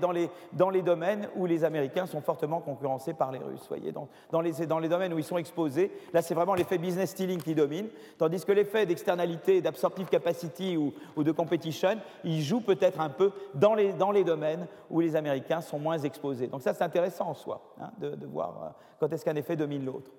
[0.84, 3.66] domaines où les Américains sont fortement concurrencés par les Russes.
[3.68, 4.42] Voyez dans,
[4.80, 7.88] les, domaines où ils sont exposés, là c'est vraiment l'effet business stealing qui domine,
[8.20, 10.94] tandis que l'effet d'externalité, d'absorptive capacity ou,
[11.24, 15.98] de competition, il joue peut-être un peu dans les, domaines où les Américains sont moins
[15.98, 16.48] exposés.
[16.48, 18.70] Donc ça c'est intéressant en soi, hein, de, de, voir euh,
[19.00, 20.12] quand est-ce qu'un effet domine l'autre.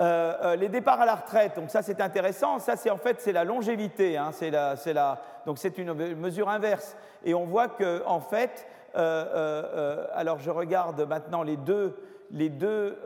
[0.00, 3.20] Euh, euh, les départs à la retraite, donc ça c'est intéressant, ça c'est en fait
[3.20, 6.96] c'est la longévité, hein, c'est la, donc c'est une mesure inverse.
[7.26, 8.66] Et on voit que en fait,
[8.96, 11.94] euh, alors je regarde maintenant les deux,
[12.30, 12.96] les deux,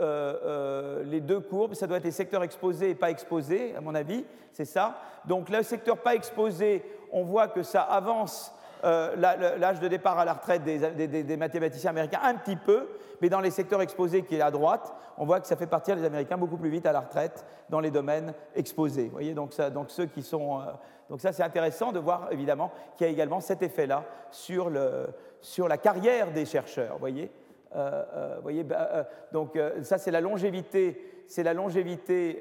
[1.06, 4.24] les deux courbes, ça doit être les secteurs exposés et pas exposés, à mon avis,
[4.52, 4.94] c'est ça.
[5.24, 10.34] Donc le secteur pas exposé, on voit que ça avance l'âge de départ à la
[10.34, 12.88] retraite des, mathématiciens américains un petit peu,
[13.20, 15.96] mais dans les secteurs exposés qui est à droite, on voit que ça fait partir
[15.96, 19.08] les Américains beaucoup plus vite à la retraite dans les domaines exposés.
[19.10, 20.60] Voyez, donc, ça, donc ceux qui sont.
[20.60, 20.64] Euh,
[21.08, 25.06] donc ça, c'est intéressant de voir évidemment qu'il y a également cet effet-là sur, le,
[25.40, 26.98] sur la carrière des chercheurs.
[26.98, 27.30] Voyez,
[27.76, 32.40] euh, euh, voyez bah, donc ça, c'est la longévité, c'est la longévité,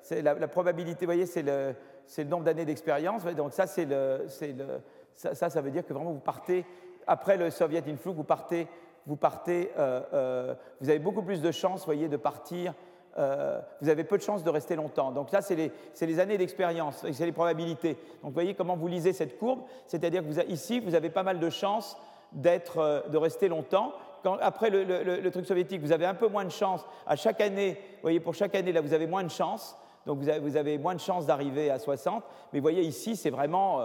[0.00, 1.04] c'est la, probabilité.
[1.04, 1.74] Voyez, c'est le,
[2.06, 3.24] c'est le nombre d'années d'expérience.
[3.26, 4.80] Donc ça, c'est le, le
[5.18, 6.64] ça, ça, ça veut dire que vraiment vous partez
[7.06, 8.66] après le Soviet Influx, vous partez
[9.08, 12.74] vous partez, euh, euh, vous avez beaucoup plus de chances, voyez, de partir.
[13.16, 15.12] Euh, vous avez peu de chances de rester longtemps.
[15.12, 17.94] Donc là, c'est les, les, années d'expérience, c'est les probabilités.
[18.22, 21.22] Donc vous voyez comment vous lisez cette courbe, c'est-à-dire que vous, ici, vous avez pas
[21.22, 21.96] mal de chances
[22.32, 23.94] de rester longtemps.
[24.42, 26.84] Après le, le, truc soviétique, vous avez un peu moins de chances.
[27.06, 29.74] À chaque année, voyez, pour chaque année, là, vous avez moins de chances.
[30.08, 32.24] Donc vous avez, vous moins de chances d'arriver à 60.
[32.52, 33.80] Mais vous voyez, ici, c'est vraiment,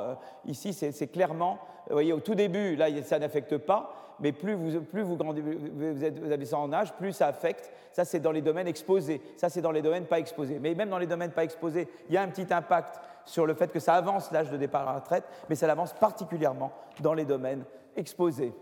[0.45, 4.81] ici, c'est clairement, vous voyez, au tout début, là, ça n'affecte pas mais plus vous,
[4.81, 7.71] plus vous, vous, êtes, avez ça en âge, plus ça affecte.
[7.91, 9.21] Ça, c'est dans les domaines exposés.
[9.37, 10.59] Ça, c'est dans les domaines pas exposés.
[10.59, 13.53] Mais même dans les domaines pas exposés, il y a un petit impact sur le
[13.53, 16.71] fait que ça avance l'âge de départ à la retraite, mais ça l'avance particulièrement
[17.01, 17.63] dans les domaines
[17.95, 18.53] exposés.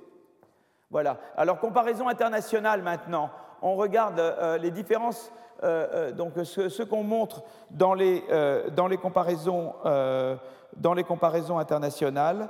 [0.89, 1.19] Voilà.
[1.37, 3.29] Alors, comparaison internationale maintenant.
[3.61, 5.31] On regarde euh, les différences,
[5.63, 8.23] euh, euh, donc ce, qu'on montre dans les,
[8.75, 9.73] dans les, comparaisons,
[10.77, 12.49] dans les comparaisons internationales.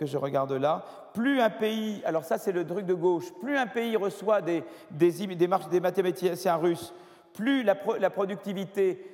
[0.00, 0.82] Que je regarde là,
[1.12, 4.64] plus un pays, alors ça c'est le truc de gauche, plus un pays reçoit des,
[4.90, 5.46] des, des
[5.80, 6.94] mathématiciens russes,
[7.34, 9.04] plus la, productivité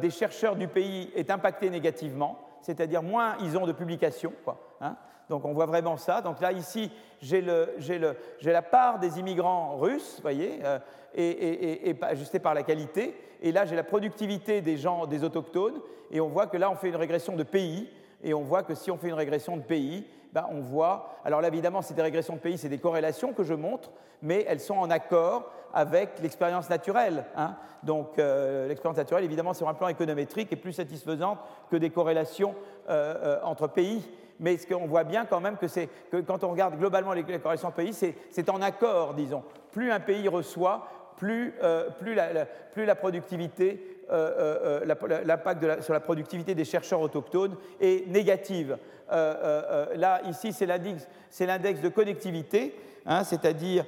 [0.00, 4.32] des chercheurs du pays est impactée négativement, c'est-à-dire moins ils ont de publications.
[4.44, 4.96] Quoi, hein.
[5.30, 6.20] Donc on voit vraiment ça.
[6.20, 6.90] Donc là, ici,
[7.22, 10.78] j'ai la part des immigrants russes, vous voyez, euh,
[11.14, 13.16] et, et, ajustée par la qualité.
[13.40, 15.80] Et là, j'ai la productivité des gens, des autochtones.
[16.10, 17.88] Et on voit que là, on fait une régression de pays.
[18.22, 21.40] Et on voit que si on fait une régression de pays, ben, on voit, alors
[21.40, 23.90] là évidemment c'est des régressions de pays, c'est des corrélations que je montre,
[24.22, 27.24] mais elles sont en accord avec l'expérience naturelle.
[27.36, 27.56] Hein.
[27.82, 31.38] Donc euh, l'expérience naturelle évidemment sur un plan économétrique est plus satisfaisante
[31.68, 32.54] que des corrélations
[32.88, 34.08] euh, entre pays.
[34.40, 37.22] Mais ce qu'on voit bien quand même que c'est que quand on regarde globalement les,
[37.22, 39.44] corrélations de pays, c'est en accord, disons.
[39.70, 41.54] Plus un pays reçoit, plus,
[42.00, 48.76] plus, la, productivité euh, euh, euh, l'impact sur la productivité des chercheurs autochtones est négative.
[49.08, 52.74] là, ici, c'est l'index de connectivité,
[53.06, 53.84] hein, c'est-à-dire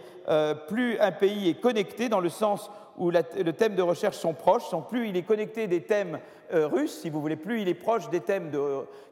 [0.68, 4.74] plus un pays est connecté dans le sens où le thème de recherche sont proches,
[4.88, 6.18] plus il est connecté des thèmes
[6.50, 8.50] russes, si vous voulez, plus il est proche des thèmes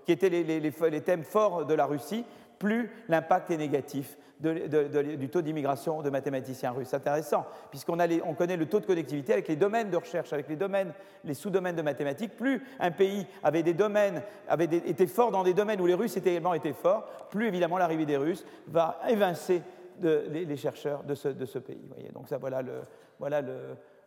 [0.04, 2.24] qui étaient les thèmes forts de la Russie,
[2.58, 6.94] plus l'impact est négatif du taux d'immigration de mathématiciens russes.
[6.94, 10.56] Intéressant, puisqu'on on connaît le taux de connectivité avec les domaines de recherche, avec les
[10.56, 10.92] domaines,
[11.24, 12.36] les sous-domaines de mathématiques.
[12.36, 16.16] Plus un pays avait des domaines, avait était fort dans des domaines où les Russes
[16.16, 19.60] étaient également été forts, plus évidemment l'arrivée des Russes va évincer
[20.00, 21.80] les, chercheurs de ce, de pays.
[22.14, 22.82] Donc ça, voilà le,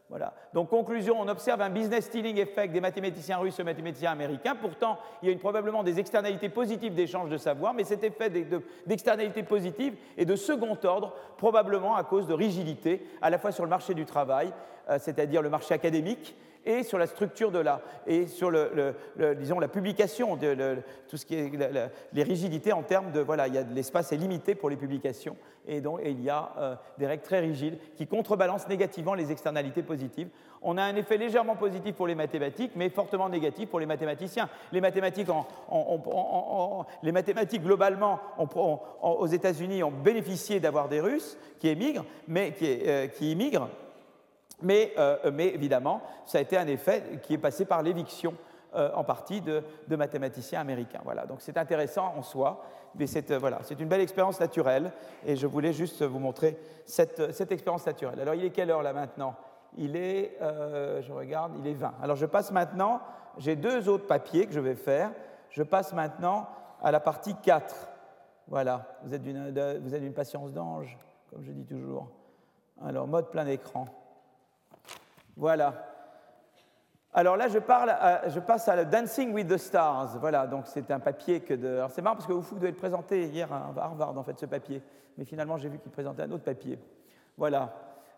[0.10, 0.34] voilà.
[0.54, 4.56] Donc, conclusion, on observe un business stealing effect des mathématiciens russes aux mathématiciens américains.
[4.56, 8.30] Pourtant, il y a probablement des externalités positives d'échange de savoir, mais cet effet
[8.86, 13.64] d'externalités positives est de second ordre, probablement à cause de rigidité, à la fois sur
[13.64, 14.54] le marché du travail,
[14.90, 16.36] euh, c'est-à-dire le marché académique,
[16.66, 20.78] et sur la structure de la, et sur la publication, de
[21.08, 21.52] tout ce qui est
[22.14, 25.36] les rigidités en termes de, voilà, l'espace est limité pour les publications,
[25.68, 29.84] et donc il y a euh, des règles très rigides qui contrebalancent négativement les externalités
[29.84, 30.30] positives.
[30.62, 34.50] On a un effet légèrement positif pour les mathématiques, mais fortement négatif pour les mathématiciens.
[34.72, 38.20] Les mathématiques, en, les mathématiques globalement,
[39.02, 43.70] aux États-Unis, ont bénéficié d'avoir des Russes qui émigrent, mais qui, euh, qui immigrent,
[44.70, 48.34] euh, mais, évidemment, ça a été un effet qui est passé par l'éviction
[48.76, 51.02] euh, en partie de, mathématiciens américains.
[51.04, 52.64] Voilà, donc c'est intéressant en soi,
[52.96, 54.92] mais c'est euh, voilà, une belle expérience naturelle,
[55.26, 58.20] et je voulais juste vous montrer cette, cette expérience naturelle.
[58.20, 59.36] Alors il est quelle heure là maintenant?
[59.76, 61.96] Il est, je regarde, il est 20.
[62.04, 63.02] Alors je passe maintenant,
[63.40, 65.10] j'ai deux autres papiers que je vais faire,
[65.50, 66.48] je passe maintenant
[66.80, 67.90] à la partie 4.
[68.50, 70.96] Voilà, vous êtes d'une patience d'ange,
[71.32, 72.12] comme je dis toujours.
[72.82, 73.86] Alors, mode plein écran.
[75.36, 75.74] Voilà.
[77.16, 80.18] Alors là, je, passe à Dancing with the Stars.
[80.20, 81.68] Voilà, donc c'est un papier que de.
[81.68, 84.48] Alors c'est marrant parce que vous devez le présenter hier à Harvard, en fait, ce
[84.48, 84.82] papier.
[85.18, 86.80] Mais finalement, j'ai vu qu'il présentait un autre papier.
[87.38, 87.72] Voilà.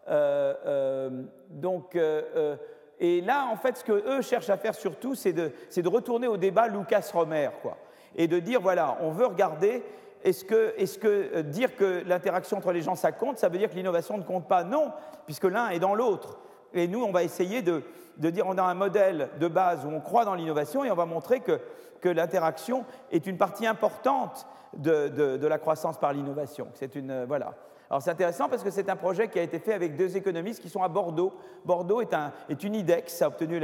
[0.07, 2.55] Euh, euh, donc, euh,
[2.99, 6.27] et là, en fait, ce que eux cherchent à faire surtout, c'est de, de, retourner
[6.27, 7.77] au débat Lucas-Romer, quoi.
[8.15, 9.83] Et de dire, voilà, on veut regarder
[10.23, 13.69] est-ce que, est que, dire que l'interaction entre les gens, ça compte, ça veut dire
[13.69, 14.93] que l'innovation ne compte pas Non,
[15.25, 16.39] puisque l'un est dans l'autre.
[16.75, 17.81] Et nous, on va essayer de,
[18.17, 21.05] dire, on a un modèle de base où on croit dans l'innovation et on va
[21.05, 21.59] montrer que,
[22.03, 24.45] l'interaction est une partie importante
[24.77, 26.67] de, la croissance par l'innovation.
[26.75, 27.55] C'est une, voilà.
[27.89, 30.61] Alors c'est intéressant parce que c'est un projet qui a été fait avec deux économistes
[30.61, 31.33] qui sont à Bordeaux.
[31.65, 33.59] Bordeaux est une IDEX, a obtenu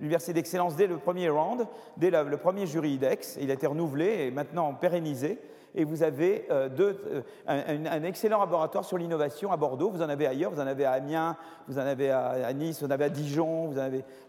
[0.00, 1.66] l'université d'excellence dès le premier round,
[1.98, 3.36] dès le premier jury IDEX.
[3.42, 5.38] Il a été renouvelé et maintenant pérennisé
[5.76, 9.90] et vous avez euh, euh, un, excellent laboratoire sur l'innovation à Bordeaux.
[9.90, 11.36] Vous en avez ailleurs, vous en avez à Amiens,
[11.68, 13.72] vous en avez à, Nice, vous en avez à Dijon.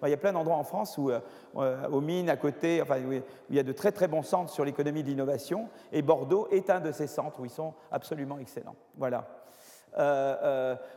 [0.04, 3.14] Il y a plein d'endroits en France où, euh, aux mines à côté, enfin, où
[3.14, 5.70] il y a de très très bons centres sur l'économie de l'innovation.
[5.94, 8.76] Et Bordeaux est un de ces centres où ils sont absolument excellents.
[8.98, 9.26] Voilà.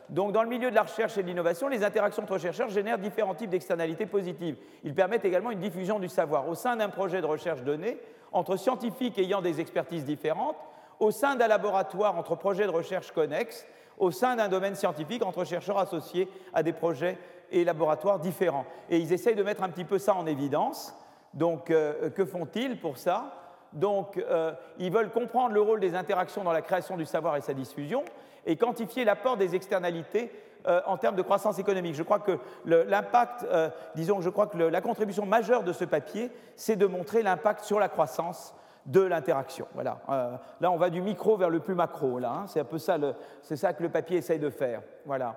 [0.09, 2.99] donc, dans le milieu de la recherche et de l'innovation, les interactions entre chercheurs génèrent
[2.99, 4.57] différents types d'externalités positives.
[4.83, 6.49] Ils permettent également une diffusion du savoir.
[6.49, 7.99] Au sein d'un projet de recherche donné,
[8.33, 10.57] entre scientifiques ayant des expertises différentes,
[10.99, 13.67] au sein d'un laboratoire entre projets de recherche connexes,
[13.99, 17.19] au sein d'un domaine scientifique entre chercheurs associés à des projets
[17.51, 18.65] et laboratoires différents.
[18.89, 20.95] Et ils essayent de mettre un petit peu ça en évidence.
[21.35, 23.35] Donc, euh, que font-ils pour ça?
[23.73, 27.41] Donc, euh, ils veulent comprendre le rôle des interactions dans la création du savoir et
[27.41, 28.05] sa diffusion,
[28.47, 30.33] et quantifier l'apport des externalités
[30.67, 31.95] euh, en termes de croissance économique.
[31.95, 36.31] Je crois que l'impact, euh, disons, je crois que la contribution majeure de ce papier,
[36.57, 38.55] c'est de montrer l'impact sur la croissance
[38.87, 39.67] de l'interaction.
[39.75, 40.01] Voilà.
[40.09, 42.19] Euh, là, on va du micro vers le plus macro.
[42.19, 42.45] Là, hein.
[42.47, 42.99] c'est un peu ça,
[43.43, 44.83] c'est ça que le papier essaye de faire.
[45.07, 45.37] Voilà.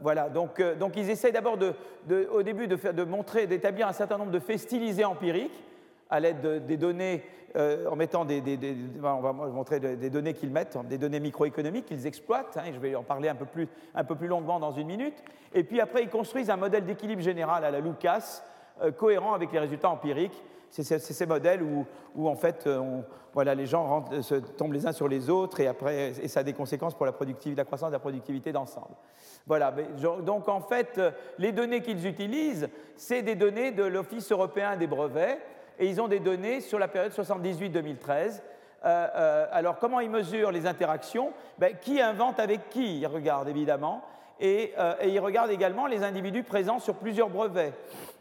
[0.00, 0.28] voilà.
[0.28, 1.74] Donc, donc, ils essayent d'abord de,
[2.32, 5.64] au début de, faire, de montrer, d'établir un certain nombre de faits stylisés empiriques
[6.10, 8.42] à l'aide des données, euh, en mettant des,
[9.02, 12.78] on va montrer des données qu'ils mettent, des données microéconomiques qu'ils exploitent, hein, et je
[12.78, 15.22] vais en parler un peu, plus, un peu plus longuement dans une minute.
[15.52, 18.42] Et puis après, ils construisent un modèle d'équilibre général à la Lucas,
[18.82, 20.42] euh, cohérent avec les résultats empiriques.
[20.70, 21.84] C'est ces modèles où,
[22.16, 23.02] où en fait, euh,
[23.34, 26.42] voilà, les gens se tombent les uns sur les autres et après, et ça a
[26.42, 28.94] des conséquences pour la, productivité, la croissance de la productivité d'ensemble.
[29.46, 29.74] Voilà,
[30.24, 30.98] donc en fait,
[31.36, 35.38] les données qu'ils utilisent, c'est des données de l'Office européen des brevets
[35.78, 38.40] et ils ont des données sur la période 78-2013.
[38.82, 41.32] alors, comment ils mesurent les interactions?
[41.58, 44.02] Ben, Qui invente avec qui Ils regardent évidemment.
[44.40, 47.72] Et, et, ils regardent également les individus présents sur plusieurs brevets.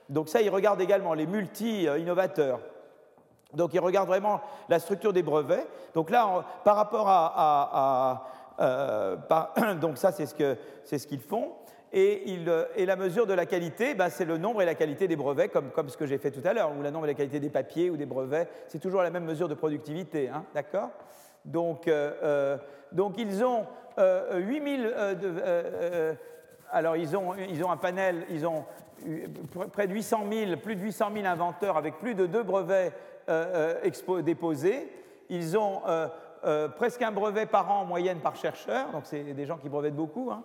[0.09, 2.59] Donc, ça, ils regardent également les multi-innovateurs.
[3.53, 5.67] Donc, ils regardent vraiment la structure des brevets.
[5.93, 8.27] Donc, là, par rapport à.
[9.81, 11.53] donc, ça, c'est ce qu'ils font.
[11.93, 15.15] Euh, et, la mesure de la qualité, bah, c'est le nombre et la qualité des
[15.15, 17.39] brevets, comme, ce que j'ai fait tout à l'heure, ou le nombre et la qualité
[17.39, 18.47] des papiers ou des brevets.
[18.67, 20.89] C'est toujours la même mesure de productivité, hein, d'accord?
[21.43, 22.57] Donc, euh, euh,
[22.91, 23.65] donc, ils ont
[24.33, 24.93] 8000.
[26.71, 28.63] alors, ils ont, ils ont un panel, ils ont
[29.73, 32.93] près de 800 000, plus de 800 000 inventeurs avec plus de deux brevets
[34.23, 34.89] déposés.
[35.29, 35.81] Ils ont
[36.77, 39.95] presque un brevet par an en moyenne par chercheur, donc c'est des gens qui brevettent
[39.95, 40.31] beaucoup.
[40.31, 40.43] Hein.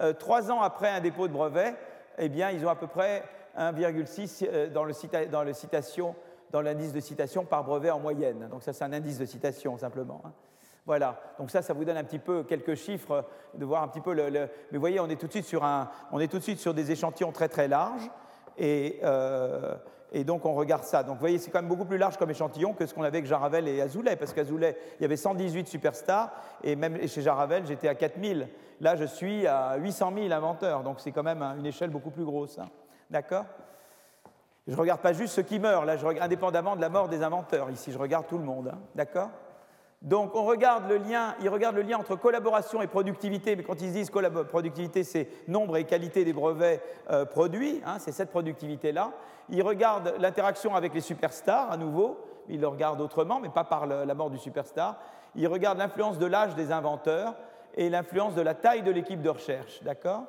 [0.00, 1.74] Euh, trois ans après un dépôt de brevet,
[2.18, 3.24] eh bien, ils ont à peu près
[3.58, 4.68] 1,6 euh,
[5.28, 6.14] dans citation,
[6.50, 8.48] dans l'indice de citation par brevet en moyenne.
[8.50, 10.22] Donc ça, c'est un indice de citation simplement.
[10.24, 10.32] Hein.
[10.84, 11.20] Voilà.
[11.38, 13.24] Donc ça, ça vous donne un petit peu quelques chiffres,
[13.54, 14.30] de voir un petit peu le.
[14.30, 16.58] Mais vous voyez, on est tout de suite sur un, on est tout de suite
[16.58, 18.10] sur des échantillons très très larges
[18.58, 19.74] et euh,
[20.12, 21.02] et donc on regarde ça.
[21.02, 23.18] Donc vous voyez, c'est quand même beaucoup plus large comme échantillon que ce qu'on avait
[23.18, 26.30] avec Jaravel et Azoulay, parce qu'Azoulay, il y avait 118 superstars,
[26.62, 28.48] et même chez Jaravel, j'étais à 4000.
[28.80, 32.24] Là, je suis à 800 000 inventeurs, donc c'est quand même une échelle beaucoup plus
[32.24, 32.58] grosse.
[32.58, 32.66] Hein.
[33.10, 33.44] D'accord?
[34.66, 37.08] Je ne regarde pas juste ceux qui meurent, là, je regarde, indépendamment de la mort
[37.08, 37.70] des inventeurs.
[37.70, 38.68] Ici, je regarde tout le monde.
[38.68, 38.78] Hein.
[38.94, 39.30] D'accord?
[40.02, 43.80] Donc on regarde le lien, ils regardent le lien entre collaboration et productivité, mais quand
[43.80, 49.12] ils disent productivité, c'est nombre et qualité des brevets euh, produits, hein, c'est cette productivité-là.
[49.48, 52.18] Ils regardent l'interaction avec les superstars, à nouveau,
[52.48, 54.98] ils le regardent autrement, mais pas par la mort du superstar.
[55.36, 57.34] Ils regardent l'influence de l'âge des inventeurs
[57.74, 60.24] et l'influence de la taille de l'équipe de recherche, d'accord?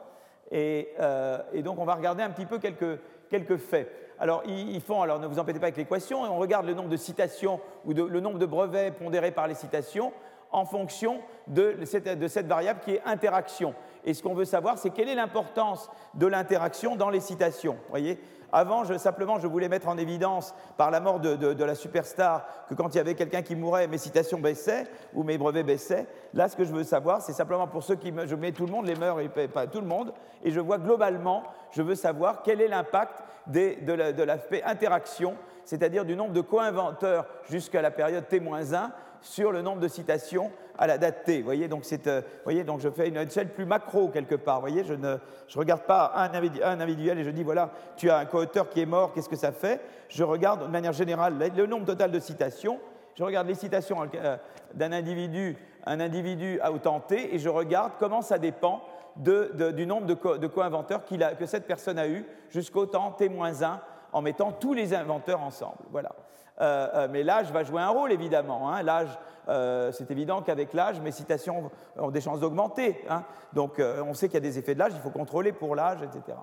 [0.52, 4.03] Et, euh, et, donc on va regarder un petit peu quelques faits.
[4.20, 7.60] Alors, ils alors ne vous embêtez pas avec l'équation, on regarde le nombre de citations
[7.86, 10.14] ou le nombre de brevets pondérés par les citations
[10.54, 13.74] en fonction de cette, variable qui est interaction.
[14.06, 17.78] Et ce qu'on veut savoir, c'est quelle est l'importance de l'interaction dans les citations.
[17.90, 18.20] Voyez?
[18.56, 22.76] Avant, je, simplement, je voulais mettre en évidence, par la mort de, la superstar, que
[22.76, 24.86] quand il y avait quelqu'un qui mourait, mes citations baissaient
[25.16, 26.06] ou mes brevets baissaient.
[26.36, 28.14] Là, ce que je veux savoir, c'est simplement pour ceux qui...
[28.26, 30.14] Je mets tout le monde, les meurs et pas tout le monde,
[30.44, 35.36] et je vois globalement, je veux savoir quel est l'impact de l'aspect interaction,
[35.66, 38.92] c'est-à-dire du nombre de co-inventeurs jusqu'à la période T-1
[39.24, 41.42] sur le nombre de citations à la date T.
[41.42, 44.60] Voyez, donc, euh, voyez, donc je fais une échelle plus macro quelque part.
[44.60, 45.18] Voyez, je ne
[45.48, 46.32] je regarde pas un,
[46.80, 49.52] individuel et je dis voilà, tu as un co-auteur qui est mort, qu'est-ce que ça
[49.52, 49.82] fait?
[50.10, 52.80] Je regarde de manière générale le nombre total de citations.
[53.16, 54.38] Je regarde les citations euh,
[54.74, 58.84] d'un individu, un individu à autant T, et je regarde comment ça dépend
[59.16, 63.78] du nombre de, co-inventeurs que cette personne a eu jusqu'au temps T-1
[64.12, 65.78] en mettant tous les inventeurs ensemble.
[65.92, 66.16] Voilà.
[66.62, 68.72] Euh, euh, mais l'âge va jouer un rôle, évidemment.
[68.72, 68.84] Hein.
[68.84, 69.18] L'âge,
[69.50, 73.04] euh, c'est évident qu'avec l'âge, mes citations ont des chances d'augmenter.
[73.10, 73.24] Hein.
[73.54, 76.00] Donc, on sait qu'il y a des effets de l'âge, il faut contrôler pour l'âge,
[76.02, 76.38] etc.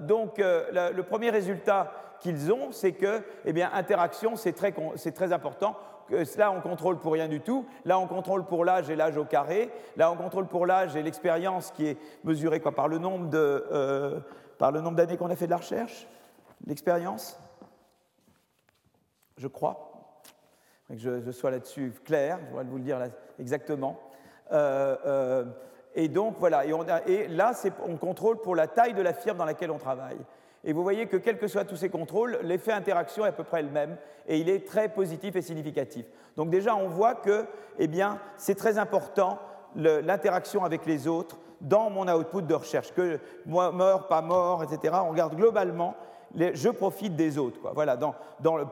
[0.00, 4.72] donc, le, premier résultat qu'ils ont, c'est que, eh bien, interaction, c'est très,
[5.14, 5.76] très, important.
[6.36, 7.66] Là, on contrôle pour rien du tout.
[7.84, 9.70] Là, on contrôle pour l'âge et l'âge au carré.
[9.96, 15.16] Là, on contrôle pour l'âge et l'expérience qui est mesurée quoi, par le nombre d'années
[15.16, 16.08] qu'on a fait de la recherche,
[16.66, 17.38] l'expérience
[19.38, 19.92] je crois.
[20.88, 22.98] Que je, sois là-dessus clair, je vais vous le dire
[23.38, 24.00] exactement.
[24.52, 25.44] Euh, euh,
[25.94, 26.64] et donc voilà,
[27.06, 27.52] et, là
[27.86, 30.18] on contrôle pour la taille de la firme dans laquelle on travaille.
[30.64, 33.44] Et vous voyez que quels que soient tous ces contrôles, l'effet interaction est à peu
[33.44, 33.96] près le même
[34.26, 36.06] et il est très positif et significatif.
[36.36, 37.46] Donc déjà on voit que
[37.78, 37.88] eh
[38.36, 39.38] c'est très important
[39.76, 44.94] l'interaction avec les autres dans mon output de recherche, que moi, mort, pas mort, etc.
[45.04, 45.96] On regarde globalement
[46.36, 47.60] je profite des autres.
[47.74, 47.96] Voilà,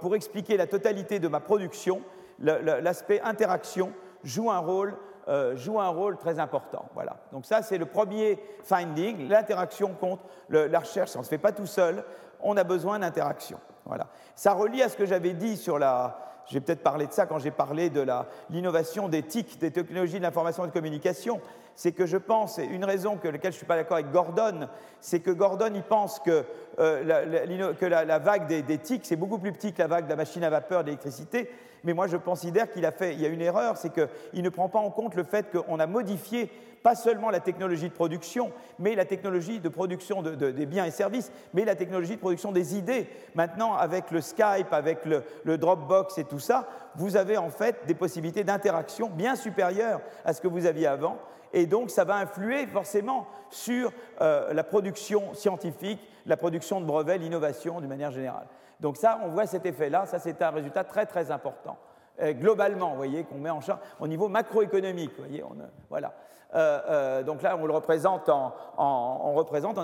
[0.01, 2.03] pour expliquer la totalité de ma production,
[2.39, 3.93] l'aspect interaction
[4.25, 4.97] joue un rôle,
[5.29, 6.87] euh, joue un rôle très important.
[6.95, 7.17] Voilà.
[7.33, 9.29] Donc ça, c'est le premier finding.
[9.29, 12.05] L'interaction contre la recherche, ça ne se fait pas tout seul.
[12.41, 13.59] On a besoin d'interaction.
[13.85, 14.09] Voilà.
[14.35, 16.19] Ça relie à ce que j'avais dit sur la,
[16.49, 18.07] j'ai peut-être parlé de ça quand j'ai parlé de
[18.51, 21.41] l'innovation des TIC, des technologies de l'information et de communication.
[21.75, 24.11] C'est que je pense, et une raison pour laquelle je ne suis pas d'accord avec
[24.11, 24.69] Gordon,
[25.01, 26.45] c'est que Gordon, il pense que,
[26.79, 30.17] euh, la, vague des, des TIC, c'est beaucoup plus petit que la vague de la
[30.17, 31.51] machine à vapeur d'électricité.
[31.85, 34.49] Mais moi, je considère qu'il a fait, il y a une erreur, c'est qu'il ne
[34.49, 36.51] prend pas en compte le fait qu'on a modifié
[36.87, 41.33] pas seulement la technologie de production, mais la technologie de production des biens et services,
[41.53, 43.09] mais la technologie de production des idées.
[43.35, 47.95] Maintenant, avec le Skype, avec le, Dropbox et tout ça, vous avez en fait des
[47.95, 51.19] possibilités d'interaction bien supérieures à ce que vous aviez avant.
[51.53, 53.91] et donc ça va influer forcément sur
[54.21, 58.47] euh, la production scientifique, la production de brevets, l'innovation d'une manière générale.
[58.81, 61.77] Donc ça, on voit cet effet-là, ça c'est un résultat très très important.
[62.21, 65.55] Euh, globalement, vous voyez, qu'on met en charge au niveau macroéconomique, vous voyez, on,
[65.91, 66.13] voilà.
[66.55, 69.79] Euh, euh, donc là, on le représente en, on représente,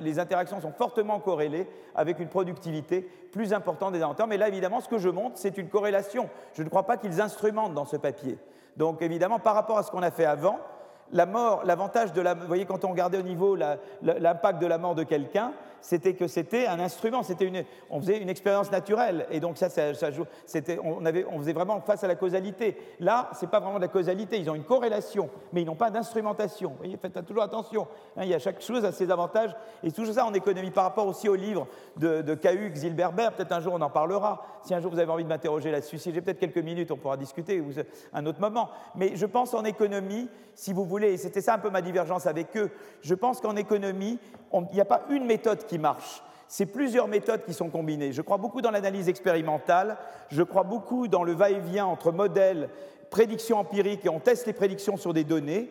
[0.00, 3.02] les interactions sont fortement corrélées avec une productivité
[3.32, 4.26] plus importante des inventeurs.
[4.26, 6.28] Mais là, évidemment, ce que je montre, c'est une corrélation.
[6.54, 8.38] Je ne crois pas qu'ils instrumentent dans ce papier.
[8.76, 10.58] Donc, évidemment, par rapport à ce qu'on a fait avant,
[11.12, 14.78] la mort, l'avantage de la, vous voyez, quand on regardait au niveau l'impact de la
[14.78, 19.26] mort de quelqu'un, c'était que c'était un instrument, c'était une, on faisait une expérience naturelle,
[19.30, 19.92] et donc ça, ça,
[20.46, 22.76] c'était, on, avait, on faisait vraiment face à la causalité.
[23.00, 25.90] Là, c'est pas vraiment de la causalité, ils ont une corrélation, mais ils n'ont pas
[25.90, 26.70] d'instrumentation.
[26.70, 27.86] Vous voyez, faites toujours attention.
[28.16, 30.84] Hein, il y a chaque chose à ses avantages, et tout ça en économie par
[30.84, 33.34] rapport aussi au livre de, de Cahuc, Zilberberg.
[33.34, 34.44] Peut-être un jour on en parlera.
[34.62, 36.96] Si un jour vous avez envie de m'interroger là-dessus, si j'ai peut-être quelques minutes, on
[36.96, 37.70] pourra discuter ou
[38.12, 38.70] un autre moment.
[38.94, 42.26] Mais je pense en économie, si vous voulez, et c'était ça un peu ma divergence
[42.26, 42.70] avec eux.
[43.02, 44.18] Je pense qu'en économie,
[44.52, 46.22] il n'y a pas une méthode qui marche.
[46.48, 48.12] C'est plusieurs méthodes qui sont combinées.
[48.12, 49.98] Je crois beaucoup dans l'analyse expérimentale,
[50.30, 52.70] je crois beaucoup dans le va-et-vient entre modèles,
[53.10, 55.70] prédictions empiriques, et on teste les prédictions sur des données,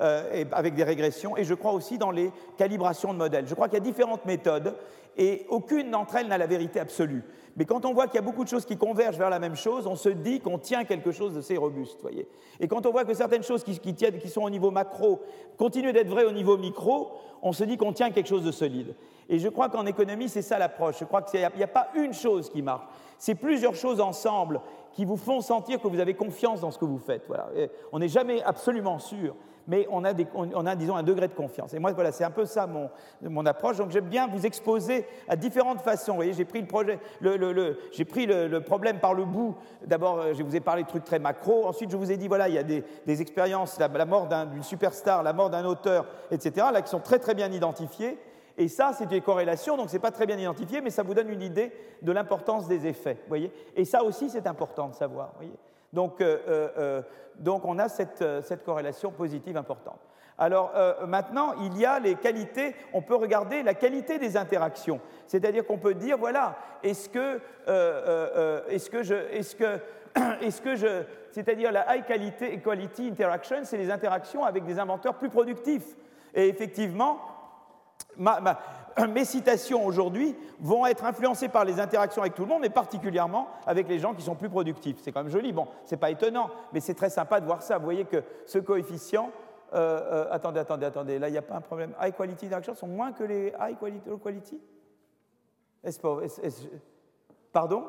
[0.00, 3.48] euh, avec des régressions, et je crois aussi dans les calibrations de modèles.
[3.48, 4.74] Je crois qu'il y a différentes méthodes,
[5.18, 7.24] et aucune d'entre elles n'a la vérité absolue.
[7.56, 9.56] Mais quand on voit qu'il y a beaucoup de choses qui convergent vers la même
[9.56, 11.98] chose, on se dit qu'on tient quelque chose de assez robuste.
[12.02, 12.28] Voyez.
[12.60, 15.20] Et quand on voit que certaines choses qui, tiennent, qui sont au niveau macro
[15.58, 17.10] continuent d'être vraies au niveau micro,
[17.42, 18.94] on se dit qu'on tient quelque chose de solide.
[19.28, 21.00] Et je crois qu'en économie, c'est ça l'approche.
[21.00, 22.86] Je crois qu'il n'y a, a, pas une chose qui marche.
[23.18, 24.60] C'est plusieurs choses ensemble
[24.92, 27.24] qui vous font sentir que vous avez confiance dans ce que vous faites.
[27.26, 27.48] Voilà.
[27.90, 29.34] on n'est jamais absolument sûr,
[29.68, 31.74] mais on a, on a, disons, un degré de confiance.
[31.74, 32.88] Et moi, voilà, c'est un peu ça mon,
[33.22, 33.76] mon approche.
[33.76, 36.12] Donc, j'aime bien vous exposer à différentes façons.
[36.12, 39.54] Vous voyez, j'ai pris le projet, le, le, j'ai pris le, problème par le bout.
[39.86, 41.66] D'abord, euh, je vous ai parlé de trucs très macro.
[41.66, 44.26] Ensuite, je vous ai dit, voilà, il y a des, des expériences, la, la mort
[44.50, 48.16] d'une superstar, la mort d'un auteur, etc., là, qui sont très, très bien identifiées.
[48.56, 51.14] Et ça, c'est des corrélations, donc ce n'est pas très bien identifié, mais ça vous
[51.14, 51.72] donne une idée
[52.02, 53.18] de l'importance des effets.
[53.28, 55.32] Voyez et ça aussi, c'est important de savoir.
[55.36, 55.52] Voyez
[55.92, 57.02] donc, euh, euh, euh,
[57.36, 60.00] donc, on a cette, cette, corrélation positive importante.
[60.40, 60.72] Alors
[61.08, 65.00] maintenant, il y a les qualités, on peut regarder la qualité des interactions.
[65.26, 67.40] C'est-à-dire qu'on peut dire, voilà, est-ce que,
[68.70, 69.14] est-ce que je...
[69.14, 69.80] Est-ce que,
[70.40, 71.02] est-ce que je,
[71.32, 75.96] c'est-à-dire la high quality, quality interaction, c'est les interactions avec des inventeurs plus productifs.
[76.34, 77.18] Et effectivement,
[79.08, 83.48] mes citations aujourd'hui vont être influencées par les interactions avec tout le monde, mais particulièrement
[83.66, 84.98] avec les gens qui sont plus productifs.
[85.02, 85.52] C'est quand même joli.
[85.52, 87.78] Bon, c'est pas étonnant, mais c'est très sympa de voir ça.
[87.78, 89.30] Vous voyez que ce coefficient,
[89.74, 91.94] euh, euh, attendez, attendez, attendez, là il n'y a pas un problème.
[92.00, 94.60] High quality interaction sont moins que les high quality, low quality?
[97.52, 97.84] Pardon?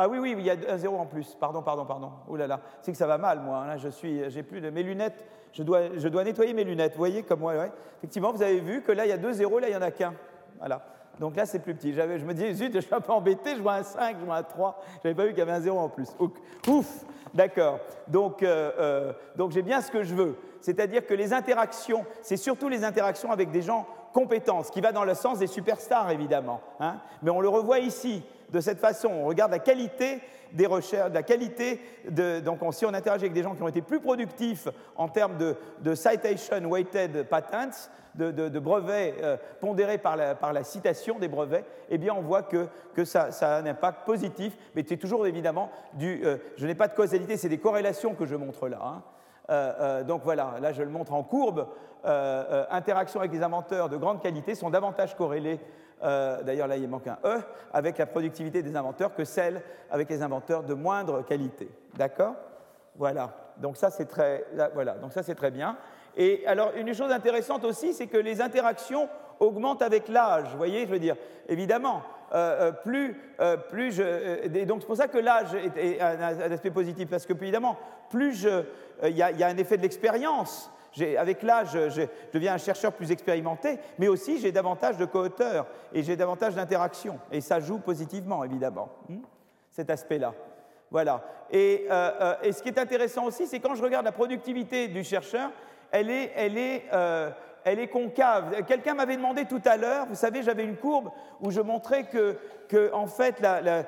[0.00, 1.36] Ah oui, oui, il y a un zéro en plus.
[1.40, 2.12] Pardon, pardon, pardon.
[2.28, 3.66] Ouh là là, c'est que ça va mal, moi.
[3.66, 5.24] Là, je suis, j'ai plus de mes lunettes.
[5.52, 6.92] Je dois, je dois nettoyer mes lunettes.
[6.92, 7.54] Vous voyez comme moi.
[7.98, 9.82] Effectivement, vous avez vu que là, il y a deux zéros, là, il y en
[9.82, 10.14] a qu'un.
[10.58, 10.82] Voilà.
[11.18, 11.92] Donc là, c'est plus petit.
[11.92, 14.36] je me dis, zut, je suis un peu embêté, je vois un 5, je vois
[14.36, 14.80] un 3.
[15.02, 16.08] Je n'avais pas vu qu'il y avait un zéro en plus.
[16.68, 17.04] Ouf,
[17.34, 17.80] d'accord.
[18.06, 20.36] Donc, euh, euh, donc j'ai bien ce que je veux.
[20.60, 24.92] C'est-à-dire que les interactions, c'est surtout les interactions avec des gens compétents, ce qui va
[24.92, 26.60] dans le sens des superstars, évidemment.
[26.78, 26.98] Hein.
[27.22, 29.08] Mais on le revoit ici de cette façon.
[29.08, 30.20] On regarde la qualité
[30.52, 31.80] des recherches, la qualité.
[32.08, 35.94] Donc, si on interagit avec des gens qui ont été plus productifs en termes de,
[35.94, 42.22] citation weighted patents, de, brevets euh, pondérés par la, citation des brevets, eh bien, on
[42.22, 42.68] voit que,
[43.04, 46.22] ça, a un impact positif, mais c'est toujours évidemment du.
[46.24, 48.80] Euh, je n'ai pas de causalité, c'est des corrélations que je montre là.
[48.82, 49.02] Hein.
[49.50, 51.68] Euh, donc voilà, là je le montre en courbe.
[52.04, 55.58] interactions avec des inventeurs de grande qualité sont davantage corrélées
[56.02, 57.40] euh, d'ailleurs là il manque un E,
[57.72, 61.68] avec la productivité des inventeurs que celle avec les inventeurs de moindre qualité.
[61.96, 62.34] D'accord?
[62.96, 63.34] Voilà.
[63.58, 64.44] Donc ça c'est très,
[64.74, 64.96] voilà.
[65.36, 65.76] Très bien.
[66.16, 69.08] Et alors une chose intéressante aussi, c'est que les interactions
[69.40, 70.48] augmentent avec l'âge.
[70.50, 71.16] Vous voyez, je veux dire,
[71.48, 72.02] évidemment,
[72.32, 73.16] euh, euh, plus,
[73.70, 77.32] plus je, et donc c'est pour ça que l'âge est, un, aspect positif, parce que
[77.32, 77.76] évidemment,
[78.10, 78.46] plus
[79.04, 80.70] il y, a un effet de l'expérience
[81.18, 82.02] avec l'âge, je,
[82.32, 87.18] deviens un chercheur plus expérimenté, mais aussi j'ai davantage de co-auteurs et j'ai davantage d'interactions.
[87.30, 89.18] Et ça joue positivement, évidemment, hmm,
[89.70, 90.34] cet aspect-là.
[90.90, 91.22] Voilà.
[91.54, 95.04] Euh, euh, et, ce qui est intéressant aussi, c'est quand je regarde la productivité du
[95.04, 95.50] chercheur,
[95.90, 97.30] elle est, euh,
[97.64, 98.64] elle est concave.
[98.66, 101.10] Quelqu'un m'avait demandé tout à l'heure, vous savez, j'avais une courbe
[101.40, 102.36] où je montrais que,
[102.68, 103.84] que en fait, la,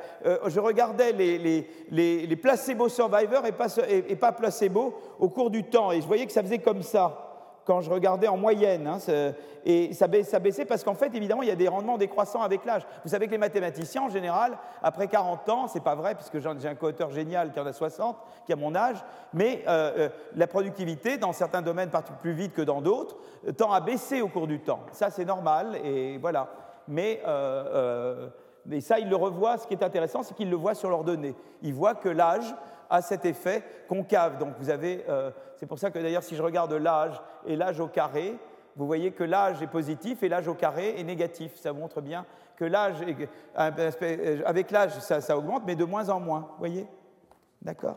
[0.46, 5.64] je regardais les, les, les, placebo survivors et pas, et, pas placebo au cours du
[5.64, 7.29] temps, et je voyais que ça faisait comme ça
[7.70, 8.88] quand je regardais en moyenne.
[8.88, 8.98] Hein,
[9.64, 12.82] et ça, baissait parce qu'en fait, évidemment, il y a des rendements décroissants avec l'âge.
[13.04, 16.68] Vous savez que les mathématiciens, en général, après 40 ans, c'est pas vrai, puisque j'ai
[16.68, 18.96] un co-auteur génial qui en a 60, qui a mon âge,
[19.32, 23.16] mais euh, euh, la productivité, dans certains domaines, part plus vite que dans d'autres,
[23.56, 24.80] tend à baisser au cours du temps.
[24.90, 26.48] Ça, c'est normal, et voilà.
[26.88, 28.30] Mais, euh,
[28.80, 29.58] ça, il le revoit.
[29.58, 31.36] Ce qui est intéressant, c'est qu'il le voit sur leurs données.
[31.62, 32.52] Il voit que l'âge
[32.90, 34.38] a cet effet concave.
[34.38, 35.04] Donc vous avez,
[35.56, 38.36] c'est pour ça que d'ailleurs, si je regarde l'âge et l'âge au carré,
[38.76, 41.56] vous voyez que l'âge est positif et l'âge au carré est négatif.
[41.56, 42.26] Ça montre bien
[42.56, 42.96] que l'âge,
[43.54, 46.40] avec l'âge, ça, augmente, mais de moins en moins.
[46.52, 46.86] Vous voyez?
[47.62, 47.96] D'accord?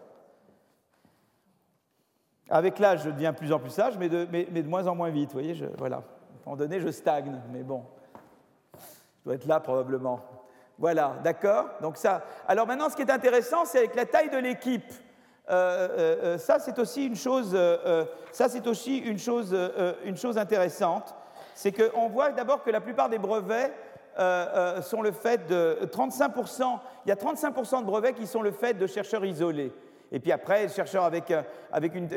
[2.50, 5.34] Avec l'âge, je deviens plus en plus sage, mais de, moins en moins vite.
[5.34, 5.56] Voyez?
[5.78, 5.98] Voilà.
[5.98, 6.04] À un
[6.46, 7.84] moment donné, je stagne, mais bon.
[9.20, 10.20] Je dois être là probablement.
[10.80, 12.24] Voilà, d'accord Donc ça.
[12.48, 14.92] Alors maintenant, ce qui est intéressant, c'est avec la taille de l'équipe.
[15.50, 17.58] Euh, euh, euh, ça, c'est aussi une chose,
[18.32, 19.56] ça, c'est aussi une chose,
[20.06, 21.16] une chose intéressante.
[21.54, 23.72] C'est qu'on voit d'abord que la plupart des brevets
[24.82, 28.74] sont le fait de 35%, il y a 35% de brevets qui sont le fait
[28.74, 29.72] de chercheurs isolés.
[30.12, 31.34] Et puis après, chercheurs avec,
[31.72, 32.08] avec une,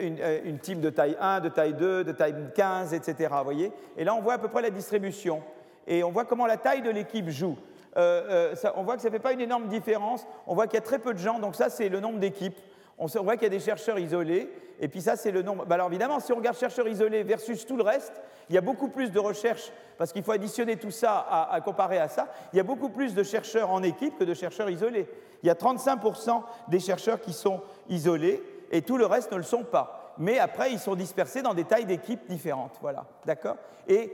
[0.44, 3.34] une, team de taille 1, de taille 2, de taille 15, etc.
[3.42, 5.42] Voyez Et là, on voit à peu près la distribution.
[5.86, 7.56] Et on voit comment la taille de l'équipe joue.
[7.96, 10.26] On voit que ça ne fait pas une énorme différence.
[10.46, 11.38] On voit qu'il y a très peu de gens.
[11.38, 12.58] Donc ça, c'est le nombre d'équipes
[12.98, 14.50] on voit qu'il y a des chercheurs isolés,
[14.80, 15.66] et puis ça, c'est le nombre.
[15.66, 18.12] Bah, alors évidemment, si on regarde chercheurs isolés versus tout le reste,
[18.48, 21.18] il y a beaucoup plus de recherches, parce qu'il faut additionner tout ça
[21.50, 24.34] à, comparer à ça, il y a beaucoup plus de chercheurs en équipe que de
[24.34, 25.08] chercheurs isolés.
[25.42, 29.42] Il y a 35% des chercheurs qui sont isolés, et tout le reste ne le
[29.42, 32.78] sont pas mais après, ils sont dispersés dans des tailles d'équipes différentes.
[32.80, 33.56] Voilà, d'accord?
[33.88, 34.10] Et,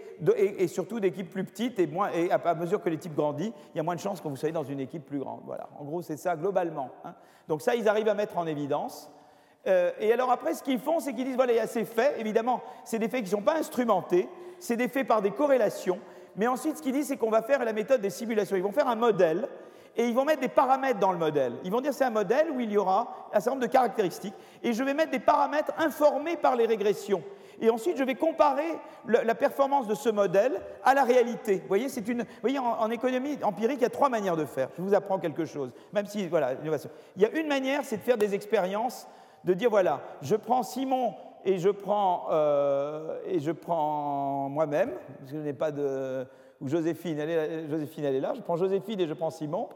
[0.68, 1.88] surtout d'équipes plus petites, et
[2.30, 4.64] à, mesure que l'équipe grandit, il y a moins de chances que vous soyez dans
[4.64, 5.40] une équipe plus grande.
[5.44, 6.90] Voilà, en gros, c'est ça globalement.
[7.04, 7.14] Hein.
[7.48, 9.10] Donc ça, ils arrivent à mettre en évidence.
[9.66, 11.84] Euh, et alors après, ce qu'ils font, c'est qu'ils disent, voilà, il y a ces
[11.84, 15.30] faits, évidemment, c'est des faits qui ne sont pas instrumentés, c'est des faits par des
[15.30, 16.00] corrélations,
[16.36, 18.56] mais ensuite, ce qu'ils disent, c'est qu'on va faire la méthode des simulations.
[18.56, 19.48] Ils vont faire un modèle,
[19.96, 21.54] et ils vont mettre des paramètres dans le modèle.
[21.64, 24.34] Ils vont dire c'est un modèle où il y aura un certain nombre de caractéristiques,
[24.62, 27.22] et je vais mettre des paramètres informés par les régressions.
[27.60, 31.56] Et ensuite, je vais comparer la performance de ce modèle à la réalité.
[31.56, 34.68] Vous voyez, c'est une, voyez en, économie empirique, il y a trois manières de faire.
[34.76, 36.54] Je vous apprends quelque chose, même si, voilà.
[37.16, 39.06] Il y a une manière, c'est de faire des expériences,
[39.44, 41.14] de dire, voilà, je prends Simon
[41.44, 43.18] et je prends, euh,
[43.60, 44.90] prends moi-même,
[45.20, 46.26] parce que je n'ai pas de...
[46.60, 47.18] Ou Joséphine
[47.68, 48.34] Joséphine, elle est là.
[48.36, 49.68] Je prends Joséphine et je prends Simon.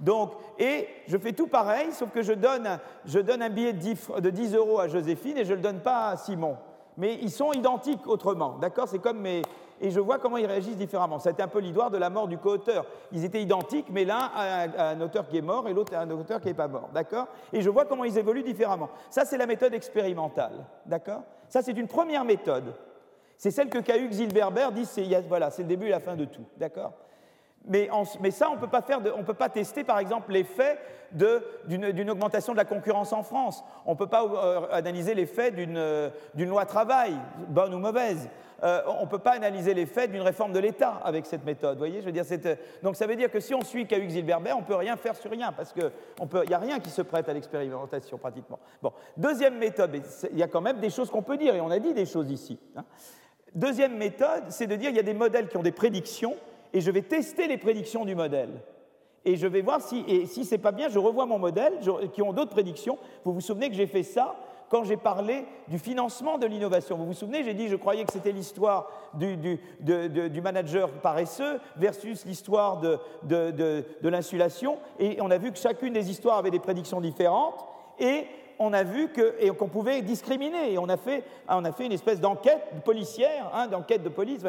[0.00, 4.30] Donc, et je fais tout pareil, sauf que je donne, je donne un billet de
[4.30, 6.56] 10, euros à Joséphine et je ne le donne pas à Simon.
[6.96, 8.88] Mais ils sont identiques autrement, d'accord?
[8.88, 9.42] C'est comme mes...
[9.80, 11.20] Et je vois comment ils réagissent différemment.
[11.20, 12.84] C'était un peu l'histoire de la mort du co-auteur.
[13.12, 16.10] Ils étaient identiques, mais l'un a un, auteur qui est mort et l'autre a un
[16.10, 17.28] auteur qui n'est pas mort, d'accord?
[17.52, 18.88] Et je vois comment ils évoluent différemment.
[19.10, 21.22] Ça, c'est la méthode expérimentale, d'accord?
[21.48, 22.74] Ça, c'est une première méthode.
[23.36, 26.44] C'est celle que Cahu Zilberber dit, c'est voilà, le début et la fin de tout,
[26.56, 26.92] d'accord?
[27.68, 27.88] Mais,
[28.30, 30.78] ça, on ne peut pas tester, par exemple, l'effet
[31.12, 33.64] d'une augmentation de la concurrence en France.
[33.86, 37.14] On ne peut pas euh, analyser l'effet d'une loi travail,
[37.48, 38.28] bonne ou mauvaise.
[38.64, 41.78] Euh, on ne peut pas analyser l'effet d'une réforme de l'État avec cette méthode.
[41.78, 42.24] Voyez, je veux dire,
[42.82, 45.14] donc ça veut dire que si on suit Cahu Zilberber, on ne peut rien faire
[45.14, 45.92] sur rien, parce qu'il
[46.48, 48.58] n'y a rien qui se prête à l'expérimentation pratiquement.
[48.82, 51.70] Bon, deuxième méthode, il y a quand même des choses qu'on peut dire, et on
[51.70, 52.58] a dit des choses ici.
[52.76, 52.84] Hein.
[53.54, 56.34] Deuxième méthode, c'est de dire qu'il y a des modèles qui ont des prédictions
[56.72, 58.50] et je vais tester les prédictions du modèle.
[59.24, 61.74] Et je vais voir si, et si c'est pas bien, je revois mon modèle,
[62.12, 62.98] qui ont d'autres prédictions.
[63.24, 64.36] Vous vous souvenez que j'ai fait ça
[64.70, 66.96] quand j'ai parlé du financement de l'innovation.
[66.96, 71.58] Vous vous souvenez, j'ai dit, je croyais que c'était l'histoire du, du, du, manager paresseux
[71.76, 74.78] versus l'histoire de, de l'insulation.
[74.98, 77.64] Et on a vu que chacune des histoires avait des prédictions différentes.
[77.98, 78.26] Et
[78.58, 79.08] on a vu
[79.58, 80.72] qu'on pouvait discriminer.
[80.72, 84.42] Et on a fait, une espèce d'enquête policière, hein, d'enquête de police,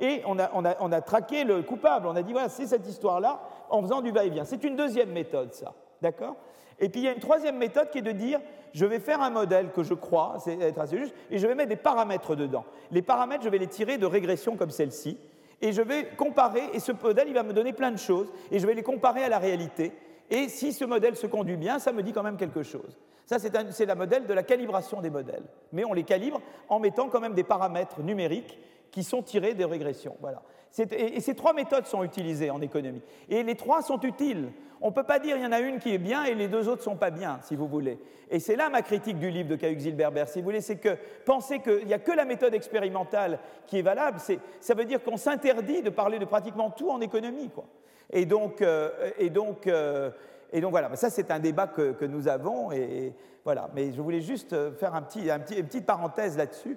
[0.00, 2.06] et on a, on, a, traqué le coupable.
[2.06, 3.40] On a dit, voilà, c'est cette histoire-là,
[3.70, 4.44] en faisant du va-et-vient.
[4.44, 5.74] C'est une deuxième méthode, ça.
[6.00, 6.36] D'accord?
[6.80, 8.40] Et puis il y a une troisième méthode qui est de dire,
[8.72, 11.54] je vais faire un modèle que je crois, c'est être assez juste, et je vais
[11.54, 12.64] mettre des paramètres dedans.
[12.90, 15.16] Les paramètres, je vais les tirer de régressions comme celle-ci,
[15.60, 18.58] et je vais comparer, et ce modèle, il va me donner plein de choses, et
[18.58, 19.92] je vais les comparer à la réalité.
[20.28, 22.98] Et si ce modèle se conduit bien, ça me dit quand même quelque chose.
[23.26, 25.44] Ça, c'est la modèle de la calibration des modèles.
[25.72, 28.58] Mais on les calibre en mettant quand même des paramètres numériques
[28.90, 30.16] qui sont tirés des régressions.
[30.20, 30.42] Voilà.
[30.78, 33.02] Et, ces trois méthodes sont utilisées en économie.
[33.28, 34.50] Et les trois sont utiles.
[34.80, 36.48] On ne peut pas dire il y en a une qui est bien et les
[36.48, 37.98] deux autres ne sont pas bien, si vous voulez.
[38.30, 40.96] Et c'est là ma critique du livre de Cahuc Zilberber, si vous voulez, c'est que
[41.24, 44.18] penser qu'il n'y a que la méthode expérimentale qui est valable,
[44.60, 47.50] ça veut dire qu'on s'interdit de parler de pratiquement tout en économie.
[47.50, 47.64] Quoi.
[48.10, 50.10] Et donc, euh, et donc euh,
[50.52, 53.14] et donc voilà, ça c'est un débat que, nous avons, et,
[53.44, 53.68] voilà.
[53.74, 56.76] Mais je voulais juste faire un petit, une petite parenthèse là-dessus,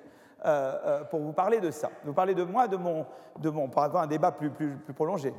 [1.10, 1.90] pour vous parler de ça.
[2.04, 3.06] Vous parler de moi, de mon,
[3.40, 5.34] de mon, pour avoir un débat plus, plus, plus prolongé.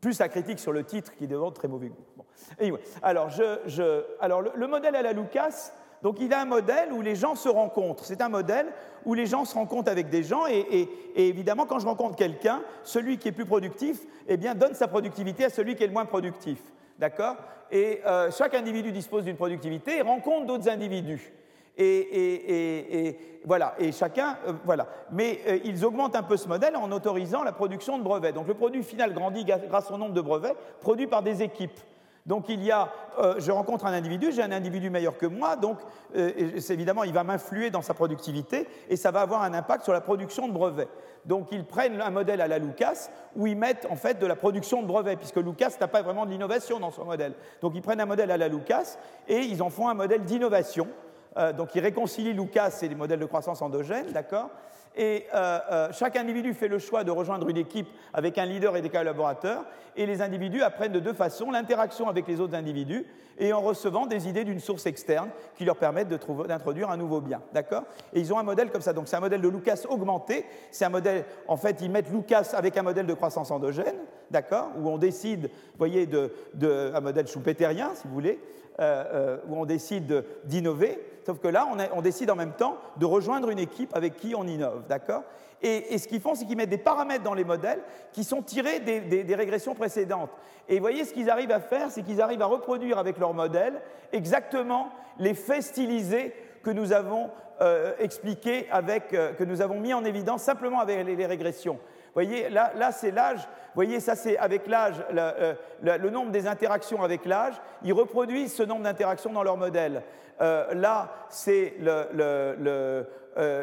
[0.00, 2.76] Plus la critique sur le titre qui demande très mauvais goût.
[3.02, 5.72] alors, je, alors le, modèle à la Lucas,
[6.02, 8.04] donc il a un modèle où les gens se rencontrent.
[8.04, 8.66] C'est un modèle
[9.04, 12.62] où les gens se rencontrent avec des gens et, et, évidemment quand je rencontre quelqu'un,
[12.82, 15.92] celui qui est plus productif, eh bien donne sa productivité à celui qui est le
[15.92, 16.58] moins productif.
[16.98, 17.36] D'accord?
[17.70, 21.32] Et euh, chaque individu dispose d'une productivité et rencontre d'autres individus.
[21.78, 24.86] Et, voilà, et chacun, euh, voilà.
[25.10, 28.32] Mais euh, ils augmentent un peu ce modèle en autorisant la production de brevets.
[28.32, 31.80] Donc le produit final grandit grâce au nombre de brevets produits par des équipes.
[32.26, 32.88] Donc il y a,
[33.18, 35.78] euh, je rencontre un individu, j'ai un individu meilleur que moi, donc
[36.14, 40.00] évidemment il va m'influer dans sa productivité et ça va avoir un impact sur la
[40.00, 40.88] production de brevets.
[41.24, 44.36] Donc ils prennent un modèle à la Lucas où ils mettent en fait de la
[44.36, 47.34] production de brevets, puisque Lucas n'a pas vraiment de l'innovation dans son modèle.
[47.60, 50.88] Donc ils prennent un modèle à la Lucas et ils en font un modèle d'innovation
[51.36, 54.50] euh, donc il réconcilie Lucas et les modèles de croissance endogènes, d'accord?
[54.94, 58.76] Et euh, euh, chaque individu fait le choix de rejoindre une équipe avec un leader
[58.76, 59.64] et des collaborateurs,
[59.96, 63.06] et les individus apprennent de deux façons l'interaction avec les autres individus
[63.38, 67.40] et en recevant des idées d'une source externe qui leur permettent d'introduire un nouveau bien,
[67.54, 67.84] d'accord?
[68.12, 70.84] Et ils ont un modèle comme ça, donc c'est un modèle de Lucas augmenté, c'est
[70.84, 73.96] un modèle, en fait, ils mettent Lucas avec un modèle de croissance endogène,
[74.30, 74.70] d'accord?
[74.78, 78.38] Où on décide, vous voyez, de, un modèle schumpeterien, si vous voulez,
[78.78, 83.58] où on décide d'innover, Sauf que là, on, décide en même temps de rejoindre une
[83.58, 85.22] équipe avec qui on innove, d'accord?
[85.62, 87.80] Et, ce qu'ils font, c'est qu'ils mettent des paramètres dans les modèles
[88.12, 90.30] qui sont tirés des, régressions précédentes.
[90.68, 93.32] Et vous voyez, ce qu'ils arrivent à faire, c'est qu'ils arrivent à reproduire avec leur
[93.32, 93.80] modèle
[94.12, 94.88] exactement
[95.18, 96.34] les faits stylisés
[96.64, 97.30] que nous avons
[97.60, 101.78] euh, expliqués, avec, euh, que nous avons mis en évidence simplement avec les régressions
[102.14, 103.38] voyez, là, c'est l'âge.
[103.38, 107.54] Vous voyez, ça c'est avec l'âge, euh, le, nombre des interactions avec l'âge.
[107.82, 110.02] Ils reproduisent ce nombre d'interactions dans leur modèle.
[110.40, 113.04] Euh, là, c'est euh,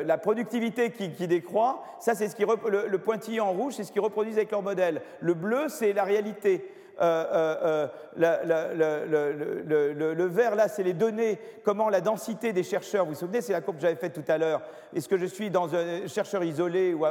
[0.04, 1.84] la productivité qui, décroît.
[2.00, 5.02] Ça, c'est ce qui le, pointillé en rouge, c'est ce qu'ils reproduisent avec leur modèle.
[5.20, 6.72] Le bleu, c'est la réalité.
[7.00, 7.88] Le,
[10.26, 13.62] vert, là, c'est les données, comment la densité des chercheurs, vous vous souvenez, c'est la
[13.62, 14.62] courbe que j'avais faite tout à l'heure.
[14.94, 17.06] Est-ce que je suis dans un chercheur isolé ou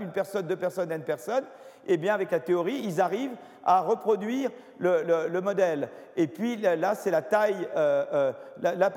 [0.00, 1.44] une personne, deux personnes, n personnes
[1.86, 5.88] Eh bien, avec la théorie, ils arrivent à reproduire le, modèle.
[6.16, 8.90] Et puis là, c'est la taille, euh, euh, là,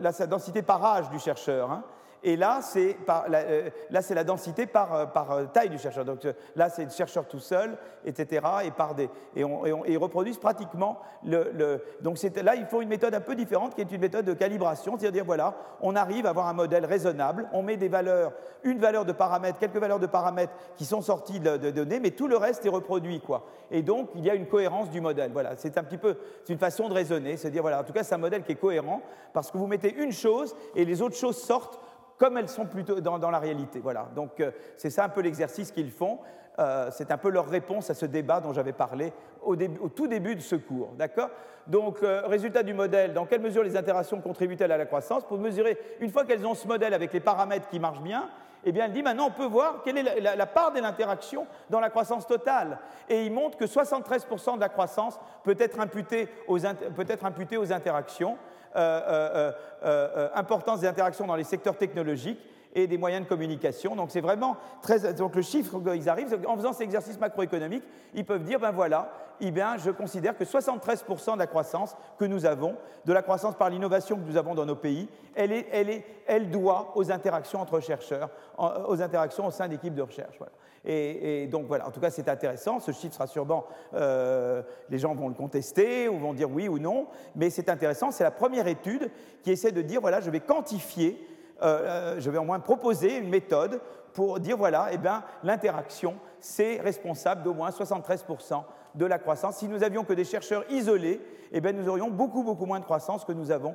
[0.00, 1.70] la densité par âge du chercheur.
[1.70, 1.84] Hein.
[2.26, 6.04] Et là, c'est euh, là, c'est la densité par, euh, euh, taille du chercheur.
[6.04, 6.26] Donc
[6.56, 8.44] là, c'est le chercheur tout seul, etc.
[8.64, 9.44] Et, par des, et,
[9.86, 11.80] ils reproduisent pratiquement le.
[12.00, 14.96] donc là, il faut une méthode un peu différente qui est une méthode de calibration,
[14.98, 18.32] c'est-à-dire voilà, on arrive à avoir un modèle raisonnable, on met des valeurs,
[18.64, 22.10] une valeur de paramètres, quelques valeurs de paramètres qui sont sorties de, de données, mais
[22.10, 23.46] tout le reste est reproduit, quoi.
[23.70, 25.30] Et donc, il y a une cohérence du modèle.
[25.32, 26.16] Voilà, c'est un petit peu,
[26.48, 28.50] une façon de raisonner, c'est à dire voilà, en tout cas, c'est un modèle qui
[28.50, 29.00] est cohérent
[29.32, 31.78] parce que vous mettez une chose et les autres choses sortent
[32.18, 33.80] comme elles sont plutôt dans, la réalité.
[33.80, 34.08] Voilà.
[34.14, 36.18] Donc euh, c'est ça un peu l'exercice qu'ils font.
[36.58, 39.12] Euh, c'est un peu leur réponse à ce débat dont j'avais parlé
[39.42, 40.92] au, tout début de ce cours.
[40.96, 41.28] D'accord?
[41.66, 45.24] Donc, euh, résultat du modèle, dans quelle mesure les interactions contribuent-elles à la croissance?
[45.24, 48.28] Pour mesurer, une fois qu'elles ont ce modèle avec les paramètres qui marchent bien,
[48.64, 51.78] eh bien, elle dit maintenant on peut voir quelle est la, part de l'interaction dans
[51.78, 52.78] la croissance totale.
[53.08, 57.58] Et il montre que 73% de la croissance peut être imputée aux, peut être imputée
[57.58, 58.36] aux interactions.
[58.76, 59.52] Euh,
[59.84, 62.40] euh, euh, importance des interactions dans les secteurs technologiques
[62.76, 63.96] et des moyens de communication.
[63.96, 65.14] Donc c'est vraiment très.
[65.14, 67.82] Donc le chiffre, ils arrivent, en faisant cet exercice macroéconomique,
[68.14, 72.26] ils peuvent dire ben voilà, eh bien, je considère que 73% de la croissance que
[72.26, 72.76] nous avons,
[73.06, 76.04] de la croissance par l'innovation que nous avons dans nos pays, elle, est, elle, est,
[76.26, 78.28] elle doit aux interactions entre chercheurs,
[78.58, 80.38] aux interactions au sein d'équipes de recherche.
[80.84, 85.16] Et, donc voilà, en tout cas c'est intéressant, ce chiffre sera sûrement, euh, les gens
[85.16, 88.68] vont le contester ou vont dire oui ou non, mais c'est intéressant, c'est la première
[88.68, 89.10] étude
[89.42, 91.26] qui essaie de dire, voilà, je vais quantifier,
[91.62, 93.80] euh, euh, je vais au moins proposer une méthode
[94.12, 98.62] pour dire, voilà, eh bien, l'interaction, c'est responsable d'au moins 73%
[98.94, 99.56] de la croissance.
[99.56, 101.20] Si nous avions que des chercheurs isolés,
[101.52, 103.74] eh bien, nous aurions beaucoup, beaucoup moins de croissance que nous avons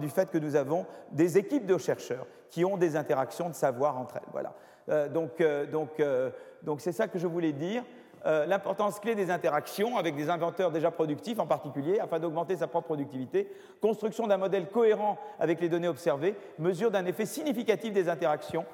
[0.00, 3.98] du fait que nous avons des équipes de chercheurs qui ont des interactions de savoir
[3.98, 4.28] entre elles.
[4.32, 4.52] Voilà.
[4.88, 6.30] Euh, donc, euh, donc, euh,
[6.62, 7.82] donc c'est ça que je voulais dire.
[8.24, 12.86] L'importance clé des interactions avec des inventeurs déjà productifs en particulier, afin d'augmenter sa propre
[12.86, 13.50] productivité,
[13.80, 18.64] construction d'un modèle cohérent avec les données observées, mesure d'un effet significatif des interactions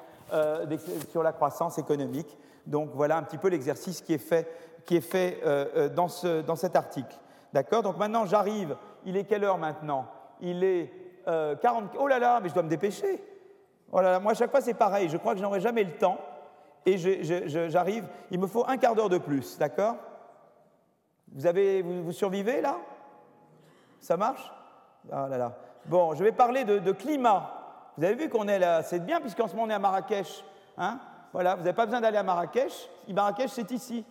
[1.09, 2.37] sur la croissance économique.
[2.67, 4.47] Donc voilà un petit peu l'exercice qui est fait,
[5.01, 5.41] fait
[5.95, 7.17] dans, ce, dans cet article.
[7.51, 7.81] D'accord?
[7.81, 10.05] Donc maintenant j'arrive, il est quelle heure maintenant?
[10.41, 10.91] Il est
[11.25, 11.95] 40...
[11.97, 13.19] Oh là là, mais je dois me dépêcher
[13.91, 15.09] voilà, moi, à chaque fois, c'est pareil.
[15.09, 16.19] Je crois que je n'aurai jamais le temps.
[16.85, 16.97] Et
[17.69, 19.95] j'arrive, il me faut un quart d'heure de plus, d'accord?
[21.31, 22.77] Vous, vous, survivez là?
[23.99, 24.51] Ça marche?
[25.11, 25.57] Ah là là.
[25.85, 27.51] Bon, je vais parler de, climat.
[27.97, 30.43] Vous avez vu qu'on est là, c'est bien puisqu'en ce moment on est à Marrakech.
[30.77, 30.99] Hein?
[31.33, 32.89] Voilà, vous n'avez pas besoin d'aller à Marrakech.
[33.09, 34.05] Marrakech, c'est ici.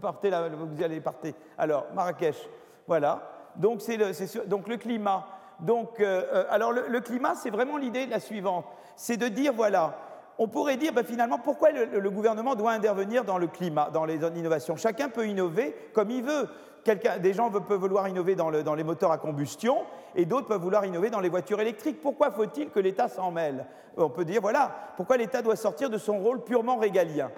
[0.00, 1.34] Partez là, vous allez partir.
[1.58, 2.48] Alors, Marrakech,
[2.86, 3.20] voilà.
[3.56, 5.26] Donc, c'est le, le climat.
[5.60, 8.66] Donc, euh, euh, alors le, climat, c'est vraiment l'idée la suivante.
[8.96, 9.96] C'est de dire, voilà,
[10.38, 14.16] on pourrait dire ben, finalement pourquoi le, gouvernement doit intervenir dans le climat, dans les
[14.16, 14.76] innovations.
[14.76, 16.48] Chacun peut innover comme il veut.
[17.20, 19.78] des gens peuvent vouloir innover dans, les moteurs à combustion
[20.14, 22.00] et d'autres peuvent vouloir innover dans les voitures électriques.
[22.02, 23.66] Pourquoi faut-il que l'État s'en mêle?
[23.96, 27.30] On peut dire, voilà, pourquoi l'État doit sortir de son rôle purement régalien?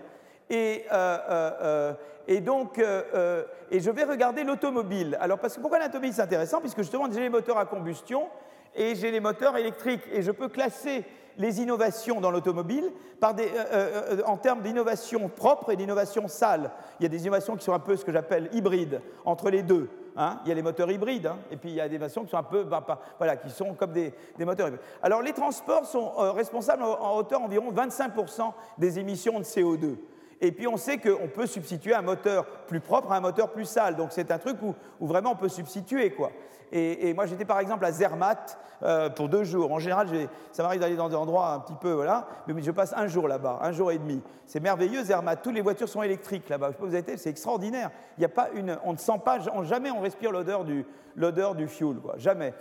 [0.48, 1.92] Et, euh, euh,
[2.28, 5.16] euh, donc, et je vais regarder l'automobile.
[5.20, 6.60] Alors, parce que pourquoi l'automobile c'est intéressant?
[6.60, 8.28] Puisque justement, j'ai les moteurs à combustion
[8.76, 10.02] et j'ai les moteurs électriques.
[10.12, 11.04] Et je peux classer
[11.38, 12.90] les innovations dans l'automobile
[13.22, 16.70] en termes d'innovation propre et d'innovation sale.
[16.98, 19.62] Il y a des innovations qui sont un peu ce que j'appelle hybrides, entre les
[19.62, 19.88] deux.
[20.18, 20.40] Hein.
[20.44, 21.36] il y a les moteurs hybrides, hein.
[21.50, 22.82] et puis il y a des innovations qui sont un peu, bah,
[23.18, 24.82] voilà, qui sont comme des, moteurs hybrides.
[25.02, 29.96] Alors les transports sont responsables en, hauteur environ 25% des émissions de CO2.
[30.40, 33.64] Et puis on sait qu'on peut substituer un moteur plus propre à un moteur plus
[33.64, 33.96] sale.
[33.96, 34.74] Donc c'est un truc où,
[35.06, 36.10] vraiment on peut substituer.
[36.10, 36.30] quoi.
[36.72, 39.72] Et, moi j'étais par exemple à Zermatt euh, pour deux jours.
[39.72, 40.08] En général,
[40.52, 43.28] ça m'arrive d'aller dans des endroits un petit peu, voilà, mais je passe un jour
[43.28, 44.20] là-bas, un jour et demi.
[44.46, 45.40] C'est merveilleux Zermatt.
[45.42, 46.68] Toutes les voitures sont électriques là-bas.
[46.68, 47.90] Je sais pas vous avez été, c'est extraordinaire.
[48.18, 50.84] Il y a pas une, on ne sent pas, jamais on respire l'odeur du,
[51.14, 52.14] l'odeur du fuel, quoi.
[52.18, 52.52] Jamais.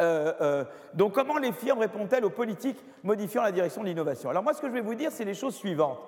[0.00, 0.64] Euh, euh,
[0.94, 4.30] donc comment les firmes répondent-elles aux politiques modifiant la direction de l'innovation?
[4.30, 5.98] Alors moi ce que je vais vous dire c'est les choses suivantes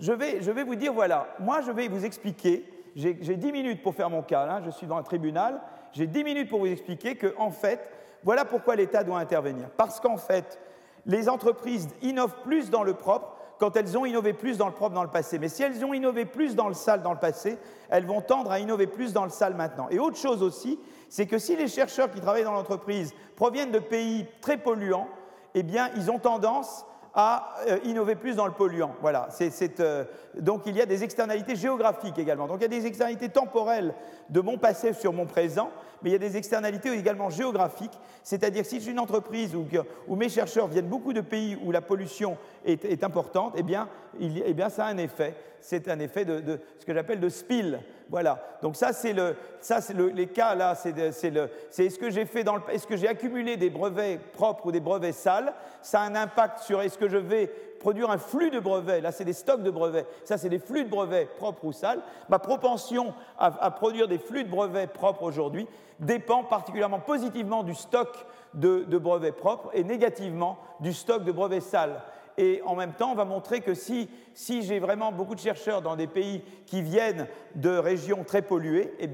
[0.00, 2.64] je vais, vous dire, voilà, moi je vais vous expliquer,
[2.94, 5.60] j'ai 10 minutes pour faire mon cas, je suis dans un tribunal,
[5.92, 7.80] j'ai 10 minutes pour vous expliquer que, en fait,
[8.24, 9.68] voilà pourquoi l'État doit intervenir.
[9.76, 10.58] Parce qu'en fait,
[11.06, 14.94] les entreprises innovent plus dans le propre quand elles ont innové plus dans le propre
[14.94, 15.38] dans le passé.
[15.38, 17.58] Mais si elles ont innové plus dans le sale dans le passé,
[17.90, 19.88] elles vont tendre à innover plus dans le sale maintenant.
[19.90, 23.80] Et autre chose aussi, c'est que si les chercheurs qui travaillent dans l'entreprise proviennent de
[23.80, 25.08] pays très polluants,
[25.54, 26.84] eh bien, ils ont tendance
[27.20, 28.94] à euh, innover plus dans le polluant.
[29.00, 30.04] Voilà, euh,
[30.38, 32.46] donc il y a des externalités géographiques également.
[32.46, 33.92] Donc il y a des externalités temporelles
[34.30, 35.70] de mon passé sur mon présent,
[36.00, 40.28] mais il y a des externalités également géographiques, c'est-à-dire si j'ai une entreprise où, mes
[40.28, 43.88] chercheurs viennent beaucoup de pays où la pollution est, importante, eh bien,
[44.20, 45.34] eh bien ça a un effet.
[45.60, 47.80] C'est un effet de, ce que j'appelle de spill.
[48.10, 48.42] Voilà.
[48.62, 50.74] Donc ça, c'est le, ça, c'est le, les cas là.
[50.74, 50.92] C'est,
[51.30, 54.66] le, c'est est-ce que j'ai fait dans le, est-ce que j'ai accumulé des brevets propres
[54.66, 55.52] ou des brevets sales?
[55.82, 57.48] Ça a un impact sur est-ce que je vais
[57.80, 59.00] produire un flux de brevets?
[59.00, 60.06] Là, c'est des stocks de brevets.
[60.24, 62.00] Ça, c'est des flux de brevets propres ou sales.
[62.28, 65.66] Ma propension à, produire des flux de brevets propres aujourd'hui
[66.00, 72.00] dépend particulièrement positivement du stock de brevets propres et négativement du stock de brevets sales.
[72.38, 74.08] Et en même temps, on va montrer que si,
[74.46, 79.10] j'ai vraiment beaucoup de chercheurs dans des pays qui viennent de régions très polluées, eh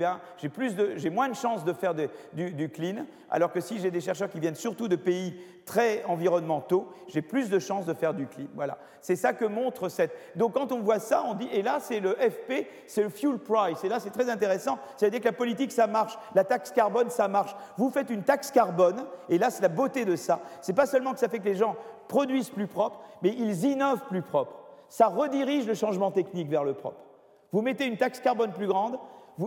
[0.96, 4.40] j'ai moins de chances de faire du, clean, alors que si j'ai des chercheurs qui
[4.40, 5.34] viennent surtout de pays
[5.64, 8.46] très environnementaux, j'ai plus de chances de faire du clean.
[8.54, 8.78] Voilà.
[9.00, 10.12] C'est ça que montre cette.
[10.36, 13.38] Donc quand on voit ça, on dit, et là c'est le FP, c'est le fuel
[13.38, 13.82] price.
[13.84, 14.78] Et là c'est très intéressant.
[14.96, 17.54] C'est-à-dire que la politique ça marche, la taxe carbone ça marche.
[17.76, 20.40] Vous faites une taxe carbone, et là c'est la beauté de ça.
[20.60, 21.76] C'est pas seulement que ça fait que les gens
[22.08, 24.52] produisent plus propre, mais ils innovent plus propre.
[24.88, 27.00] Ça redirige le changement technique vers le propre.
[27.52, 28.98] Vous mettez une taxe carbone plus grande,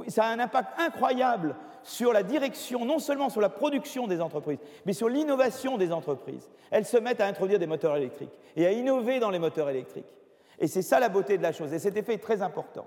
[0.07, 1.55] ça a un impact incroyable
[1.87, 6.49] sur la direction, non seulement sur la production des entreprises, mais sur l'innovation des entreprises.
[6.69, 10.13] Elles se mettent à introduire des moteurs électriques et à innover dans les moteurs électriques.
[10.59, 11.73] Et c'est ça la beauté de la chose.
[11.73, 12.85] Et cet effet est très important.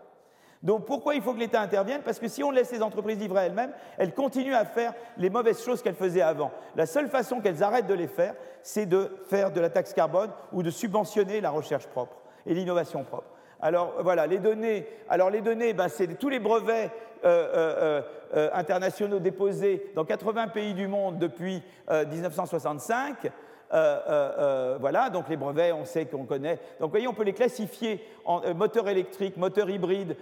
[0.62, 2.02] Donc pourquoi il faut que l'État intervienne?
[2.04, 5.64] Parce que si on laisse les entreprises livrer elles-mêmes, elles continuent à faire les mauvaises
[5.64, 6.50] choses qu'elles faisaient avant.
[6.76, 10.30] La seule façon qu'elles arrêtent de les faire, c'est de faire de la taxe carbone
[10.52, 13.30] ou de subventionner la recherche propre et l'innovation propre.
[13.62, 16.90] Alors voilà, les données, alors les données, ben, c'est tous les brevets
[17.24, 18.02] euh, euh,
[18.34, 23.30] euh, internationaux déposés dans 80 pays du monde depuis 1965.
[23.72, 26.58] Euh, euh, euh, voilà, donc les brevets, on sait qu'on connaît.
[26.80, 30.16] Donc vous voyez, on peut les classifier en moteur électrique, moteur hybride,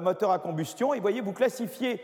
[0.00, 0.94] moteur à combustion.
[0.94, 2.00] Et vous voyez, vous classifiez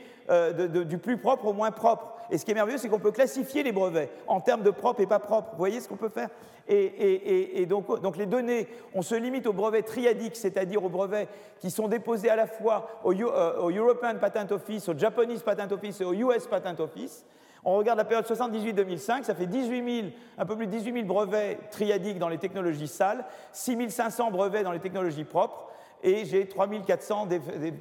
[0.86, 2.12] du plus propre au moins propre.
[2.31, 5.01] Et ce qui est merveilleux, c'est qu'on peut classifier les brevets en termes de propre
[5.01, 5.51] et pas propre.
[5.53, 6.28] Vous voyez ce qu'on peut faire?
[6.69, 11.28] Et, donc, donc, les données, on se limite aux brevets triadiques, c'est-à-dire aux brevets
[11.61, 16.01] qui sont déposés à la fois au, au European Patent Office, au Japanese Patent Office
[16.01, 17.24] et au US Patent Office.
[17.68, 21.59] On regarde la période 78-2005, ça fait 18 un peu plus de 18 000 brevets
[21.72, 25.66] triadiques dans les technologies sales, 6 500 brevets dans les technologies propres,
[26.01, 27.26] et j'ai 3 400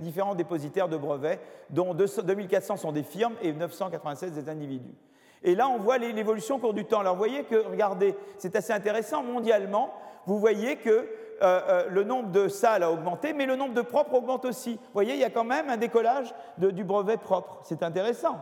[0.01, 1.39] différents dépositaires de brevets,
[1.69, 2.07] dont 2
[2.49, 4.95] 400 sont des firmes et 996 des individus.
[5.43, 7.01] Et là, on voit l'évolution au cours du temps.
[7.01, 9.93] Alors, vous voyez que, regardez, c'est assez intéressant, mondialement,
[10.25, 11.05] vous voyez que euh,
[11.43, 14.73] euh, le nombre de salles a augmenté, mais le nombre de propres augmente aussi.
[14.73, 17.59] Vous voyez, il y a quand même un décollage du brevet propre.
[17.61, 18.39] C'est intéressant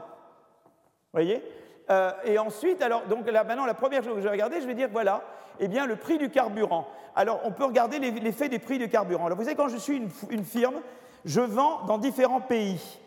[1.13, 1.41] voyez
[1.89, 4.67] Euh, et ensuite, alors, donc là, maintenant, la première chose que je vais regarder, je
[4.67, 5.21] vais dire, voilà,
[5.59, 6.87] eh bien, le prix du carburant.
[7.13, 9.25] Alors, on peut regarder l'effet des prix du carburant.
[9.25, 9.97] Alors, vous savez, quand je suis
[10.29, 10.75] une, firme,
[11.25, 12.99] je vends dans différents pays.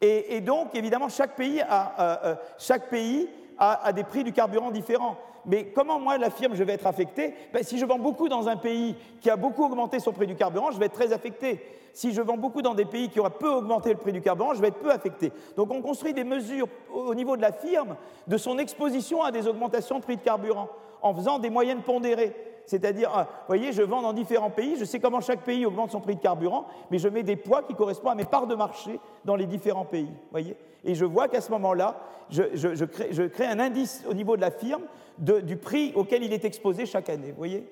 [0.00, 3.28] Et, donc, évidemment, chaque pays a, euh, euh, chaque pays
[3.58, 5.16] a, des prix du carburant différents.
[5.46, 7.32] Mais comment moi, la firme, je vais être affecté?
[7.54, 10.34] Ben, Si je vends beaucoup dans un pays qui a beaucoup augmenté son prix du
[10.34, 11.64] carburant, je vais être très affecté.
[11.96, 14.52] Si je vends beaucoup dans des pays qui auraient peu augmenté le prix du carburant,
[14.52, 15.32] je vais être peu affecté.
[15.56, 17.96] Donc on construit des mesures au niveau de la firme
[18.26, 20.68] de son exposition à des augmentations de prix de carburant
[21.00, 22.36] en faisant des moyennes pondérées.
[22.66, 25.90] C'est-à-dire, euh, vous voyez, je vends dans différents pays, je sais comment chaque pays augmente
[25.90, 28.54] son prix de carburant, mais je mets des poids qui correspondent à mes parts de
[28.54, 30.12] marché dans les différents pays.
[30.32, 30.54] Voyez
[30.84, 31.96] Et je vois qu'à ce moment-là,
[32.28, 32.84] je,
[33.24, 34.82] crée, un indice au niveau de la firme
[35.16, 37.32] du prix auquel il est exposé chaque année.
[37.34, 37.66] Voyez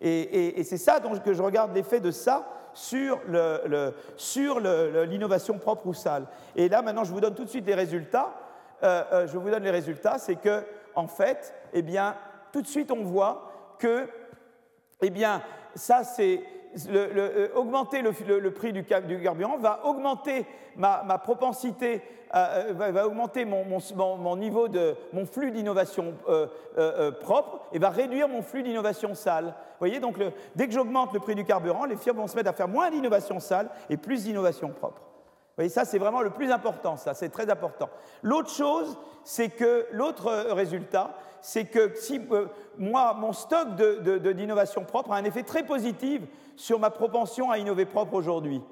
[0.00, 2.48] Et, c'est ça que je regarde l'effet de ça
[2.78, 6.26] sur l'innovation propre ou sale.
[6.54, 8.34] Et là, maintenant, je vous donne tout de suite les résultats.
[8.82, 10.64] Euh, euh, je vous donne les résultats, c'est que,
[10.94, 12.14] en fait, eh bien,
[12.52, 14.08] tout de suite, on voit que
[15.02, 15.42] eh bien,
[15.74, 16.40] ça, c'est
[16.90, 20.44] euh, augmenter le, prix du, carburant va augmenter
[20.76, 22.02] ma, propensité,
[22.34, 28.42] euh, va, augmenter mon, niveau de mon flux d'innovation euh, propre et va réduire mon
[28.42, 29.46] flux d'innovation sale.
[29.46, 30.18] Vous voyez, donc
[30.56, 32.90] dès que j'augmente le prix du carburant, les firmes vont se mettre à faire moins
[32.90, 35.00] d'innovation sale et plus d'innovation propre.
[35.00, 37.88] Vous voyez, ça c'est vraiment le plus important, ça c'est très important.
[38.22, 42.46] L'autre chose, c'est que l'autre résultat, c'est que si euh,
[42.78, 46.22] moi, mon stock d'innovation propre a un effet très positif
[46.56, 48.62] sur ma propension à innover propre aujourd'hui,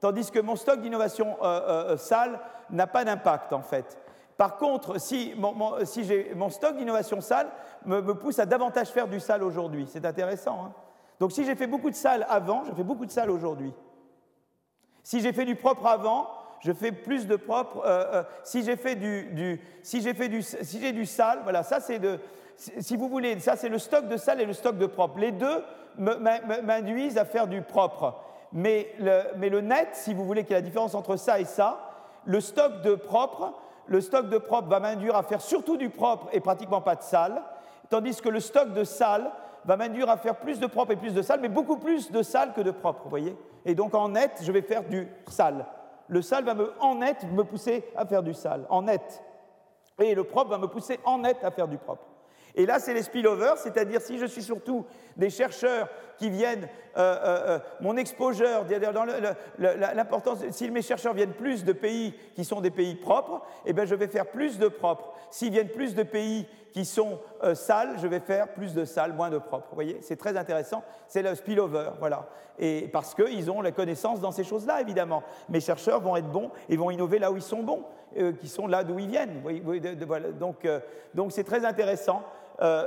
[0.00, 2.40] tandis que mon stock d'innovation euh, euh, sale
[2.70, 3.98] n'a pas d'impact en fait.
[4.36, 7.48] Par contre, si mon, stock d'innovation sale
[7.86, 10.66] me, pousse à davantage faire du sale aujourd'hui, c'est intéressant.
[10.66, 10.72] Hein.
[11.20, 13.72] Donc si j'ai fait beaucoup de sale avant, je fais beaucoup de sale aujourd'hui.
[15.02, 16.28] Si j'ai fait du propre avant,
[16.60, 17.82] je fais plus de propre.
[17.84, 21.62] Euh, euh, si j'ai fait du, si j'ai fait du, si j'ai du sale, voilà,
[21.62, 22.18] ça c'est de,
[22.56, 25.18] si vous voulez, ça c'est le stock de sale et le stock de propre.
[25.18, 25.62] Les deux
[25.98, 28.14] m'induisent à faire du propre.
[28.52, 31.90] Mais le, net, si vous voulez qu'il y ait la différence entre ça et ça,
[32.24, 33.52] le stock de propre,
[33.86, 37.02] le stock de propre va m'induire à faire surtout du propre et pratiquement pas de
[37.02, 37.42] sale,
[37.90, 39.30] tandis que le stock de sale
[39.64, 42.22] va m'induire à faire plus de propre et plus de sale, mais beaucoup plus de
[42.22, 45.66] sale que de propre, vous voyez Et donc en net, je vais faire du sale
[46.08, 49.22] le sale va me, en net me pousser à faire du sale, en net.
[49.98, 52.04] Et le propre va me pousser en net à faire du propre.
[52.54, 54.86] Et là, c'est les spillovers, c'est-à-dire si je suis surtout
[55.16, 55.88] des chercheurs
[56.18, 58.64] qui viennent, euh, euh, euh, mon exposure,
[59.58, 63.84] l'importance, si mes chercheurs viennent plus de pays qui sont des pays propres, eh bien,
[63.84, 65.12] je vais faire plus de propres.
[65.30, 67.18] S'ils viennent plus de pays qui sont
[67.54, 69.68] sales, je vais faire plus de sales, moins de propres.
[69.70, 70.82] Vous voyez, c'est très intéressant.
[71.08, 72.28] C'est le spillover, voilà.
[72.58, 75.22] Et parce qu'ils ont la connaissance dans ces choses-là, évidemment.
[75.48, 77.84] Mes chercheurs vont être bons et vont innover là où ils sont bons,
[78.40, 79.42] qui sont là d'où ils viennent.
[80.38, 80.66] Donc,
[81.14, 82.22] donc c'est très intéressant.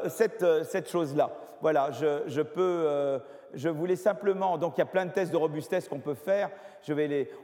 [0.07, 1.29] Cette, cette chose-là.
[1.61, 3.19] Voilà, je, peux
[3.53, 6.49] je voulais simplement, donc il y a plein de tests de robustesse qu'on peut faire.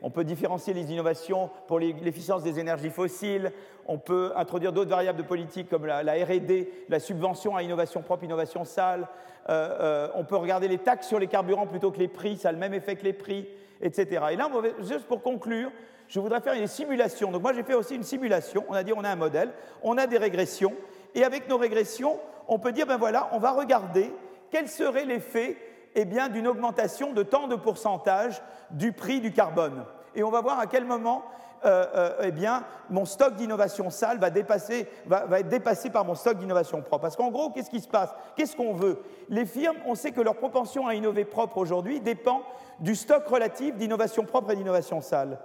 [0.01, 3.51] On peut différencier les innovations pour l'efficience des énergies fossiles.
[3.87, 8.23] On peut introduire d'autres variables de politique comme la, R&D, la subvention à innovation propre,
[8.23, 9.07] innovation sale.
[9.49, 12.49] Euh, euh, on peut regarder les taxes sur les carburants plutôt que les prix, ça
[12.49, 13.47] a le même effet que les prix,
[13.79, 14.25] etc.
[14.31, 14.49] Et là,
[14.79, 15.71] juste pour conclure,
[16.07, 17.31] je voudrais faire une simulation.
[17.31, 18.63] Donc moi, j'ai fait aussi une simulation.
[18.69, 19.51] On a dit on a un modèle,
[19.83, 20.73] on a des régressions,
[21.15, 24.13] et avec nos régressions, on peut dire ben voilà, on va regarder
[24.51, 25.57] quel serait l'effet
[25.95, 29.85] eh d'une augmentation de tant de pourcentage du prix du carbone.
[30.13, 31.23] Et on va voir à quel moment
[31.65, 36.37] euh, euh, eh mon stock d'innovation sale va, dépasser, va, être dépassé par mon stock
[36.37, 37.03] d'innovation propre.
[37.03, 38.13] Parce qu'en gros, qu'est-ce qui se passe?
[38.35, 39.01] Qu'est-ce qu'on veut?
[39.29, 42.43] Les firmes, on sait que leur propension à innover propre aujourd'hui dépend
[42.79, 45.39] du stock relatif d'innovation propre et d'innovation sale.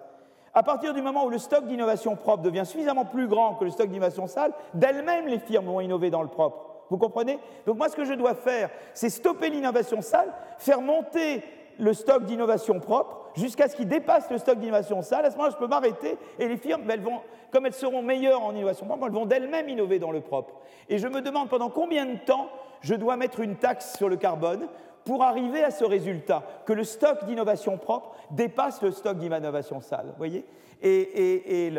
[0.53, 3.71] À partir du moment où le stock d'innovation propre devient suffisamment plus grand que le
[3.71, 6.67] stock d'innovation sale, d'elles-mêmes les firmes vont innover dans le propre.
[6.91, 7.39] Vous comprenez?
[7.67, 11.45] Donc moi, ce que je dois faire, c'est stopper l'innovation sale, faire monter
[11.79, 15.25] le stock d'innovation propre jusqu'à ce qu'il dépasse le stock d'innovation sale.
[15.25, 17.21] À ce moment-là, je peux m'arrêter et les firmes, elles vont,
[17.53, 20.55] comme elles seront meilleures en innovation propre, elles vont d'elles-mêmes innover dans le propre.
[20.89, 22.49] Et je me demande pendant combien de temps
[22.81, 24.67] je dois mettre une taxe sur le carbone
[25.05, 30.13] pour arriver à ce résultat, que le stock d'innovation propre dépasse le stock d'innovation sale.
[30.19, 30.45] voyez?
[30.83, 31.73] Et,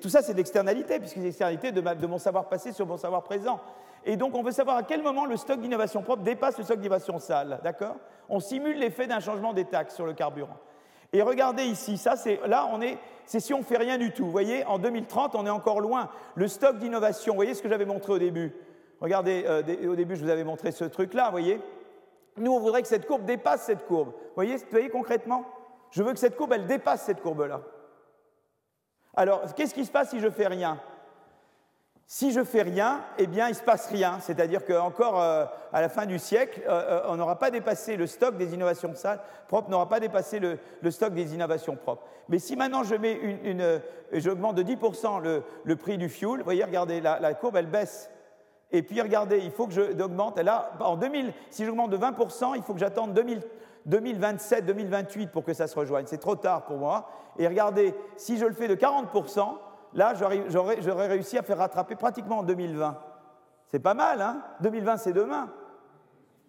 [0.00, 3.22] tout ça, c'est de l'externalité, puisque c'est l'externalité de, mon savoir passé sur mon savoir
[3.22, 3.60] présent.
[4.04, 6.78] Et donc, on veut savoir à quel moment le stock d'innovation propre dépasse le stock
[6.78, 7.60] d'innovation sale.
[7.62, 7.96] D'accord?
[8.28, 10.56] On simule l'effet d'un changement des taxes sur le carburant.
[11.12, 12.96] Et regardez ici, ça, c'est là, on est,
[13.26, 14.24] c'est si on fait rien du tout.
[14.24, 16.08] Vous voyez, en 2030, on est encore loin.
[16.36, 18.54] Le stock d'innovation, vous voyez ce que j'avais montré au début?
[19.00, 21.60] Regardez, euh, au début, je vous avais montré ce truc-là, vous voyez
[22.36, 24.08] Nous, on voudrait que cette courbe dépasse cette courbe.
[24.08, 25.44] Vous voyez, vous voyez concrètement?
[25.90, 27.62] Je veux que cette courbe, dépasse cette courbe-là.
[29.14, 30.78] Alors, qu'est-ce qui se passe si je fais rien?
[32.12, 34.18] Si je fais rien, eh bien, il ne se passe rien.
[34.20, 38.36] C'est-à-dire qu'encore euh, à la fin du siècle, euh, on n'aura pas dépassé le stock
[38.36, 38.92] des innovations
[39.46, 40.58] propres, n'aura pas dépassé le,
[40.90, 42.02] stock des innovations propres.
[42.28, 43.80] Mais si maintenant je mets une,
[44.12, 45.22] j'augmente de 10%
[45.64, 48.10] le, prix du fuel, vous voyez, regardez, la, courbe, elle baisse.
[48.72, 50.38] Et puis regardez, il faut que j'augmente.
[50.38, 53.12] Là, en 2000, si j'augmente de 20%, il faut que j'attende
[53.86, 56.06] 2027, 2028 pour que ça se rejoigne.
[56.06, 57.08] C'est trop tard pour moi.
[57.38, 59.48] Et regardez, si je le fais de 40%,
[59.94, 62.96] là, j'aurais réussi à faire rattraper pratiquement en 2020.
[63.66, 64.42] C'est pas mal, hein?
[64.60, 65.48] 2020, c'est demain.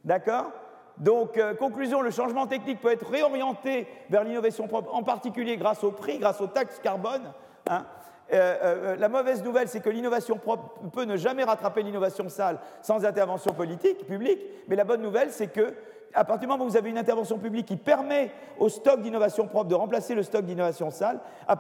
[0.04, 0.52] D'accord?
[0.98, 5.84] Donc, euh, conclusion, le changement technique peut être réorienté vers l'innovation propre, en particulier grâce
[5.84, 7.32] au prix, grâce aux taxes carbone.
[7.68, 7.86] Hein
[8.34, 12.60] euh, euh, la mauvaise nouvelle, c'est que l'innovation propre peut ne jamais rattraper l'innovation sale
[12.82, 14.40] sans intervention politique, publique.
[14.68, 15.74] Mais la bonne nouvelle, c'est que
[16.14, 19.48] à partir du moment où vous avez une intervention publique qui permet au stock d'innovation
[19.48, 21.58] propre de remplacer le stock d'innovation sale, à,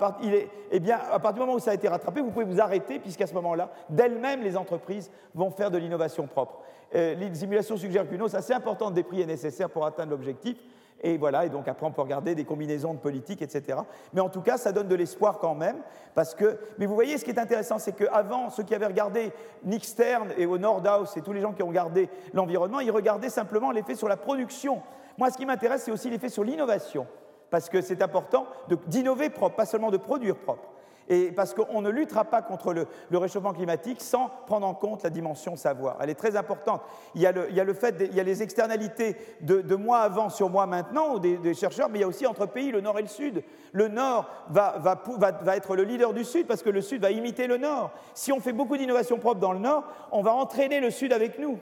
[0.72, 2.99] eh bien, à partir du moment où ça a été rattrapé, vous pouvez vous arrêter,
[2.99, 6.60] puisqu'à ce moment-là, d'elles-mêmes, les entreprises vont faire de l'innovation propre.
[6.93, 10.57] Euh, les simulations suggèrent qu'une hausse assez importante des prix est nécessaire pour atteindre l'objectif.
[11.01, 13.79] Et voilà, et donc après on peut regarder des combinaisons de politiques, etc.
[14.13, 15.77] Mais en tout cas, ça donne de l'espoir quand même,
[16.13, 16.59] parce que.
[16.77, 19.31] Mais vous voyez, ce qui est intéressant, c'est qu'avant, ceux qui avaient regardé
[19.63, 23.29] Nick Stern et au Nordhaus et tous les gens qui ont regardé l'environnement, ils regardaient
[23.29, 24.81] simplement l'effet sur la production.
[25.17, 27.07] Moi, ce qui m'intéresse, c'est aussi l'effet sur l'innovation,
[27.49, 28.45] parce que c'est important
[28.87, 30.69] d'innover propre, pas seulement de produire propre
[31.09, 32.87] et parce qu'on ne luttera pas contre le,
[33.17, 35.97] réchauffement climatique sans prendre en compte la dimension savoir.
[36.01, 36.81] Elle est très importante.
[37.15, 40.65] Il y a, le, fait, il y a les externalités de, moi avant sur moi
[40.65, 43.07] maintenant, des, des, chercheurs, mais il y a aussi entre pays, le Nord et le
[43.07, 43.43] Sud.
[43.71, 47.47] Le Nord va, va être le leader du Sud parce que le Sud va imiter
[47.47, 47.91] le Nord.
[48.13, 51.39] Si on fait beaucoup d'innovations propres dans le Nord, on va entraîner le Sud avec
[51.39, 51.59] nous.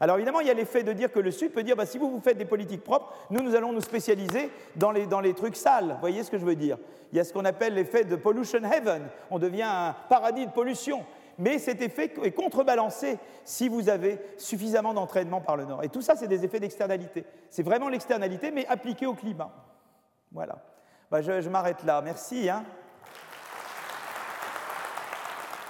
[0.00, 1.98] Alors évidemment, il y a l'effet de dire que le Sud peut dire, bah, si
[1.98, 5.34] vous, vous faites des politiques propres, nous, nous allons nous spécialiser dans les, dans les
[5.34, 5.92] trucs sales.
[5.94, 6.78] Vous voyez ce que je veux dire?
[7.12, 9.02] Il y a ce qu'on appelle l'effet de pollution heaven.
[9.30, 11.04] On devient un paradis de pollution.
[11.38, 15.84] Mais cet effet est contrebalancé si vous avez suffisamment d'entraînement par le Nord.
[15.84, 17.24] Et tout ça, c'est des effets d'externalité.
[17.48, 19.50] C'est vraiment l'externalité, mais appliquée au climat.
[20.32, 20.58] Voilà.
[21.10, 22.02] Bah, je, m'arrête là.
[22.02, 22.50] Merci.
[22.50, 22.64] Hein.